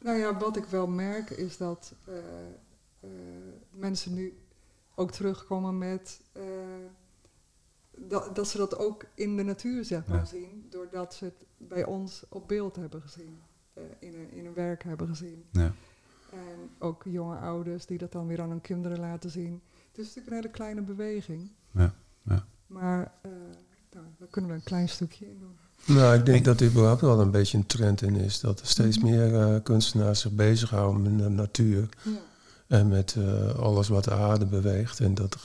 Nou 0.00 0.18
ja, 0.18 0.38
wat 0.38 0.56
ik 0.56 0.64
wel 0.64 0.86
merk 0.86 1.30
is 1.30 1.56
dat 1.56 1.94
eh, 2.06 2.14
eh, 3.00 3.10
mensen 3.70 4.14
nu 4.14 4.38
ook 4.94 5.10
terugkomen 5.10 5.78
met 5.78 6.20
dat, 7.96 8.36
dat 8.36 8.48
ze 8.48 8.56
dat 8.56 8.78
ook 8.78 9.04
in 9.14 9.36
de 9.36 9.42
natuur 9.42 9.84
zeg 9.84 10.06
maar 10.06 10.18
Ja. 10.18 10.24
zien, 10.24 10.66
doordat 10.70 11.14
ze 11.14 11.24
het 11.24 11.46
bij 11.56 11.84
ons 11.84 12.24
op 12.28 12.48
beeld 12.48 12.76
hebben 12.76 13.02
gezien, 13.02 13.38
in, 13.98 14.14
een, 14.14 14.30
in 14.32 14.46
een 14.46 14.54
werk 14.54 14.82
hebben 14.82 15.08
gezien. 15.08 15.44
Ja. 15.52 15.72
En 16.32 16.70
ook 16.78 17.04
jonge 17.04 17.36
ouders 17.36 17.86
die 17.86 17.98
dat 17.98 18.12
dan 18.12 18.26
weer 18.26 18.40
aan 18.40 18.50
hun 18.50 18.60
kinderen 18.60 18.98
laten 19.00 19.30
zien. 19.30 19.62
Het 19.88 19.98
is 19.98 20.06
natuurlijk 20.06 20.26
een 20.26 20.36
hele 20.36 20.50
kleine 20.50 20.80
beweging. 20.82 21.50
Ja, 21.70 21.94
ja. 22.22 22.46
Maar 22.80 23.12
eh, 23.20 23.30
nou, 23.92 24.06
daar 24.18 24.28
kunnen 24.30 24.50
we 24.50 24.56
een 24.56 24.62
klein 24.62 24.88
stukje 24.88 25.24
in 25.24 25.38
doen. 25.38 25.56
Nou, 25.96 26.16
ik 26.18 26.26
denk 26.26 26.44
dat 26.44 26.60
er 26.60 26.66
überhaupt 26.66 27.00
wel 27.00 27.20
een 27.20 27.30
beetje 27.30 27.58
een 27.58 27.66
trend 27.66 28.02
in 28.02 28.16
is. 28.16 28.40
Dat 28.40 28.60
er 28.60 28.66
steeds 28.66 28.98
meer 28.98 29.40
eh, 29.40 29.54
kunstenaars 29.62 30.20
zich 30.20 30.30
bezighouden 30.30 31.02
met 31.02 31.18
de 31.18 31.28
natuur. 31.28 31.88
Ja. 32.02 32.10
En 32.66 32.88
met 32.88 33.16
eh, 33.18 33.58
alles 33.58 33.88
wat 33.88 34.04
de 34.04 34.14
aarde 34.14 34.46
beweegt. 34.46 35.00
En 35.00 35.14
dat 35.14 35.36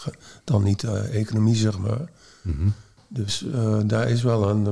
dan 0.44 0.64
niet 0.64 0.80
de 0.80 1.00
economie, 1.00 1.56
zeg 1.56 1.80
maar. 1.80 2.10
Mhm. 2.42 2.68
Dus 3.08 3.46
eh, 3.46 3.80
daar 3.86 4.10
is 4.10 4.22
wel 4.24 4.50
een, 4.50 4.66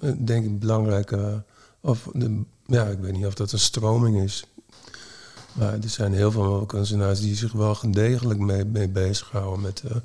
een, 0.00 0.24
denk 0.24 0.44
ik, 0.44 0.58
belangrijke... 0.58 1.42
Of 1.80 2.08
de, 2.12 2.42
ja, 2.66 2.84
ik 2.84 2.98
weet 2.98 3.12
niet 3.12 3.26
of 3.26 3.34
dat 3.34 3.52
een 3.52 3.58
stroming 3.58 4.22
is. 4.22 4.46
Maar 5.52 5.72
er 5.72 5.88
zijn 5.88 6.12
heel 6.12 6.30
veel 6.30 6.66
kunstenaars 6.66 7.20
die 7.20 7.34
zich 7.34 7.52
wel 7.52 7.76
degelijk 7.90 8.40
mee, 8.40 8.64
mee 8.64 8.88
bezighouden 8.88 9.60
met, 9.60 9.82
uh, 9.86 9.96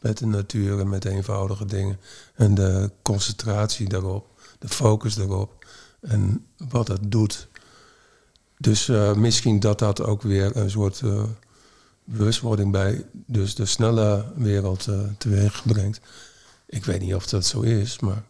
met 0.00 0.18
de 0.18 0.26
natuur 0.26 0.80
en 0.80 0.88
met 0.88 1.04
eenvoudige 1.04 1.64
dingen. 1.64 2.00
En 2.34 2.54
de 2.54 2.90
concentratie 3.02 3.88
daarop, 3.88 4.26
de 4.58 4.68
focus 4.68 5.14
daarop 5.14 5.66
en 6.00 6.46
wat 6.68 6.88
het 6.88 7.10
doet. 7.12 7.48
Dus 8.58 8.88
uh, 8.88 9.14
misschien 9.14 9.60
dat 9.60 9.78
dat 9.78 10.02
ook 10.02 10.22
weer 10.22 10.56
een 10.56 10.70
soort 10.70 11.00
uh, 11.04 11.22
bewustwording 12.04 12.72
bij 12.72 13.04
dus 13.12 13.54
de 13.54 13.66
snelle 13.66 14.32
wereld 14.34 14.86
uh, 14.86 15.00
teweeg 15.18 15.62
brengt. 15.66 16.00
Ik 16.66 16.84
weet 16.84 17.00
niet 17.00 17.14
of 17.14 17.26
dat 17.26 17.46
zo 17.46 17.60
is, 17.60 17.98
maar 17.98 18.22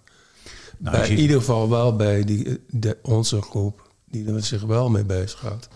nou, 0.78 0.96
bij, 0.96 1.08
in 1.08 1.18
ieder 1.18 1.38
geval 1.38 1.68
wel 1.68 1.96
bij 1.96 2.24
die, 2.24 2.64
de, 2.70 2.98
onze 3.02 3.42
groep 3.42 3.90
die 4.04 4.32
er 4.32 4.42
zich 4.42 4.62
wel 4.62 4.90
mee 4.90 5.04
bezighoudt. 5.04 5.68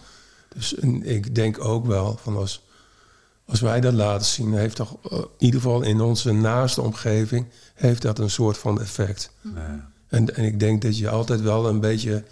Dus 0.55 0.75
en 0.75 1.03
ik 1.03 1.35
denk 1.35 1.65
ook 1.65 1.87
wel 1.87 2.17
van 2.17 2.37
als, 2.37 2.63
als 3.51 3.61
wij 3.61 3.81
dat 3.81 3.93
laten 3.93 4.27
zien, 4.27 4.53
heeft 4.53 4.77
toch 4.77 4.97
in 5.11 5.27
ieder 5.39 5.61
geval 5.61 5.83
in 5.83 6.01
onze 6.01 6.33
naaste 6.33 6.83
omgeving 6.83 7.47
heeft 7.75 8.03
dat 8.03 8.19
een 8.19 8.31
soort 8.31 8.59
van 8.59 8.81
effect. 8.81 9.31
En, 10.09 10.37
en 10.37 10.45
ik 10.45 10.61
denk 10.61 10.83
dat 10.83 10.99
je 10.99 11.09
altijd 11.09 11.41
wel 11.41 11.69
een 11.69 11.81
beetje 11.81 12.25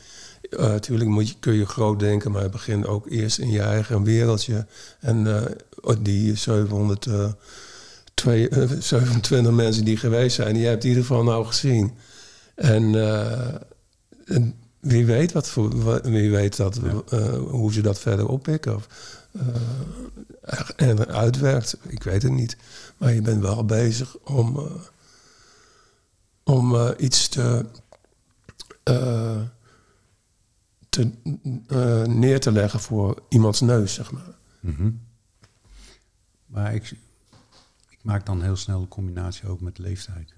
natuurlijk 0.51 1.11
moet 1.11 1.29
je, 1.29 1.35
kun 1.41 1.53
je 1.53 1.67
groot 1.67 1.99
denken, 2.01 2.31
maar 2.31 2.51
begin 2.51 2.87
ook 2.87 3.11
eerst 3.11 3.39
in 3.39 3.51
je 3.51 3.61
eigen 3.61 4.03
wereldje. 4.03 4.67
En 5.01 5.27
uh, 5.27 5.43
die 6.01 6.37
700, 6.37 7.07
uh, 7.07 7.27
2, 8.15 8.49
27 8.79 9.53
mensen 9.53 9.85
die 9.85 9.97
geweest 9.97 10.37
zijn, 10.37 10.55
die 10.55 10.67
hebt 10.67 10.83
in 10.83 10.89
ieder 10.89 11.05
geval 11.05 11.25
nou 11.25 11.47
gezien. 11.47 11.93
En, 12.55 12.95
en 14.25 14.55
wie 14.81 15.07
weet, 15.07 15.33
wat 15.33 15.49
voor, 15.49 16.01
wie 16.03 16.31
weet 16.31 16.57
dat, 16.57 16.81
ja. 17.11 17.29
hoe 17.37 17.73
ze 17.73 17.81
dat 17.81 17.99
verder 17.99 18.29
oppikken. 18.29 18.75
Of, 18.75 18.89
en 20.77 21.07
uitwerkt, 21.07 21.77
ik 21.89 22.03
weet 22.03 22.23
het 22.23 22.33
niet. 22.33 22.57
Maar 22.97 23.13
je 23.13 23.23
bent 23.23 23.43
wel 23.43 23.65
bezig 23.65 24.17
om, 24.17 24.69
om 26.45 26.95
iets 26.99 27.29
te 27.29 27.67
te, 30.89 31.11
uh, 31.73 32.03
neer 32.03 32.41
te 32.41 32.53
leggen 32.53 32.81
voor 32.81 33.23
iemands 33.29 33.61
neus, 33.61 33.95
zeg 33.95 34.11
maar. 34.11 34.37
Mm 34.61 34.75
-hmm. 34.75 35.01
Maar 36.47 36.75
ik, 36.75 36.91
ik, 37.89 37.99
maak 38.03 38.27
dan 38.27 38.43
heel 38.43 38.57
snel 38.57 38.81
een 38.81 38.89
combinatie 38.89 39.49
ook 39.49 39.61
met 39.61 39.79
leeftijd. 39.79 40.35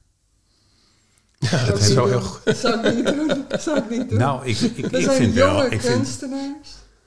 Ja, 1.39 1.65
dat 1.65 1.79
is 1.79 1.93
zo 1.93 2.07
heel 2.07 2.21
goed. 2.21 2.57
Zou 2.57 2.87
ik 2.87 2.95
niet 2.95 3.07
doen. 3.07 3.45
Zou 3.59 3.79
ik 3.79 3.91
niet 3.91 4.09
doen. 4.09 4.19
Nou, 4.19 4.47
ik, 4.47 4.59
ik, 4.59 4.77
ik, 4.77 4.91
ik 4.91 5.11
vind 5.11 5.35
wel... 5.35 5.65
Ik 5.65 5.81
vind, 5.81 6.25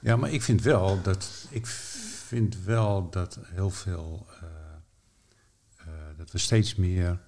ja, 0.04 0.16
maar 0.16 0.32
ik 0.32 0.42
vind 0.42 0.62
wel 0.62 1.02
dat... 1.02 1.46
Ik 1.50 1.66
vind 1.66 2.64
wel 2.64 3.10
dat 3.10 3.38
heel 3.42 3.70
veel... 3.70 4.26
Uh, 4.30 4.48
uh, 5.86 5.92
dat 6.16 6.30
we 6.30 6.38
steeds 6.38 6.74
meer... 6.74 7.20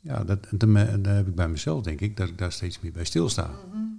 Ja, 0.00 0.24
dat, 0.24 0.46
dat, 0.50 0.74
dat, 1.04 1.14
heb 1.14 1.26
ik 1.26 1.34
bij 1.34 1.48
mezelf, 1.48 1.82
denk 1.82 2.00
ik, 2.00 2.16
dat 2.16 2.28
ik 2.28 2.38
daar 2.38 2.52
steeds 2.52 2.80
meer 2.80 2.92
bij 2.92 3.04
stilsta. 3.04 3.46
Mm 3.46 3.70
-hmm. 3.72 3.90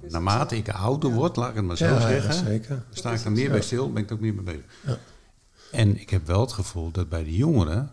Dus 0.00 0.12
Naarmate 0.12 0.56
ik 0.56 0.68
ouder 0.68 1.10
word, 1.10 1.36
laat 1.36 1.48
ik 1.48 1.56
het 1.56 1.64
maar 1.64 1.76
zo 1.76 1.98
zeggen, 1.98 2.34
zeker. 2.34 2.84
sta 2.90 3.12
ik 3.12 3.24
er 3.24 3.32
meer 3.32 3.50
bij 3.50 3.62
stil, 3.62 3.92
ben 3.92 4.02
ik 4.02 4.08
er 4.08 4.14
ook 4.14 4.20
meer 4.20 4.34
mee 4.34 4.44
bezig. 4.44 4.98
En 5.72 6.00
ik 6.00 6.10
heb 6.10 6.26
wel 6.26 6.40
het 6.40 6.52
gevoel 6.52 6.90
dat 6.90 7.08
bij 7.08 7.24
de 7.24 7.36
jongeren, 7.36 7.90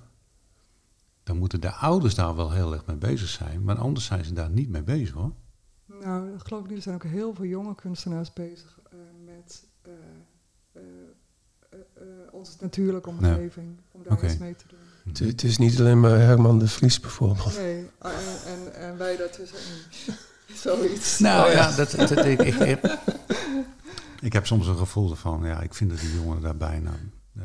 dan 1.23 1.37
moeten 1.37 1.61
de 1.61 1.71
ouders 1.71 2.15
daar 2.15 2.35
wel 2.35 2.51
heel 2.51 2.73
erg 2.73 2.85
mee 2.85 2.95
bezig 2.95 3.27
zijn, 3.27 3.63
maar 3.63 3.77
anders 3.77 4.05
zijn 4.05 4.25
ze 4.25 4.33
daar 4.33 4.49
niet 4.49 4.69
mee 4.69 4.83
bezig 4.83 5.13
hoor. 5.13 5.33
Nou, 5.85 6.31
dat 6.31 6.47
geloof 6.47 6.63
ik 6.63 6.69
niet. 6.69 6.77
Er 6.77 6.83
zijn 6.83 6.95
ook 6.95 7.03
heel 7.03 7.33
veel 7.33 7.45
jonge 7.45 7.75
kunstenaars 7.75 8.33
bezig 8.33 8.79
uh, 8.93 8.99
met 9.25 9.65
uh, 9.87 9.93
onze 12.39 12.51
natuurlijke 12.59 13.09
omgeving, 13.09 13.67
om 13.91 14.03
daar 14.03 14.13
okay. 14.13 14.29
iets 14.29 14.39
mee 14.39 14.55
te 14.55 14.63
doen. 14.67 14.79
Het, 15.03 15.19
het, 15.19 15.43
is 15.43 15.57
niet 15.57 15.79
alleen 15.79 15.99
maar 15.99 16.19
Herman 16.19 16.59
de 16.59 16.67
Vries 16.67 16.99
bijvoorbeeld. 16.99 17.57
Nee, 17.57 17.89
en, 17.99 18.11
en, 18.45 18.73
en 18.73 18.97
wij 18.97 19.17
daartussenin. 19.17 19.81
Zoiets. 20.53 21.19
Nou 21.19 21.47
oh, 21.47 21.53
ja, 21.53 21.75
dat, 21.75 21.91
dat, 21.91 22.25
ik, 22.25 22.41
ik, 22.41 22.53
heb, 22.53 22.99
ik 24.21 24.33
heb 24.33 24.45
soms 24.45 24.67
een 24.67 24.77
gevoel 24.77 25.15
van, 25.15 25.43
ja, 25.43 25.61
ik 25.61 25.73
vind 25.73 25.89
dat 25.89 25.99
die 25.99 26.13
jongeren 26.13 26.41
daar 26.41 26.57
bijna, 26.57 26.91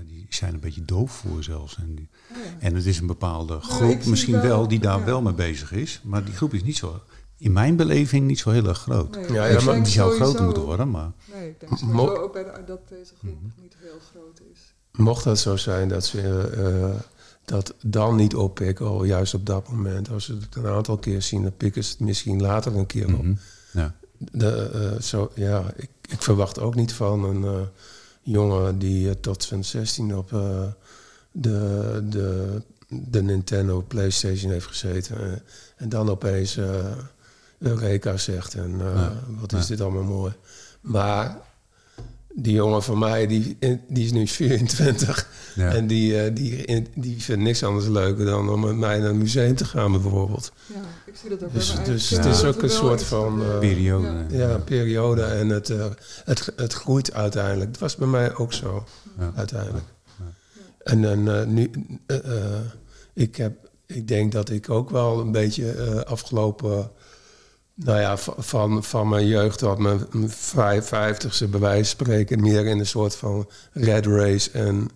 die 0.07 0.27
zijn 0.29 0.55
een 0.55 0.61
beetje 0.61 0.85
doof 0.85 1.13
voor 1.13 1.43
zelfs. 1.43 1.77
En, 1.77 1.95
die, 1.95 2.09
oh, 2.31 2.37
ja. 2.37 2.43
en 2.59 2.75
het 2.75 2.87
is 2.87 2.99
een 2.99 3.07
bepaalde 3.07 3.53
nou, 3.53 3.65
groep 3.65 4.05
misschien 4.05 4.35
wel, 4.35 4.43
wel, 4.43 4.69
die 4.69 4.81
daar 4.81 4.99
ja. 4.99 5.05
wel 5.05 5.23
mee 5.23 5.35
bezig 5.35 5.73
is, 5.73 6.01
maar 6.05 6.25
die 6.25 6.35
groep 6.35 6.55
is 6.55 6.63
niet 6.63 6.77
zo, 6.77 7.03
in 7.39 7.53
mijn 7.53 7.77
beleving, 7.77 8.27
niet 8.27 8.39
zo 8.39 8.51
heel 8.51 8.67
erg 8.67 8.79
groot. 8.79 9.17
Nee, 9.17 9.33
ja, 9.33 9.45
ja, 9.47 9.63
maar 9.63 9.75
die 9.75 9.93
zou 9.93 10.15
groter 10.15 10.45
moeten 10.45 10.63
worden, 10.63 10.91
maar... 10.91 11.13
Nee, 11.33 11.49
ik 11.49 11.61
denk 11.61 11.79
sowieso 11.79 12.15
ook 12.15 12.33
bij 12.33 12.45
de, 12.45 12.65
dat 12.67 12.89
deze 12.89 13.15
groep 13.19 13.35
mm 13.35 13.39
-hmm. 13.41 13.63
niet 13.63 13.77
heel 13.81 13.99
groot 14.11 14.41
is. 14.53 14.74
Mocht 14.97 15.25
dat 15.25 15.39
zo 15.39 15.57
zijn 15.57 15.89
dat 15.89 16.05
ze... 16.05 16.51
Uh, 16.57 17.01
dat 17.45 17.75
dan 17.83 18.17
niet 18.17 18.35
oppikken, 18.35 18.87
al 18.87 19.05
juist 19.05 19.35
op 19.35 19.47
dat 19.47 19.69
moment. 19.69 20.11
Als 20.11 20.25
ze 20.25 20.33
het 20.33 20.57
een 20.57 20.67
aantal 20.67 20.99
keer 20.99 21.23
zien, 21.23 21.43
dan 21.43 21.57
pikken 21.57 21.85
ze 21.85 21.91
het 21.91 22.01
misschien 22.01 22.41
later 22.41 22.77
een 22.77 22.87
keer 22.87 23.05
op. 23.05 23.11
Mm 23.11 23.21
-hmm. 23.21 23.39
ja. 23.73 23.95
De, 24.19 24.71
uh, 24.95 25.01
zo, 25.01 25.31
ja, 25.35 25.73
ik, 25.77 25.91
ik, 26.09 26.23
verwacht 26.23 26.61
ook 26.61 26.75
niet 26.75 26.93
van 26.93 27.25
een 27.25 27.43
uh, 27.43 27.61
jongen 28.23 28.79
die 28.79 29.21
tot 29.21 29.43
zijn 29.43 29.65
16 29.65 30.17
op 30.17 30.29
de, 31.31 32.03
de, 32.09 32.63
de 32.89 33.23
Nintendo 33.23 33.85
PlayStation 33.89 34.51
heeft 34.51 34.67
gezeten. 34.67 35.43
en 35.77 35.89
dan 35.89 36.11
opeens 36.11 36.59
Eureka 37.59 38.17
zegt 38.17 38.55
en 38.55 38.79
ja. 38.79 39.13
wat 39.41 39.53
is 39.53 39.63
ja. 39.63 39.67
dit 39.67 39.81
allemaal 39.81 40.03
mooi. 40.03 40.33
Maar 40.81 41.37
die 42.37 42.55
jongen 42.55 42.83
van 42.83 42.99
mij, 42.99 43.27
die, 43.27 43.57
die 43.89 44.05
is 44.05 44.13
nu 44.13 44.27
24. 44.43 45.29
Ja. 45.55 45.71
En 45.71 45.87
die, 45.87 46.13
uh, 46.13 46.35
die, 46.35 46.89
die 46.95 47.23
vindt 47.23 47.43
niks 47.43 47.63
anders 47.63 47.87
leuker 47.87 48.25
dan 48.25 48.49
om 48.49 48.61
met 48.61 48.77
mij 48.77 48.99
naar 48.99 49.11
een 49.11 49.19
museum 49.19 49.57
te 49.57 49.65
gaan, 49.65 49.93
bijvoorbeeld. 49.93 50.53
Ja, 50.67 50.81
ik 51.07 51.17
zie 51.17 51.31
dat 51.31 51.45
ook 51.45 51.53
Dus, 51.53 51.75
dus 51.85 52.09
ja. 52.09 52.17
het 52.17 52.27
is 52.27 52.45
ook 52.45 52.63
een 52.63 52.71
soort 52.71 53.03
van... 53.03 53.41
Uh, 53.43 53.59
periode. 53.59 54.09
Ja, 54.31 54.49
ja, 54.49 54.59
periode. 54.59 55.23
En 55.23 55.49
het, 55.49 55.69
uh, 55.69 55.87
het, 56.25 56.53
het 56.57 56.73
groeit 56.73 57.13
uiteindelijk. 57.13 57.71
Dat 57.71 57.81
was 57.81 57.97
bij 57.97 58.09
mij 58.09 58.37
ook 58.37 58.53
zo, 58.53 58.85
uiteindelijk. 59.35 59.85
En 60.79 61.03
dan 61.03 61.55
nu... 61.55 61.71
ik, 63.15 63.37
heb, 63.37 63.53
ik 63.87 64.09
denk 64.09 64.33
dat 64.33 64.51
ik 64.51 64.71
ook 64.71 64.91
wel 64.91 65.21
een 65.21 65.33
beetje 65.33 66.05
afgelopen 66.07 66.91
nou 67.75 68.01
ja, 68.01 68.17
van, 68.39 68.85
van 68.85 69.09
mijn 69.09 69.27
jeugd 69.27 69.59
tot 69.59 69.79
mijn 69.79 70.01
vijftigste 70.83 71.49
bij 71.49 71.61
wijze 71.61 71.91
spreken 71.91 72.41
meer 72.41 72.67
in 72.67 72.79
een 72.79 72.87
soort 72.87 73.17
van 73.17 73.49
red 73.73 74.07
race 74.07 74.51
en 74.51 74.91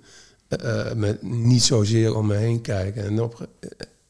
uh, 0.64 0.92
met 0.92 1.22
niet 1.22 1.62
zozeer 1.62 2.16
om 2.16 2.26
me 2.26 2.34
heen 2.34 2.60
kijken. 2.60 3.04
En 3.04 3.22
op, 3.22 3.48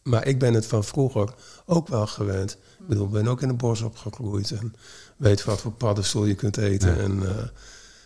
maar 0.03 0.27
ik 0.27 0.39
ben 0.39 0.55
het 0.55 0.66
van 0.66 0.85
vroeger 0.85 1.35
ook 1.66 1.89
wel 1.89 2.07
gewend. 2.07 2.53
Ik 2.53 2.87
bedoel, 2.87 3.07
ik 3.07 3.12
ben 3.12 3.29
ook 3.29 3.43
in 3.43 3.49
het 3.49 3.57
bos 3.57 3.81
opgegroeid 3.81 4.51
en 4.51 4.75
weet 5.16 5.45
wat 5.45 5.61
voor 5.61 5.73
paddenstoel 5.73 6.25
je 6.25 6.35
kunt 6.35 6.57
eten. 6.57 6.97
Ja. 6.97 7.03
En, 7.03 7.23
uh, 7.23 7.29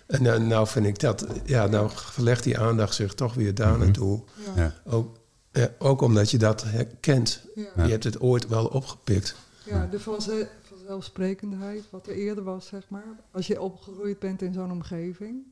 en 0.06 0.22
nou, 0.22 0.40
nou 0.40 0.66
vind 0.66 0.86
ik 0.86 0.98
dat, 0.98 1.26
ja, 1.44 1.66
nou 1.66 1.90
verlegt 1.94 2.44
die 2.44 2.58
aandacht 2.58 2.94
zich 2.94 3.14
toch 3.14 3.34
weer 3.34 3.54
daar 3.54 3.66
mm-hmm. 3.66 3.84
naartoe. 3.84 4.22
Ja. 4.56 4.74
Ook, 4.84 5.16
ja, 5.52 5.68
ook 5.78 6.00
omdat 6.00 6.30
je 6.30 6.38
dat 6.38 6.62
herkent. 6.66 7.40
Je 7.54 7.90
hebt 7.90 8.04
het 8.04 8.20
ooit 8.20 8.48
wel 8.48 8.66
opgepikt. 8.66 9.34
Ja, 9.72 9.86
de 9.86 10.00
vanzelfsprekendheid, 10.00 11.90
wat 11.90 12.06
er 12.06 12.14
eerder 12.14 12.44
was, 12.44 12.66
zeg 12.66 12.88
maar. 12.88 13.16
Als 13.30 13.46
je 13.46 13.60
opgegroeid 13.60 14.18
bent 14.18 14.42
in 14.42 14.52
zo'n 14.52 14.70
omgeving, 14.70 15.42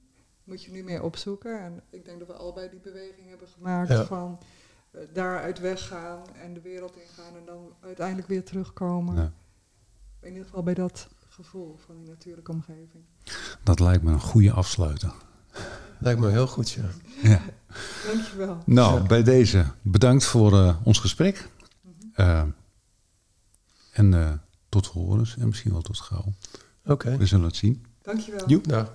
moet 0.44 0.62
je 0.62 0.70
nu 0.70 0.82
meer 0.82 1.02
opzoeken. 1.02 1.60
En 1.60 1.82
ik 1.90 2.04
denk 2.04 2.18
dat 2.18 2.28
we 2.28 2.34
allebei 2.34 2.70
die 2.70 2.80
beweging 2.80 3.28
hebben 3.28 3.48
gemaakt 3.48 3.88
ja. 3.88 4.04
van 4.04 4.38
uh, 4.92 5.00
daaruit 5.12 5.58
weggaan 5.58 6.22
en 6.42 6.54
de 6.54 6.60
wereld 6.60 6.96
ingaan 6.96 7.36
en 7.36 7.44
dan 7.46 7.72
uiteindelijk 7.80 8.28
weer 8.28 8.44
terugkomen. 8.44 9.16
Ja. 9.16 9.32
In 10.20 10.28
ieder 10.28 10.44
geval 10.44 10.62
bij 10.62 10.74
dat 10.74 11.08
gevoel 11.28 11.78
van 11.86 11.96
die 11.96 12.08
natuurlijke 12.08 12.50
omgeving. 12.50 13.04
Dat 13.62 13.80
lijkt 13.80 14.02
me 14.02 14.12
een 14.12 14.20
goede 14.20 14.52
afsluiter. 14.52 15.12
Lijkt 15.98 16.20
me 16.20 16.30
heel 16.30 16.46
goed, 16.46 16.70
ja. 16.70 16.84
ja. 17.22 17.40
Dankjewel. 18.06 18.58
Nou, 18.66 19.00
ja. 19.00 19.06
bij 19.06 19.22
deze 19.22 19.64
bedankt 19.82 20.24
voor 20.24 20.52
uh, 20.52 20.76
ons 20.84 20.98
gesprek. 20.98 21.48
Mm 21.82 21.94
-hmm. 22.12 22.26
uh, 22.26 22.42
en 23.92 24.40
tot 24.68 24.86
horens 24.86 25.36
en 25.36 25.46
misschien 25.46 25.72
wel 25.72 25.82
tot 25.82 25.98
gauw. 25.98 26.34
Oké. 26.82 26.92
Okay. 26.92 27.18
We 27.18 27.26
zullen 27.26 27.46
het 27.46 27.56
zien. 27.56 27.86
Dankjewel. 28.02 28.48
Joep. 28.48 28.68
Dag. 28.68 28.92